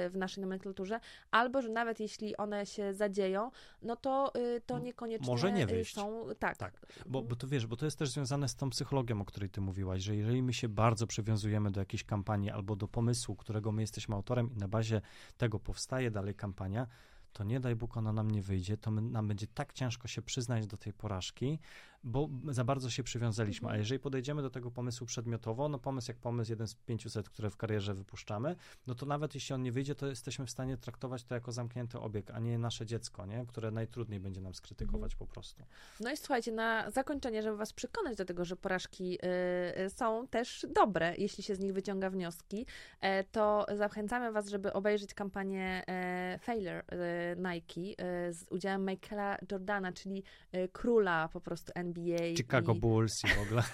y, 0.07 0.11
w 0.11 0.17
naszej 0.17 0.41
nomenklaturze, 0.43 1.01
albo 1.31 1.63
że 1.63 1.69
nawet 1.69 2.01
jeśli 2.01 2.37
one 2.37 2.67
się 2.67 2.95
zadzieją, 2.95 3.51
no 3.83 3.97
to, 3.97 4.33
to 4.67 4.79
niekoniecznie 4.79 5.27
może 5.27 5.53
nie 5.53 5.67
wyjść. 5.67 5.95
są, 5.95 6.25
tak. 6.39 6.57
Tak, 6.57 6.87
Bo, 7.07 7.23
bo 7.23 7.37
to 7.37 7.47
wiesz, 7.49 7.67
bo 7.67 7.77
to 7.77 7.85
jest 7.85 7.99
też 7.99 8.11
związane 8.11 8.49
z 8.49 8.57
tą 8.57 8.71
psychologią, 8.71 9.21
o 9.21 9.25
której 9.25 9.51
ty 9.51 9.61
mówiłaś, 9.61 10.03
że 10.03 10.17
jeżeli 10.17 10.43
my 10.43 10.53
się 10.53 10.69
bardzo 10.69 11.07
przywiązujemy 11.07 11.71
do 11.71 11.81
jakiejś 11.81 12.05
kampanii 12.05 12.51
albo 12.51 12.77
do 12.77 12.89
pomysłu, 12.89 13.37
którego 13.37 13.73
my 13.73 13.83
jesteśmy 13.83 14.15
autorem 14.15 14.51
i 14.53 14.57
na 14.57 14.69
bazie 14.69 15.01
tego 15.37 15.59
powstaje 15.59 16.11
dalej 16.11 16.35
kampania, 16.35 16.87
to 17.37 17.45
nie 17.45 17.61
daj 17.61 17.77
Bóg 17.77 17.97
ona 17.97 18.13
nam 18.13 18.31
nie 18.31 18.43
wyjdzie, 18.43 18.77
to 18.77 18.91
my, 18.91 19.03
nam 19.03 19.29
będzie 19.29 19.47
tak 19.47 19.73
ciężko 19.73 20.09
się 20.09 20.23
przyznać 20.23 20.67
do 20.67 20.77
tej 20.77 20.93
porażki, 20.93 21.59
bo 22.05 22.29
za 22.51 22.65
bardzo 22.65 22.91
się 22.91 23.03
przywiązaliśmy. 23.03 23.69
A 23.69 23.71
Mhm. 23.71 23.81
jeżeli 23.81 24.01
podejdziemy 24.01 24.43
do 24.43 24.51
tego 24.51 24.71
pomysłu 24.71 25.07
przedmiotowo, 25.07 25.69
no 25.69 25.79
pomysł 25.79 26.11
jak 26.11 26.17
pomysł, 26.19 26.53
jeden 26.53 26.67
z 26.69 26.75
500, 26.75 27.29
które 27.29 27.51
w 27.51 27.57
karierze 27.57 27.95
wypuszczamy, 27.95 28.57
no 28.87 28.95
to 28.95 29.07
nawet 29.07 29.35
jeśli 29.35 29.55
on 29.55 29.63
nie 29.63 29.73
wyjdzie, 29.73 29.95
to 29.95 30.07
jesteśmy 30.07 30.47
w 30.47 30.51
stanie 30.51 30.77
traktować 30.77 31.25
to 31.25 31.35
jako 31.35 31.53
zamknięty 31.53 31.99
obieg, 31.99 32.31
a 32.31 32.39
nie 32.39 32.59
nasze 32.59 32.87
dziecko, 32.87 33.27
nie? 33.27 33.45
które 33.49 33.71
najtrudniej 33.71 34.21
będzie 34.21 34.41
nam 34.41 34.55
skrytykować 34.55 35.13
Mhm. 35.13 35.19
po 35.19 35.27
prostu. 35.35 35.63
No 36.01 36.13
i 36.13 36.17
słuchajcie, 36.17 36.53
na 36.53 36.91
zakończenie, 36.91 37.43
żeby 37.43 37.57
was 37.57 37.73
przekonać 37.73 38.17
do 38.17 38.25
tego, 38.25 38.45
że 38.45 38.57
porażki 38.57 39.19
y, 39.79 39.81
y, 39.81 39.91
są 39.91 40.29
też 40.29 40.67
dobre, 40.75 41.15
jeśli 41.19 41.45
się 41.45 41.55
z 41.55 41.59
nich 41.61 41.73
wyciąga 41.73 42.11
wnioski, 42.11 42.67
e, 43.01 43.25
to 43.25 43.67
zachęcamy 43.77 44.33
was, 44.33 44.49
żeby 44.49 44.73
obejrzeć 44.73 45.15
kampanię 45.15 45.83
e, 45.89 46.39
Failure 46.43 46.83
e, 46.89 47.37
Nike 47.37 48.03
z 48.33 48.45
udziałem 48.51 48.87
Michaela 48.87 49.39
Jordana, 49.53 49.93
czyli 49.93 50.23
króla 50.73 51.29
po 51.29 51.41
prostu 51.41 51.73
NBA. 51.87 52.37
Chicago 52.37 52.73
i, 52.73 52.81
Bulls 52.81 53.25
i 53.25 53.29
w 53.29 53.43
ogóle. 53.43 53.63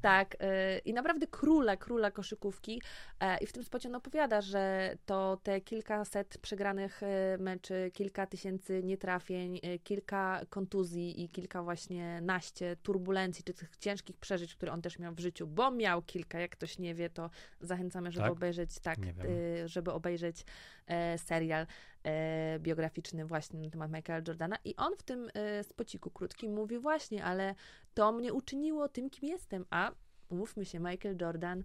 Tak, 0.00 0.34
y, 0.34 0.78
i 0.84 0.92
naprawdę 0.92 1.26
króla, 1.26 1.76
króla 1.76 2.10
koszykówki. 2.10 2.82
E, 3.20 3.38
I 3.38 3.46
w 3.46 3.52
tym 3.52 3.64
spocie 3.64 3.88
on 3.88 3.94
opowiada, 3.94 4.40
że 4.40 4.94
to 5.06 5.38
te 5.42 5.60
kilkaset 5.60 6.38
przegranych 6.38 7.02
y, 7.02 7.06
meczy, 7.38 7.90
kilka 7.92 8.26
tysięcy 8.26 8.82
nietrafień, 8.82 9.56
y, 9.56 9.78
kilka 9.78 10.40
kontuzji 10.48 11.22
i 11.24 11.28
kilka 11.28 11.62
właśnie 11.62 12.20
naście 12.20 12.76
turbulencji, 12.76 13.44
czy 13.44 13.54
tych 13.54 13.76
ciężkich 13.76 14.16
przeżyć, 14.16 14.54
które 14.54 14.72
on 14.72 14.82
też 14.82 14.98
miał 14.98 15.14
w 15.14 15.20
życiu, 15.20 15.46
bo 15.46 15.70
miał 15.70 16.02
kilka, 16.02 16.40
jak 16.40 16.50
ktoś 16.50 16.78
nie 16.78 16.94
wie, 16.94 17.10
to 17.10 17.30
zachęcamy, 17.60 18.10
żeby 18.10 18.24
Tak? 18.24 18.32
obejrzeć, 18.32 18.80
tak, 18.80 18.98
żeby 19.64 19.92
obejrzeć 19.92 20.44
e, 20.86 21.18
serial 21.18 21.66
biograficzny 22.58 23.24
właśnie 23.24 23.60
na 23.60 23.70
temat 23.70 23.90
Michaela 23.90 24.22
Jordana 24.28 24.56
i 24.64 24.76
on 24.76 24.96
w 24.96 25.02
tym 25.02 25.30
e, 25.34 25.64
spociku 25.64 26.10
krótkim 26.10 26.54
mówi 26.54 26.78
właśnie, 26.78 27.24
ale 27.24 27.54
to 27.94 28.12
mnie 28.12 28.32
uczyniło 28.32 28.88
tym, 28.88 29.10
kim 29.10 29.28
jestem, 29.28 29.66
a 29.70 29.92
umówmy 30.28 30.64
się, 30.64 30.80
Michael 30.80 31.16
Jordan 31.20 31.60
e, 31.60 31.64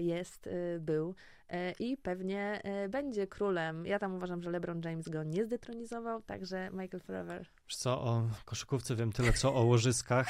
jest, 0.00 0.46
e, 0.46 0.78
był 0.80 1.14
e, 1.48 1.72
i 1.72 1.96
pewnie 1.96 2.60
e, 2.64 2.88
będzie 2.88 3.26
królem. 3.26 3.86
Ja 3.86 3.98
tam 3.98 4.14
uważam, 4.14 4.42
że 4.42 4.50
LeBron 4.50 4.80
James 4.84 5.08
go 5.08 5.22
nie 5.22 5.44
zdetronizował, 5.44 6.22
także 6.22 6.70
Michael 6.72 7.00
Forever. 7.00 7.46
Wiesz 7.66 7.76
co, 7.76 8.00
o 8.02 8.28
koszykówce 8.44 8.96
wiem 8.96 9.12
tyle, 9.12 9.32
co 9.32 9.54
o 9.54 9.62
łożyskach, 9.62 10.28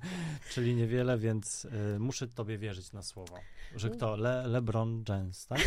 czyli 0.52 0.74
niewiele, 0.74 1.18
więc 1.18 1.66
muszę 1.98 2.28
tobie 2.28 2.58
wierzyć 2.58 2.92
na 2.92 3.02
słowo. 3.02 3.38
Że 3.76 3.90
kto? 3.90 4.16
Le, 4.16 4.46
LeBron 4.46 5.04
James, 5.08 5.46
tak? 5.46 5.60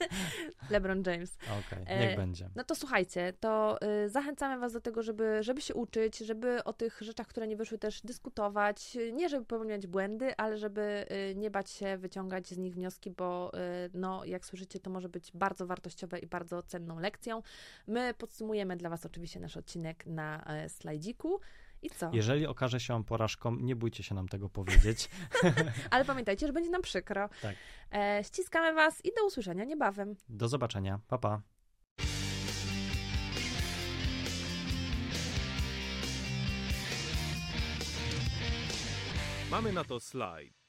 LeBron 0.70 1.02
James. 1.06 1.38
Okej, 1.44 1.84
E, 1.86 2.00
niech 2.00 2.16
będzie. 2.16 2.50
No 2.54 2.64
to 2.64 2.74
słuchajcie, 2.74 3.32
to 3.40 3.78
zachęcamy 4.06 4.60
Was 4.60 4.72
do 4.72 4.80
tego, 4.80 5.02
żeby, 5.02 5.42
żeby 5.42 5.60
się 5.60 5.74
uczyć, 5.74 6.18
żeby 6.18 6.64
o 6.64 6.72
tych 6.72 6.98
rzeczach, 7.00 7.26
które 7.26 7.46
nie 7.46 7.56
wyszły, 7.56 7.78
też 7.78 8.00
dyskutować. 8.02 8.96
Nie, 9.12 9.28
żeby 9.28 9.46
popełniać 9.46 9.86
błędy, 9.86 10.36
ale 10.36 10.58
żeby 10.58 11.06
nie 11.34 11.50
bać 11.50 11.70
się 11.70 11.96
wyciągać 11.96 12.45
z 12.54 12.58
nich 12.58 12.74
wnioski, 12.74 13.10
bo 13.10 13.52
y, 13.54 13.90
no, 13.94 14.24
jak 14.24 14.46
słyszycie, 14.46 14.80
to 14.80 14.90
może 14.90 15.08
być 15.08 15.32
bardzo 15.34 15.66
wartościowe 15.66 16.18
i 16.18 16.26
bardzo 16.26 16.62
cenną 16.62 16.98
lekcją. 16.98 17.42
My 17.86 18.14
podsumujemy 18.14 18.76
dla 18.76 18.90
Was 18.90 19.06
oczywiście 19.06 19.40
nasz 19.40 19.56
odcinek 19.56 20.06
na 20.06 20.44
e, 20.44 20.68
slajdziku. 20.68 21.40
I 21.82 21.90
co? 21.90 22.10
Jeżeli 22.12 22.46
okaże 22.46 22.80
się 22.80 22.94
on 22.94 23.04
porażką, 23.04 23.56
nie 23.56 23.76
bójcie 23.76 24.02
się 24.02 24.14
nam 24.14 24.28
tego 24.28 24.48
powiedzieć. 24.48 25.10
Ale 25.90 26.04
pamiętajcie, 26.04 26.46
że 26.46 26.52
będzie 26.52 26.70
nam 26.70 26.82
przykro. 26.82 27.28
Tak. 27.42 27.56
E, 27.92 28.24
ściskamy 28.24 28.74
Was 28.74 29.04
i 29.04 29.08
do 29.16 29.26
usłyszenia 29.26 29.64
niebawem. 29.64 30.16
Do 30.28 30.48
zobaczenia. 30.48 31.00
Pa, 31.08 31.18
pa. 31.18 31.42
Mamy 39.50 39.72
na 39.72 39.84
to 39.84 40.00
slajd. 40.00 40.65